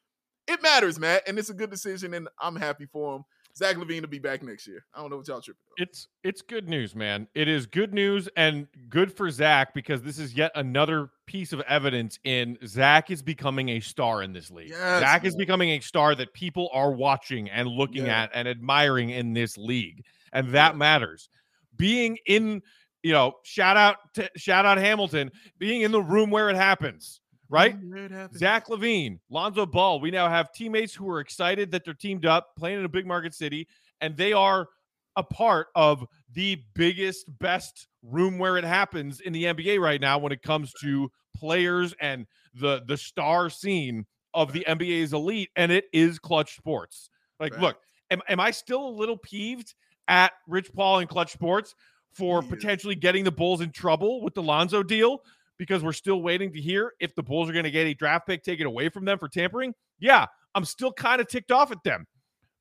it 0.49 0.63
matters, 0.63 0.99
Matt, 0.99 1.23
and 1.29 1.39
it's 1.39 1.51
a 1.51 1.55
good 1.55 1.71
decision, 1.71 2.15
and 2.15 2.29
I'm 2.41 2.57
happy 2.57 2.87
for 2.87 3.17
him. 3.17 3.25
Zach 3.57 3.77
LaVine 3.77 4.01
will 4.01 4.09
be 4.09 4.19
back 4.19 4.43
next 4.43 4.67
year. 4.67 4.85
I 4.95 5.01
don't 5.01 5.11
know 5.11 5.17
what 5.19 5.29
y'all 5.29 5.41
tripping. 5.41 5.61
on. 5.79 5.83
it's 5.87 6.09
it's 6.25 6.43
good 6.43 6.69
news, 6.69 6.95
man. 6.97 7.29
It 7.35 7.47
is 7.49 7.67
good 7.67 7.95
news 7.95 8.29
and 8.37 8.67
good 8.89 9.17
for 9.17 9.31
Zach 9.31 9.75
because 9.75 10.03
this 10.03 10.19
is 10.19 10.35
yet 10.35 10.51
another 10.57 11.11
piece 11.27 11.53
of 11.53 11.61
evidence 11.63 12.19
in 12.25 12.59
Zach 12.67 13.11
is 13.11 13.23
becoming 13.23 13.69
a 13.71 13.81
star 13.81 14.23
in 14.23 14.33
this 14.33 14.51
league. 14.51 14.71
Yes, 14.71 15.01
Zach 15.01 15.25
is 15.25 15.37
becoming 15.37 15.71
a 15.71 15.81
star 15.81 16.15
that 16.17 16.33
people 16.35 16.69
are 16.73 16.91
watching 16.93 17.49
and 17.49 17.69
looking 17.69 18.07
Yeah. 18.07 18.23
at 18.25 18.31
and 18.35 18.49
admiring 18.49 19.11
in 19.11 19.33
this 19.35 19.57
league, 19.57 20.05
and 20.33 20.49
that 20.53 20.73
Yeah. 20.75 20.79
matters. 20.79 21.29
Being 21.77 22.19
in, 22.27 22.61
you 23.03 23.13
know, 23.13 23.35
shout 23.45 23.77
out 23.77 23.97
to 24.15 24.29
shout 24.37 24.67
out 24.67 24.79
Hamilton, 24.79 25.31
being 25.59 25.83
in 25.83 25.93
the 25.93 26.03
room 26.03 26.31
where 26.31 26.51
it 26.51 26.57
happens, 26.57 27.21
right? 27.49 27.77
Where 27.83 28.05
it 28.05 28.11
happened. 28.11 28.39
Zach 28.39 28.69
LaVine, 28.69 29.19
Lonzo 29.31 29.67
Ball. 29.67 30.01
We 30.01 30.11
now 30.11 30.29
have 30.29 30.53
teammates 30.53 30.95
who 30.95 31.09
are 31.09 31.21
excited 31.21 31.71
that 31.73 31.85
they're 31.85 31.95
teamed 31.95 32.27
up, 32.27 32.57
playing 32.57 32.79
in 32.79 32.85
a 32.85 32.89
big 32.89 33.07
market 33.07 33.35
city, 33.35 33.69
and 34.01 34.17
they 34.17 34.33
are 34.33 34.69
a 35.17 35.23
part 35.23 35.69
of 35.75 36.05
the 36.33 36.61
biggest, 36.75 37.27
best 37.39 37.89
room 38.03 38.39
where 38.39 38.57
it 38.57 38.65
happens 38.65 39.21
in 39.21 39.33
the 39.33 39.45
NBA 39.45 39.81
right 39.81 40.01
now 40.01 40.19
when 40.19 40.33
it 40.33 40.43
comes 40.43 40.73
to 40.83 41.11
players 41.37 41.95
and 42.01 42.27
the 42.55 42.83
the 42.87 42.97
star 42.97 43.51
scene 43.51 44.07
of 44.33 44.53
the 44.53 44.65
NBA's 44.69 45.13
elite, 45.13 45.51
and 45.57 45.71
it 45.71 45.87
is 45.93 46.19
Klutch 46.19 46.57
Sports. 46.57 47.09
Like, 47.39 47.59
look, 47.59 47.79
am, 48.11 48.21
am 48.29 48.41
I 48.41 48.51
still 48.51 48.89
a 48.89 48.91
little 48.91 49.17
peeved 49.17 49.75
at 50.09 50.33
Rich 50.49 50.73
Paul 50.75 50.99
and 50.99 51.09
Klutch 51.09 51.33
Sports 51.33 51.75
for 52.13 52.43
potentially 52.43 52.95
getting 52.95 53.25
the 53.25 53.33
Bulls 53.33 53.61
in 53.61 53.71
trouble 53.71 54.23
with 54.23 54.35
the 54.35 54.43
Lonzo 54.43 54.83
deal? 54.83 55.23
Because 55.59 55.83
we're 55.83 55.93
still 55.93 56.21
waiting 56.21 56.53
to 56.53 56.61
hear 56.61 56.93
if 57.01 57.15
the 57.15 57.23
Bulls 57.23 57.49
are 57.49 57.53
going 57.53 57.65
to 57.65 57.71
get 57.71 57.87
a 57.87 57.95
draft 57.95 58.27
pick 58.27 58.43
taken 58.43 58.67
away 58.67 58.89
from 58.89 59.05
them 59.05 59.19
for 59.19 59.29
tampering. 59.29 59.73
Yeah, 59.99 60.27
I'm 60.55 60.65
still 60.65 60.93
kind 60.93 61.21
of 61.21 61.29
ticked 61.29 61.53
off 61.53 61.71
at 61.71 61.83
them. 61.85 62.07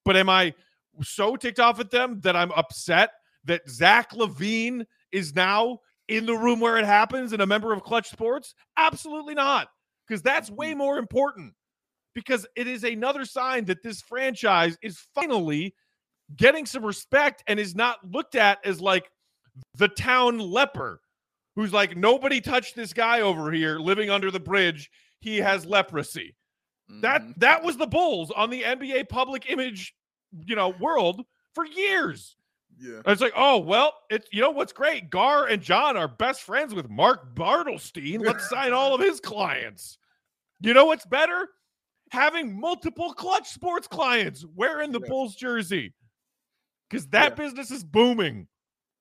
But 0.05 0.17
am 0.17 0.29
I 0.29 0.53
so 1.01 1.35
ticked 1.35 1.59
off 1.59 1.79
at 1.79 1.91
them 1.91 2.19
that 2.21 2.35
I'm 2.35 2.51
upset 2.51 3.11
that 3.45 3.67
Zach 3.67 4.11
LaVine 4.11 4.85
is 5.11 5.35
now 5.35 5.79
in 6.07 6.25
the 6.25 6.35
room 6.35 6.59
where 6.59 6.77
it 6.77 6.85
happens 6.85 7.33
and 7.33 7.41
a 7.41 7.47
member 7.47 7.73
of 7.73 7.83
Klutch 7.83 8.09
Sports? 8.09 8.53
Absolutely 8.77 9.33
not. 9.33 9.69
Because 10.07 10.21
that's 10.21 10.51
way 10.51 10.69
mm-hmm. 10.69 10.79
more 10.79 10.97
important. 10.97 11.53
Because 12.13 12.45
it 12.55 12.67
is 12.67 12.83
another 12.83 13.25
sign 13.25 13.65
that 13.65 13.81
this 13.81 14.01
franchise 14.01 14.77
is 14.83 14.99
finally 15.15 15.73
getting 16.35 16.65
some 16.65 16.85
respect 16.85 17.43
and 17.47 17.59
is 17.59 17.75
not 17.75 17.97
looked 18.11 18.35
at 18.35 18.63
as 18.65 18.79
like 18.79 19.09
the 19.75 19.87
town 19.87 20.39
leper 20.39 21.01
who's 21.55 21.73
like 21.73 21.95
nobody 21.97 22.41
touched 22.41 22.75
this 22.75 22.93
guy 22.93 23.21
over 23.21 23.51
here 23.51 23.79
living 23.79 24.09
under 24.09 24.31
the 24.31 24.39
bridge. 24.39 24.89
He 25.19 25.37
has 25.37 25.65
leprosy. 25.65 26.35
That 27.01 27.21
Mhm. 27.21 27.35
that 27.37 27.63
was 27.63 27.77
the 27.77 27.87
bulls 27.87 28.29
on 28.31 28.49
the 28.49 28.63
nba 28.63 29.07
public 29.09 29.49
image 29.49 29.93
you 30.45 30.55
know 30.55 30.69
world 30.69 31.25
for 31.53 31.65
years. 31.65 32.35
Yeah. 32.77 32.97
And 32.97 33.07
it's 33.07 33.21
like 33.21 33.33
oh 33.35 33.59
well 33.59 33.93
it's 34.09 34.27
you 34.31 34.41
know 34.41 34.49
what's 34.51 34.73
great? 34.73 35.09
Gar 35.09 35.47
and 35.47 35.61
john 35.61 35.95
are 35.95 36.07
best 36.07 36.41
friends 36.41 36.73
with 36.73 36.89
mark 36.89 37.35
bartelstein. 37.35 38.19
Let's 38.25 38.49
sign 38.49 38.73
all 38.73 38.93
of 38.93 39.01
his 39.01 39.19
clients. 39.19 39.97
You 40.59 40.73
know 40.73 40.85
what's 40.85 41.05
better? 41.05 41.47
Having 42.11 42.59
multiple 42.59 43.13
klutch 43.13 43.47
sports 43.47 43.87
clients 43.87 44.45
wearing 44.55 44.91
the 44.91 44.99
Yeah. 45.01 45.09
bulls 45.09 45.35
jersey. 45.35 45.93
Because 46.89 47.07
that 47.09 47.31
Yeah. 47.31 47.35
business 47.45 47.71
is 47.71 47.83
booming 47.83 48.47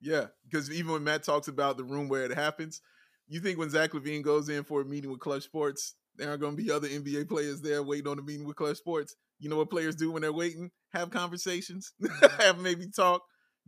Yeah, 0.02 0.26
because 0.44 0.70
even 0.70 0.92
when 0.92 1.04
Matt 1.04 1.22
talks 1.22 1.46
about 1.46 1.76
the 1.76 1.84
room 1.84 2.08
where 2.08 2.24
it 2.24 2.34
happens, 2.34 2.82
you 3.28 3.40
think 3.40 3.56
when 3.56 3.70
Zach 3.70 3.92
LaVine 3.92 4.22
goes 4.22 4.48
in 4.48 4.64
for 4.64 4.80
a 4.80 4.84
meeting 4.84 5.10
with 5.10 5.20
Klutch 5.20 5.44
Sports, 5.44 5.94
there 6.16 6.32
are 6.32 6.36
going 6.36 6.56
to 6.56 6.62
be 6.62 6.70
other 6.70 6.88
NBA 6.88 7.28
players 7.28 7.60
there 7.62 7.82
waiting 7.82 8.08
on 8.08 8.18
a 8.18 8.22
meeting 8.22 8.46
with 8.46 8.56
Klutch 8.56 8.78
Sports. 8.78 9.14
You 9.38 9.48
know 9.48 9.56
what 9.56 9.70
players 9.70 9.94
do 9.94 10.10
when 10.10 10.22
they're 10.22 10.32
waiting? 10.32 10.70
Have 10.92 11.10
conversations, 11.10 11.92
mm-hmm. 12.02 12.42
have 12.42 12.58
maybe 12.58 12.88
talk, 12.94 13.22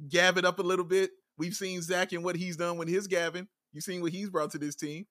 gab 0.09 0.37
it 0.37 0.45
up 0.45 0.59
a 0.59 0.63
little 0.63 0.85
bit. 0.85 1.11
We've 1.39 1.55
seen 1.55 1.83
Zach 1.83 2.13
and 2.13 2.25
what 2.25 2.37
he's 2.37 2.57
done 2.57 2.79
with 2.79 2.89
his 2.89 3.07
gabbing. 3.07 3.47
You've 3.73 3.85
seen 3.85 4.03
what 4.03 4.13
he's 4.13 4.29
brought 4.29 4.51
to 4.53 4.59
this 4.59 4.75
team. 4.75 5.07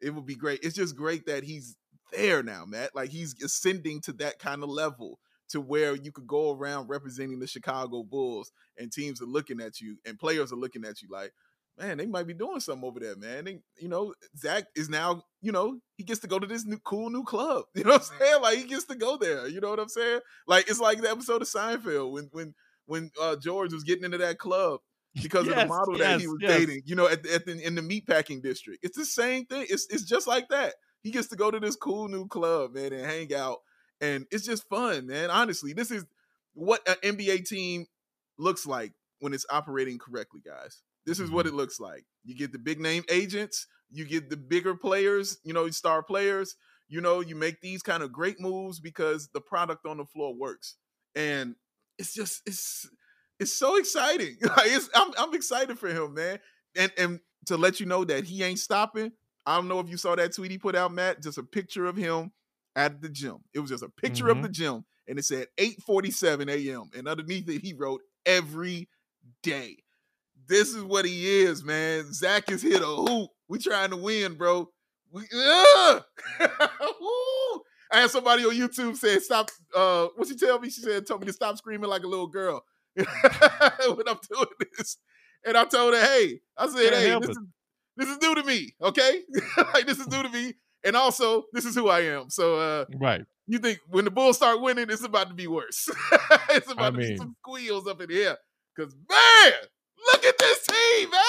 It 0.00 0.10
would 0.10 0.26
be 0.26 0.34
great. 0.34 0.60
It's 0.62 0.74
just 0.74 0.96
great 0.96 1.26
that 1.26 1.44
he's 1.44 1.76
there 2.12 2.42
now, 2.42 2.64
Matt. 2.66 2.94
Like 2.94 3.10
he's 3.10 3.34
ascending 3.42 4.00
to 4.02 4.12
that 4.14 4.38
kind 4.38 4.62
of 4.62 4.70
level 4.70 5.18
to 5.52 5.60
where 5.60 5.94
you 5.94 6.12
could 6.12 6.26
go 6.26 6.52
around 6.52 6.88
representing 6.88 7.38
the 7.38 7.46
Chicago 7.46 8.02
Bulls 8.02 8.52
and 8.78 8.92
teams 8.92 9.22
are 9.22 9.26
looking 9.26 9.60
at 9.60 9.80
you 9.80 9.96
and 10.06 10.18
players 10.18 10.52
are 10.52 10.56
looking 10.56 10.84
at 10.84 11.00
you 11.02 11.08
like, 11.10 11.32
man, 11.78 11.96
they 11.98 12.06
might 12.06 12.26
be 12.26 12.34
doing 12.34 12.60
something 12.60 12.86
over 12.86 13.00
there, 13.00 13.16
man. 13.16 13.44
They, 13.44 13.58
you 13.80 13.88
know, 13.88 14.14
Zach 14.36 14.64
is 14.76 14.88
now, 14.88 15.22
you 15.40 15.52
know, 15.52 15.78
he 15.96 16.04
gets 16.04 16.20
to 16.20 16.26
go 16.26 16.38
to 16.38 16.46
this 16.46 16.66
new 16.66 16.78
cool 16.84 17.10
new 17.10 17.24
club. 17.24 17.64
You 17.74 17.84
know 17.84 17.92
what 17.92 18.10
I'm 18.12 18.18
saying? 18.18 18.42
Like 18.42 18.58
he 18.58 18.64
gets 18.64 18.84
to 18.86 18.94
go 18.94 19.16
there. 19.16 19.46
You 19.48 19.60
know 19.60 19.70
what 19.70 19.80
I'm 19.80 19.88
saying? 19.88 20.20
Like 20.46 20.68
it's 20.68 20.80
like 20.80 21.00
the 21.00 21.10
episode 21.10 21.42
of 21.42 21.48
Seinfeld 21.48 22.12
when 22.12 22.28
when 22.32 22.54
when 22.86 23.10
uh, 23.20 23.36
George 23.36 23.72
was 23.72 23.84
getting 23.84 24.04
into 24.04 24.18
that 24.18 24.38
club 24.38 24.80
because 25.22 25.48
of 25.48 25.54
the 25.54 25.60
Yes, 25.60 25.68
model 25.68 25.96
that 25.98 26.18
he 26.20 26.26
was 26.26 26.40
yes. 26.40 26.58
dating. 26.58 26.82
You 26.84 26.96
know, 26.96 27.08
at, 27.08 27.22
the- 27.22 27.34
at 27.34 27.46
the, 27.46 27.60
in 27.64 27.74
the 27.74 27.82
meatpacking 27.82 28.42
district. 28.42 28.80
It's 28.84 28.96
the 28.98 29.04
same 29.06 29.46
thing. 29.46 29.66
It's 29.68 29.86
it's 29.90 30.04
just 30.04 30.26
like 30.26 30.48
that. 30.48 30.74
He 31.02 31.10
gets 31.10 31.28
to 31.28 31.36
go 31.36 31.50
to 31.50 31.58
this 31.58 31.76
cool 31.76 32.08
new 32.08 32.26
club, 32.28 32.74
man, 32.74 32.92
and 32.92 33.04
hang 33.04 33.34
out, 33.34 33.58
and 34.02 34.26
it's 34.30 34.44
just 34.44 34.68
fun, 34.68 35.06
man. 35.06 35.30
Honestly, 35.30 35.72
this 35.72 35.90
is 35.90 36.04
what 36.54 36.86
an 36.86 37.16
NBA 37.16 37.48
team 37.48 37.86
looks 38.36 38.66
like 38.66 38.92
when 39.20 39.32
it's 39.32 39.46
operating 39.48 39.98
correctly, 39.98 40.42
guys. 40.44 40.82
This 41.06 41.20
is 41.20 41.30
what 41.30 41.46
mm-hmm. 41.46 41.54
it 41.54 41.56
looks 41.56 41.80
like. 41.80 42.04
You 42.24 42.36
get 42.36 42.52
the 42.52 42.58
big 42.58 42.80
name 42.80 43.04
agents, 43.08 43.66
you 43.90 44.04
get 44.04 44.28
the 44.28 44.36
bigger 44.36 44.74
players, 44.74 45.38
you 45.44 45.52
know, 45.52 45.70
star 45.70 46.02
players, 46.02 46.56
You 46.88 47.00
know, 47.00 47.20
you 47.20 47.36
make 47.36 47.60
these 47.60 47.82
kind 47.82 48.02
of 48.02 48.12
great 48.12 48.40
moves 48.40 48.80
because 48.80 49.28
the 49.32 49.40
product 49.40 49.86
on 49.86 49.96
the 49.96 50.04
floor 50.04 50.34
works, 50.34 50.76
and 51.14 51.54
it's 51.96 52.12
just 52.12 52.42
it's 52.44 52.88
it's 53.38 53.52
so 53.52 53.76
exciting. 53.76 54.36
Like 54.42 54.66
it's, 54.66 54.90
I'm 54.94 55.12
I'm 55.16 55.34
excited 55.34 55.78
for 55.78 55.88
him, 55.88 56.14
man. 56.14 56.38
And 56.76 56.92
and 56.98 57.20
to 57.46 57.56
let 57.56 57.80
you 57.80 57.86
know 57.86 58.04
that 58.04 58.24
he 58.24 58.42
ain't 58.42 58.58
stopping. 58.58 59.12
I 59.44 59.56
don't 59.56 59.66
know 59.68 59.80
if 59.80 59.88
you 59.88 59.96
saw 59.96 60.14
that 60.14 60.34
tweet 60.34 60.52
he 60.52 60.58
put 60.58 60.76
out, 60.76 60.92
Matt. 60.92 61.22
Just 61.22 61.38
a 61.38 61.42
picture 61.42 61.86
of 61.86 61.96
him 61.96 62.32
at 62.76 63.00
the 63.00 63.08
gym. 63.08 63.38
It 63.54 63.60
was 63.60 63.70
just 63.70 63.82
a 63.82 63.88
picture 63.88 64.26
Mhm. 64.26 64.30
of 64.30 64.42
the 64.42 64.48
gym, 64.48 64.84
and 65.08 65.18
it 65.18 65.24
said 65.24 65.48
8:47 65.58 66.48
a.m. 66.48 66.90
And 66.94 67.08
underneath 67.08 67.48
it, 67.48 67.62
he 67.62 67.72
wrote 67.74 68.02
every 68.26 68.88
day. 69.42 69.78
This 70.46 70.74
is 70.74 70.82
what 70.82 71.04
he 71.04 71.40
is, 71.42 71.64
man. 71.64 72.12
Zach 72.12 72.50
is 72.50 72.62
hit 72.62 72.82
a 72.82 72.86
hoop. 72.86 73.30
We 73.48 73.58
trying 73.58 73.90
to 73.90 73.96
win, 73.96 74.34
bro. 74.34 74.68
We! 75.10 75.22
Woo! 75.32 76.00
I 77.90 78.00
had 78.00 78.10
somebody 78.10 78.44
on 78.44 78.52
YouTube 78.52 78.96
say, 78.96 79.18
"Stop." 79.18 79.50
Uh, 79.74 80.08
what 80.16 80.28
she 80.28 80.36
tell 80.36 80.58
me? 80.58 80.70
She 80.70 80.80
said, 80.80 81.06
"Told 81.06 81.20
me 81.20 81.26
to 81.26 81.32
stop 81.32 81.56
screaming 81.58 81.90
like 81.90 82.02
a 82.02 82.06
little 82.08 82.26
girl 82.26 82.64
when 82.96 84.08
I'm 84.08 84.18
doing 84.30 84.46
this." 84.76 84.96
And 85.44 85.56
I 85.56 85.64
told 85.64 85.94
her, 85.94 86.00
"Hey," 86.00 86.40
I 86.56 86.66
said, 86.68 86.92
Can't 86.92 86.96
"Hey, 86.96 87.18
this 87.20 87.30
is 87.30 87.38
this 87.96 88.08
is 88.08 88.18
new 88.22 88.34
to 88.34 88.44
me. 88.44 88.74
Okay, 88.80 89.22
like 89.74 89.86
this 89.86 89.98
is 89.98 90.08
new 90.08 90.22
to 90.22 90.28
me, 90.30 90.54
and 90.84 90.96
also 90.96 91.44
this 91.52 91.64
is 91.64 91.74
who 91.74 91.88
I 91.88 92.00
am." 92.00 92.30
So, 92.30 92.56
uh, 92.56 92.84
Right. 93.00 93.22
you 93.46 93.58
think 93.58 93.78
when 93.88 94.04
the 94.04 94.10
Bulls 94.10 94.36
start 94.36 94.60
winning, 94.60 94.86
it's 94.90 95.04
about 95.04 95.28
to 95.28 95.34
be 95.34 95.46
worse. 95.46 95.88
it's 96.50 96.70
about 96.70 96.86
I 96.86 96.90
to 96.90 96.96
be 96.98 97.16
some 97.16 97.34
squeals 97.40 97.86
up 97.86 98.00
in 98.00 98.10
here. 98.10 98.36
Cause 98.76 98.94
man, 99.08 99.52
look 100.12 100.24
at 100.24 100.38
this 100.38 100.66
team, 100.66 101.10
man. 101.10 101.20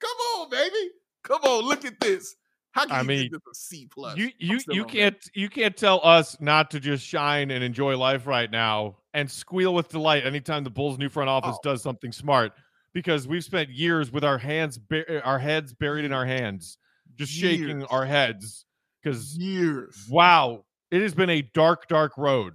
Come 0.00 0.16
on, 0.36 0.50
baby. 0.50 0.90
Come 1.24 1.40
on, 1.42 1.64
look 1.64 1.84
at 1.84 1.98
this. 2.00 2.34
How 2.72 2.86
can 2.86 2.92
I 2.96 3.00
you 3.02 3.06
mean, 3.06 3.22
give 3.24 3.32
this 3.32 3.40
a 3.50 3.54
C 3.54 3.86
plus? 3.92 4.16
You 4.16 4.30
you 4.38 4.58
you 4.70 4.84
can't 4.84 5.16
you 5.34 5.48
can't 5.48 5.76
tell 5.76 6.00
us 6.02 6.36
not 6.40 6.70
to 6.72 6.80
just 6.80 7.06
shine 7.06 7.50
and 7.50 7.62
enjoy 7.62 7.96
life 7.98 8.26
right 8.26 8.50
now 8.50 8.96
and 9.14 9.30
squeal 9.30 9.74
with 9.74 9.88
delight 9.90 10.24
anytime 10.24 10.64
the 10.64 10.70
Bulls' 10.70 10.98
new 10.98 11.08
front 11.10 11.28
office 11.28 11.56
Oh. 11.58 11.60
does 11.62 11.82
something 11.82 12.12
smart 12.12 12.52
because 12.94 13.28
we've 13.28 13.44
spent 13.44 13.68
years 13.70 14.10
with 14.10 14.24
our 14.24 14.38
hands 14.38 14.78
our 15.22 15.38
heads 15.38 15.74
buried 15.74 16.04
in 16.06 16.12
our 16.14 16.24
hands, 16.26 16.78
just 17.16 17.30
shaking 17.32 17.84
our 17.84 18.06
heads 18.06 18.64
because 19.02 19.36
years. 19.36 20.06
wow, 20.10 20.64
it 20.90 21.00
has 21.02 21.14
been 21.14 21.30
a 21.30 21.42
dark 21.54 21.88
dark 21.88 22.16
road. 22.18 22.54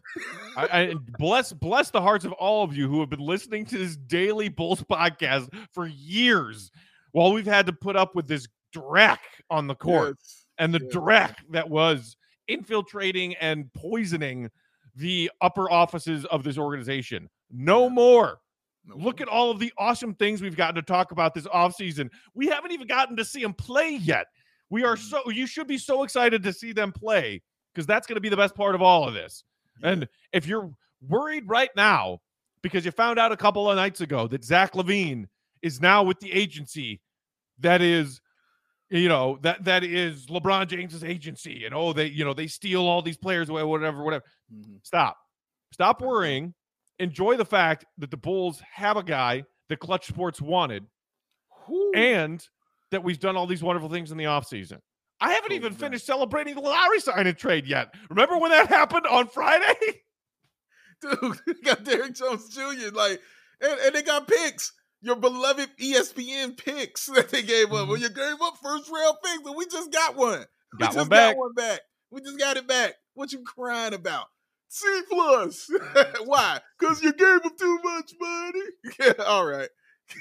I, 0.55 0.67
I 0.91 0.93
bless 1.17 1.53
bless 1.53 1.89
the 1.89 2.01
hearts 2.01 2.25
of 2.25 2.31
all 2.33 2.63
of 2.63 2.75
you 2.75 2.87
who 2.87 2.99
have 2.99 3.09
been 3.09 3.19
listening 3.19 3.65
to 3.67 3.77
this 3.77 3.95
daily 3.97 4.49
Bulls 4.49 4.83
podcast 4.83 5.49
for 5.71 5.87
years 5.87 6.71
while 7.11 7.31
we've 7.33 7.45
had 7.45 7.65
to 7.65 7.73
put 7.73 7.95
up 7.95 8.15
with 8.15 8.27
this 8.27 8.47
dreck 8.75 9.19
on 9.49 9.65
the 9.67 9.75
court 9.75 10.17
Yes. 10.19 10.45
and 10.59 10.73
the 10.73 10.81
Yes. 10.83 10.93
dreck 10.93 11.35
that 11.51 11.67
was 11.69 12.15
infiltrating 12.47 13.35
and 13.35 13.71
poisoning 13.73 14.49
the 14.95 15.29
upper 15.41 15.69
offices 15.71 16.25
of 16.25 16.43
this 16.43 16.57
organization. 16.57 17.29
No 17.51 17.83
Yeah. 17.83 17.89
more. 17.93 18.39
No 18.85 18.95
Look 18.95 19.19
more. 19.19 19.27
at 19.27 19.33
all 19.33 19.51
of 19.51 19.59
the 19.59 19.71
awesome 19.77 20.13
things 20.15 20.41
we've 20.41 20.55
gotten 20.55 20.75
to 20.75 20.81
talk 20.81 21.11
about 21.11 21.33
this 21.33 21.45
offseason. 21.47 22.09
We 22.33 22.47
haven't 22.47 22.71
even 22.71 22.87
gotten 22.87 23.15
to 23.17 23.25
see 23.25 23.41
him 23.43 23.53
play 23.53 23.91
yet. 23.95 24.27
We 24.69 24.83
are 24.83 24.95
Mhm. 24.95 24.99
so 25.09 25.29
you 25.29 25.47
should 25.47 25.67
be 25.67 25.77
so 25.77 26.03
excited 26.03 26.43
to 26.43 26.53
see 26.53 26.73
them 26.73 26.91
play 26.91 27.41
because 27.73 27.85
that's 27.85 28.05
going 28.07 28.15
to 28.15 28.21
be 28.21 28.29
the 28.29 28.37
best 28.37 28.55
part 28.55 28.75
of 28.75 28.81
all 28.81 29.07
of 29.07 29.13
this. 29.13 29.43
And 29.83 30.07
if 30.33 30.45
you're 30.47 30.71
worried 31.01 31.47
right 31.47 31.69
now 31.75 32.19
because 32.63 32.83
you 32.85 32.91
found 32.91 33.19
out 33.19 33.31
a 33.31 33.37
couple 33.37 33.69
of 33.69 33.75
nights 33.75 34.01
ago 34.01 34.27
that 34.27 34.43
Zach 34.43 34.73
LaVine 34.73 35.27
is 35.61 35.79
now 35.79 36.03
with 36.03 36.19
the 36.19 36.31
agency 36.33 36.99
that 37.59 37.81
is 37.81 38.19
you 38.89 39.07
know 39.09 39.37
that 39.41 39.63
that 39.65 39.83
is 39.83 40.25
LeBron 40.27 40.67
James's 40.67 41.03
agency 41.03 41.65
and 41.65 41.75
oh 41.75 41.93
they 41.93 42.05
you 42.07 42.23
know 42.25 42.33
they 42.33 42.47
steal 42.47 42.81
all 42.87 43.01
these 43.01 43.17
players 43.17 43.49
away 43.49 43.61
whatever 43.63 44.03
whatever 44.03 44.23
Mhm. 44.53 44.79
stop 44.85 45.17
stop 45.71 46.01
worrying 46.01 46.53
enjoy 46.99 47.35
the 47.37 47.45
fact 47.45 47.85
that 47.97 48.09
the 48.11 48.17
Bulls 48.17 48.59
have 48.61 48.97
a 48.97 49.03
guy 49.03 49.43
that 49.69 49.79
Klutch 49.79 50.07
Sports 50.07 50.41
wanted 50.41 50.87
Whew. 51.65 51.91
and 51.95 52.47
that 52.91 53.03
we've 53.03 53.19
done 53.19 53.35
all 53.35 53.47
these 53.47 53.63
wonderful 53.63 53.89
things 53.89 54.11
in 54.11 54.17
the 54.17 54.25
offseason. 54.25 54.79
I 55.19 55.33
haven't 55.33 55.53
even 55.53 55.73
finished 55.73 56.05
celebrating 56.05 56.55
the 56.55 56.61
Lauri 56.61 56.99
sign 56.99 57.25
and 57.25 57.37
trade 57.37 57.65
yet. 57.65 57.93
Remember 58.09 58.37
when 58.37 58.51
that 58.51 58.67
happened 58.67 59.07
on 59.07 59.27
Friday? 59.27 59.73
dude, 61.01 61.39
they 61.47 61.53
got 61.63 61.83
Derrick 61.83 62.15
Jones 62.15 62.49
Jr. 62.49 62.93
Like, 62.93 63.21
and, 63.61 63.79
and 63.85 63.95
they 63.95 64.03
got 64.03 64.27
picks. 64.27 64.73
Your 65.01 65.15
beloved 65.15 65.69
ESPN 65.79 66.57
picks 66.57 67.05
that 67.05 67.29
they 67.29 67.43
gave 67.43 67.67
up. 67.67 67.71
Well, 67.71 67.85
mm-hmm. 67.85 68.03
you 68.03 68.09
gave 68.09 68.41
up 68.41 68.55
first 68.61 68.89
round 68.91 69.17
picks, 69.23 69.45
and 69.45 69.55
we 69.55 69.65
just 69.67 69.91
got 69.91 70.15
one. 70.15 70.43
We 70.73 70.79
Got 70.79 70.85
just 70.87 70.97
one 70.97 71.09
back. 71.09 71.35
got 71.35 71.39
one 71.39 71.53
back. 71.53 71.81
We 72.09 72.21
just 72.21 72.39
got 72.39 72.57
it 72.57 72.67
back. 72.67 72.95
What 73.13 73.31
you 73.31 73.43
crying 73.43 73.93
about? 73.93 74.25
C 74.69 75.01
plus. 75.09 75.69
Why? 76.25 76.59
Because 76.79 77.03
you 77.03 77.13
gave 77.13 77.43
them 77.43 77.51
too 77.57 77.79
much 77.83 78.11
money. 78.19 78.59
Yeah, 78.99 79.13
all 79.25 79.45
right. 79.45 79.69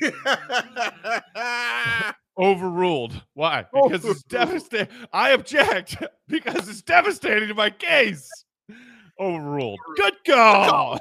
Mm-hmm. 0.03 2.11
Overruled. 2.39 3.23
Why? 3.35 3.65
Because 3.73 4.05
it's 4.05 4.23
devastating. 4.25 4.89
I 5.13 5.31
object 5.31 5.97
because 6.29 6.69
it's 6.69 6.83
devastating 6.83 7.49
to 7.49 7.55
my 7.55 7.71
case. 7.71 8.29
Overruled. 9.19 9.79
Good 9.97 10.15
call. 10.27 10.99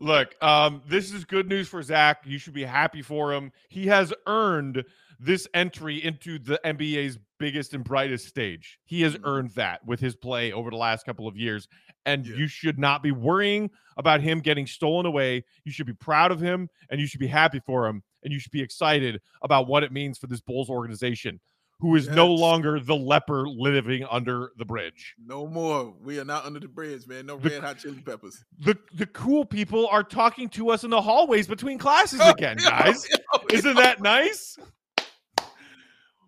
Look, 0.00 0.34
um, 0.42 0.82
this 0.88 1.12
is 1.12 1.24
good 1.24 1.48
news 1.48 1.68
for 1.68 1.82
Zach. 1.82 2.22
You 2.24 2.38
should 2.38 2.54
be 2.54 2.64
happy 2.64 3.02
for 3.02 3.32
him. 3.32 3.52
He 3.68 3.86
has 3.86 4.12
earned 4.26 4.84
this 5.18 5.46
entry 5.54 6.02
into 6.02 6.38
the 6.38 6.60
NBA's 6.64 7.18
biggest 7.38 7.74
and 7.74 7.84
brightest 7.84 8.26
stage. 8.26 8.78
He 8.84 9.02
has 9.02 9.14
Mhm. 9.16 9.20
earned 9.24 9.50
that 9.56 9.84
with 9.86 10.00
his 10.00 10.16
play 10.16 10.52
over 10.52 10.70
the 10.70 10.76
last 10.76 11.04
couple 11.04 11.26
of 11.28 11.36
years. 11.36 11.68
And 12.04 12.26
Yeah. 12.26 12.36
you 12.36 12.46
should 12.48 12.78
not 12.78 13.02
be 13.02 13.10
worrying 13.12 13.70
about 13.96 14.20
him 14.20 14.40
getting 14.40 14.66
stolen 14.66 15.06
away. 15.06 15.44
You 15.64 15.72
should 15.72 15.86
be 15.86 15.92
proud 15.94 16.30
of 16.32 16.40
him 16.40 16.68
and 16.90 17.00
you 17.00 17.06
should 17.06 17.20
be 17.20 17.26
happy 17.26 17.60
for 17.60 17.86
him. 17.86 18.02
And 18.22 18.32
you 18.32 18.38
should 18.40 18.52
be 18.52 18.62
excited 18.62 19.20
about 19.42 19.66
what 19.68 19.82
it 19.84 19.92
means 19.92 20.18
for 20.18 20.26
this 20.26 20.40
Bulls 20.40 20.68
organization, 20.70 21.40
who 21.80 21.94
is 21.94 22.08
no 22.08 22.32
longer 22.32 22.80
the 22.80 22.96
leper 22.96 23.46
living 23.48 24.04
under 24.10 24.52
the 24.56 24.64
bridge. 24.64 25.14
no 25.18 25.46
more. 25.46 25.94
We 26.00 26.18
are 26.18 26.24
not 26.24 26.44
under 26.46 26.58
the 26.60 26.68
bridge, 26.68 27.06
man. 27.06 27.26
No 27.26 27.36
The- 27.38 27.50
red 27.50 27.62
hot 27.62 27.78
chili 27.78 28.00
peppers. 28.00 28.42
the 28.58 28.78
the 28.94 29.06
cool 29.06 29.44
people 29.44 29.86
are 29.88 30.02
talking 30.02 30.48
to 30.50 30.70
us 30.70 30.84
in 30.84 30.90
the 30.90 31.02
hallways 31.02 31.46
between 31.46 31.78
classes 31.86 32.20
again, 32.20 32.56
guys. 32.56 33.06
Isn't 33.52 33.76
that 33.76 34.00
nice? 34.00 34.58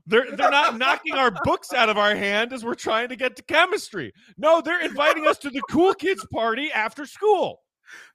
They're 0.09 0.31
they're 0.37 0.51
not 0.51 0.79
knocking 0.79 1.15
our 1.15 1.31
books 1.45 1.73
out 1.73 1.89
of 1.91 1.99
our 1.99 2.17
hand 2.17 2.53
as 2.53 2.65
we're 2.65 2.75
trying 2.75 3.11
to 3.11 3.17
get 3.17 3.37
to 3.37 3.43
chemistry. 3.43 4.13
No, 4.39 4.61
they're 4.63 4.81
inviting 4.83 5.27
us 5.27 5.39
to 5.39 5.51
the 5.51 5.61
cool 5.71 5.93
kids 5.95 6.27
party 6.33 6.73
after 6.73 7.05
school. 7.07 7.61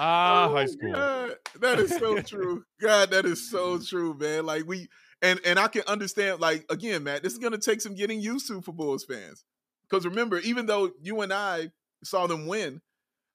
Ah, 0.00 0.48
Oh 0.48 0.54
high 0.54 0.66
school. 0.66 0.92
God. 0.92 1.36
That 1.60 1.78
is 1.78 1.90
so 1.90 2.20
true. 2.20 2.64
God, 2.80 3.10
that 3.10 3.24
is 3.24 3.48
so 3.48 3.78
true, 3.86 4.14
man. 4.18 4.44
Like 4.44 4.66
we 4.66 4.88
and 5.22 5.40
and 5.44 5.58
I 5.58 5.68
can 5.68 5.82
understand, 5.86 6.40
like, 6.40 6.64
again, 6.70 7.04
Matt, 7.04 7.22
this 7.22 7.32
is 7.32 7.38
gonna 7.38 7.58
take 7.58 7.80
some 7.80 7.94
getting 7.94 8.20
used 8.20 8.48
to 8.48 8.60
for 8.60 8.72
Bulls 8.72 9.04
fans. 9.04 9.44
Because 9.88 10.04
remember, 10.04 10.38
even 10.40 10.66
though 10.66 10.90
you 11.00 11.20
and 11.20 11.32
I 11.32 11.70
saw 12.04 12.26
them 12.26 12.46
win, 12.46 12.80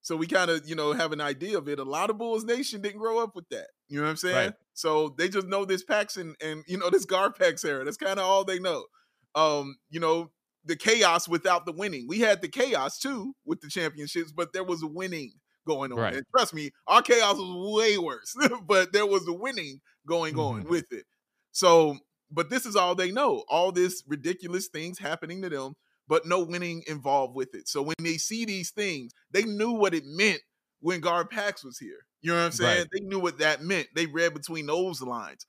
so 0.04 0.16
we 0.16 0.28
kind 0.28 0.52
of, 0.52 0.68
you 0.70 0.76
know, 0.76 0.94
have 0.94 1.12
an 1.14 1.22
idea 1.22 1.58
of 1.58 1.68
it. 1.68 1.80
A 1.80 1.84
lot 1.84 2.10
of 2.12 2.18
Bulls 2.20 2.44
Nation 2.44 2.82
didn't 2.82 3.00
grow 3.00 3.24
up 3.24 3.36
with 3.36 3.50
that. 3.50 3.68
You 3.88 3.98
know 3.98 4.04
what 4.04 4.12
I'm 4.12 4.18
saying? 4.18 4.36
Right. 4.36 4.54
So 4.74 5.16
they 5.18 5.30
just 5.30 5.48
know 5.48 5.66
this 5.66 5.84
Paxson 5.84 6.36
and 6.40 6.52
and 6.52 6.64
you 6.68 6.78
know 6.78 6.90
this 6.92 7.06
Garpax 7.08 7.66
era. 7.66 7.84
That's 7.84 7.98
kind 7.98 8.20
of 8.20 8.26
all 8.26 8.44
they 8.46 8.60
know. 8.60 8.86
Um, 9.34 9.78
you 9.90 10.00
know, 10.00 10.30
the 10.66 10.76
chaos 10.76 11.28
without 11.28 11.66
the 11.66 11.72
winning. 11.72 12.06
We 12.08 12.20
had 12.20 12.42
the 12.42 12.48
chaos 12.50 13.00
too 13.00 13.34
with 13.46 13.62
the 13.62 13.70
championships, 13.70 14.32
but 14.32 14.54
there 14.54 14.64
was 14.64 14.84
a 14.84 14.88
winning 14.88 15.32
going 15.68 15.92
on. 15.92 15.98
Right. 16.00 16.16
And 16.16 16.26
trust 16.36 16.54
me, 16.54 16.72
our 16.88 17.02
chaos 17.02 17.36
was 17.38 17.74
way 17.76 17.98
worse, 17.98 18.36
but 18.68 18.94
there 18.94 19.06
was 19.06 19.28
a 19.28 19.34
winning 19.34 19.80
going 20.08 20.38
on 20.38 20.64
Mhm. 20.64 20.70
with 20.70 20.92
it. 20.92 21.06
So, 21.52 21.98
but 22.30 22.50
this 22.50 22.66
is 22.66 22.76
all 22.76 22.96
they 22.96 23.12
know. 23.12 23.44
All 23.48 23.72
this 23.72 24.04
ridiculous 24.08 24.68
things 24.68 25.00
happening 25.00 25.42
to 25.44 25.50
them, 25.50 25.76
but 26.08 26.26
no 26.26 26.44
winning 26.44 26.84
involved 26.88 27.36
with 27.36 27.56
it. 27.56 27.68
So 27.68 27.82
when 27.82 27.96
they 28.00 28.18
see 28.18 28.46
these 28.46 28.72
things, 28.72 29.14
they 29.32 29.44
knew 29.44 29.72
what 29.72 29.94
it 29.94 30.04
meant 30.06 30.42
when 30.80 31.00
Guard 31.00 31.30
Pax 31.30 31.64
was 31.64 31.78
here. 31.78 32.06
You 32.22 32.32
know 32.32 32.38
what 32.38 32.46
I'm 32.46 32.52
saying? 32.52 32.78
Right. 32.80 32.88
They 32.92 33.00
knew 33.02 33.20
what 33.20 33.40
that 33.40 33.62
meant. 33.62 33.88
They 33.96 34.06
read 34.06 34.34
between 34.34 34.66
those 34.66 35.02
lines. 35.02 35.46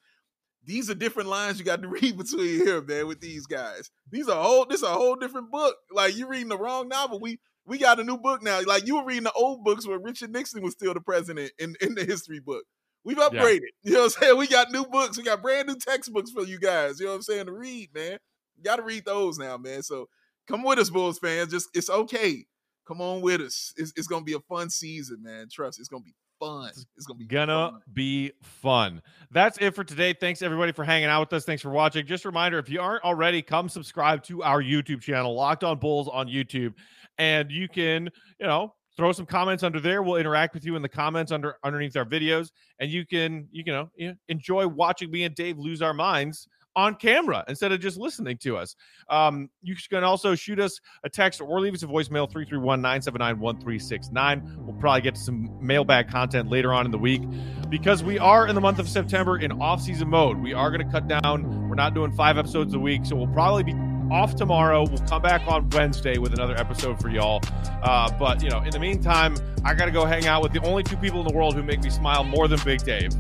These 0.64 0.88
are 0.90 0.94
different 0.94 1.28
lines 1.28 1.58
you 1.58 1.64
got 1.64 1.82
to 1.82 1.88
read 2.00 2.16
between 2.16 2.64
here, 2.64 2.82
man, 2.82 3.06
with 3.06 3.20
these 3.20 3.46
guys. 3.46 3.90
These 4.10 4.28
are 4.28 4.42
whole 4.42 4.66
this 4.66 4.78
is 4.78 4.88
a 4.88 4.92
whole 4.92 5.16
different 5.16 5.50
book. 5.50 5.76
Like 5.90 6.16
you 6.16 6.26
reading 6.26 6.48
the 6.48 6.58
wrong 6.58 6.88
novel. 6.88 7.20
We 7.20 7.38
we 7.66 7.78
got 7.78 8.00
a 8.00 8.04
new 8.04 8.18
book 8.18 8.42
now. 8.42 8.60
Like 8.66 8.86
you 8.86 8.96
were 8.96 9.04
reading 9.04 9.24
the 9.24 9.32
old 9.32 9.64
books 9.64 9.86
where 9.86 9.98
Richard 9.98 10.30
Nixon 10.30 10.62
was 10.62 10.72
still 10.72 10.94
the 10.94 11.00
president 11.00 11.52
in, 11.58 11.74
in 11.80 11.94
the 11.94 12.04
history 12.04 12.40
book. 12.40 12.64
We've 13.04 13.16
upgraded. 13.16 13.60
You 13.82 13.92
know 13.92 14.00
what 14.00 14.16
I'm 14.16 14.22
saying? 14.22 14.38
We 14.38 14.46
got 14.46 14.72
new 14.72 14.84
books. 14.86 15.18
We 15.18 15.24
got 15.24 15.42
brand 15.42 15.68
new 15.68 15.76
textbooks 15.76 16.30
for 16.30 16.42
you 16.42 16.58
guys. 16.58 16.98
You 16.98 17.06
know 17.06 17.12
what 17.12 17.16
I'm 17.16 17.22
saying? 17.22 17.46
To 17.46 17.52
read, 17.52 17.90
man. 17.94 18.18
You 18.56 18.62
gotta 18.64 18.82
read 18.82 19.04
those 19.04 19.38
now, 19.38 19.58
man. 19.58 19.82
So 19.82 20.08
come 20.46 20.62
with 20.62 20.78
us, 20.78 20.90
Bulls 20.90 21.18
fans. 21.18 21.50
Just 21.52 21.68
it's 21.74 21.90
okay. 21.90 22.44
Come 22.86 23.00
on 23.00 23.22
with 23.22 23.40
us. 23.40 23.72
It's, 23.76 23.92
it's 23.96 24.06
gonna 24.06 24.24
be 24.24 24.34
a 24.34 24.40
fun 24.40 24.70
season, 24.70 25.22
man. 25.22 25.48
Trust, 25.50 25.78
it's 25.78 25.88
gonna 25.88 26.02
be 26.02 26.14
fun. 26.38 26.70
It's 26.96 27.06
gonna 27.06 27.18
be 27.18 27.26
gonna 27.26 27.70
fun. 27.70 27.80
be 27.92 28.32
fun. 28.42 29.02
That's 29.30 29.58
it 29.58 29.74
for 29.74 29.84
today. 29.84 30.12
Thanks 30.12 30.42
everybody 30.42 30.72
for 30.72 30.84
hanging 30.84 31.08
out 31.08 31.20
with 31.20 31.32
us. 31.32 31.44
Thanks 31.44 31.62
for 31.62 31.70
watching. 31.70 32.06
Just 32.06 32.24
a 32.24 32.28
reminder, 32.28 32.58
if 32.58 32.68
you 32.68 32.80
aren't 32.80 33.04
already, 33.04 33.42
come 33.42 33.68
subscribe 33.68 34.22
to 34.24 34.42
our 34.42 34.62
YouTube 34.62 35.00
channel, 35.00 35.34
Locked 35.34 35.64
On 35.64 35.78
Bulls 35.78 36.08
on 36.12 36.26
YouTube, 36.28 36.74
and 37.18 37.50
you 37.50 37.68
can, 37.68 38.10
you 38.38 38.46
know, 38.46 38.74
throw 38.96 39.12
some 39.12 39.26
comments 39.26 39.62
under 39.62 39.80
there. 39.80 40.02
We'll 40.02 40.16
interact 40.16 40.54
with 40.54 40.64
you 40.64 40.76
in 40.76 40.82
the 40.82 40.88
comments 40.88 41.32
under 41.32 41.56
underneath 41.64 41.96
our 41.96 42.04
videos, 42.04 42.50
and 42.78 42.90
you 42.90 43.06
can, 43.06 43.48
you 43.50 43.64
know, 43.64 43.90
you 43.96 44.08
know, 44.08 44.14
enjoy 44.28 44.66
watching 44.66 45.10
me 45.10 45.24
and 45.24 45.34
Dave 45.34 45.58
lose 45.58 45.80
our 45.80 45.94
minds 45.94 46.48
on 46.76 46.94
camera 46.94 47.44
instead 47.48 47.72
of 47.72 47.80
just 47.80 47.96
listening 47.96 48.36
to 48.38 48.56
us. 48.56 48.76
Um, 49.08 49.50
you 49.62 49.76
can 49.88 50.04
also 50.04 50.34
shoot 50.34 50.58
us 50.58 50.80
a 51.04 51.08
text 51.08 51.40
or 51.40 51.60
leave 51.60 51.74
us 51.74 51.82
a 51.82 51.86
voicemail 51.86 52.30
331 52.30 52.80
979 52.80 53.40
1369. 53.40 54.56
We'll 54.58 54.76
probably 54.76 55.02
get 55.02 55.16
some 55.16 55.56
mailbag 55.60 56.08
content 56.08 56.50
later 56.50 56.72
on 56.72 56.84
in 56.84 56.90
the 56.90 56.98
week 56.98 57.22
because 57.68 58.02
we 58.02 58.18
are 58.18 58.46
in 58.46 58.54
the 58.54 58.60
month 58.60 58.78
of 58.78 58.88
September 58.88 59.38
in 59.38 59.52
off 59.52 59.80
season 59.82 60.08
mode. 60.08 60.38
We 60.38 60.52
are 60.52 60.70
going 60.70 60.84
to 60.84 60.92
cut 60.92 61.08
down. 61.08 61.68
We're 61.68 61.74
not 61.74 61.94
doing 61.94 62.12
five 62.12 62.38
episodes 62.38 62.74
a 62.74 62.78
week, 62.78 63.04
so 63.04 63.16
we'll 63.16 63.26
probably 63.28 63.64
be 63.64 63.74
off 64.10 64.36
tomorrow. 64.36 64.84
We'll 64.88 65.06
come 65.06 65.22
back 65.22 65.42
on 65.46 65.68
Wednesday 65.70 66.18
with 66.18 66.32
another 66.32 66.56
episode 66.56 67.00
for 67.00 67.08
y'all. 67.08 67.40
Uh, 67.82 68.10
but, 68.18 68.42
you 68.42 68.50
know, 68.50 68.60
in 68.60 68.70
the 68.70 68.78
meantime, 68.78 69.36
I 69.64 69.74
got 69.74 69.86
to 69.86 69.90
go 69.90 70.04
hang 70.04 70.26
out 70.26 70.42
with 70.42 70.52
the 70.52 70.62
only 70.62 70.82
two 70.82 70.96
people 70.96 71.20
in 71.20 71.26
the 71.26 71.34
world 71.34 71.54
who 71.54 71.62
make 71.62 71.82
me 71.82 71.90
smile 71.90 72.24
more 72.24 72.48
than 72.48 72.60
Big 72.64 72.82
Dave 72.84 73.12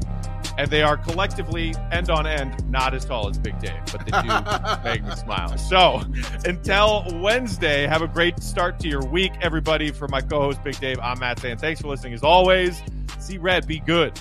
and 0.58 0.70
they 0.70 0.82
are 0.82 0.96
collectively 0.96 1.74
end 1.90 2.10
on 2.10 2.26
end 2.26 2.68
not 2.70 2.94
as 2.94 3.04
tall 3.04 3.28
as 3.28 3.38
Big 3.38 3.58
Dave, 3.58 3.80
but 3.90 4.04
they 4.04 4.12
do 4.22 4.84
make 4.84 5.04
me 5.04 5.14
smile. 5.16 5.56
So 5.58 6.02
until 6.44 7.04
Wednesday, 7.20 7.86
have 7.86 8.02
a 8.02 8.08
great 8.08 8.40
start 8.42 8.78
to 8.80 8.88
your 8.88 9.04
week, 9.04 9.32
everybody. 9.40 9.90
For 9.90 10.08
my 10.08 10.20
co-host 10.20 10.62
Big 10.62 10.78
Dave, 10.78 10.98
I'm 11.00 11.18
Matt 11.18 11.40
saying 11.40 11.58
thanks 11.58 11.80
for 11.80 11.88
listening 11.88 12.14
as 12.14 12.22
always. 12.22 12.82
See 13.18 13.38
red, 13.38 13.66
be 13.66 13.80
good. 13.80 14.18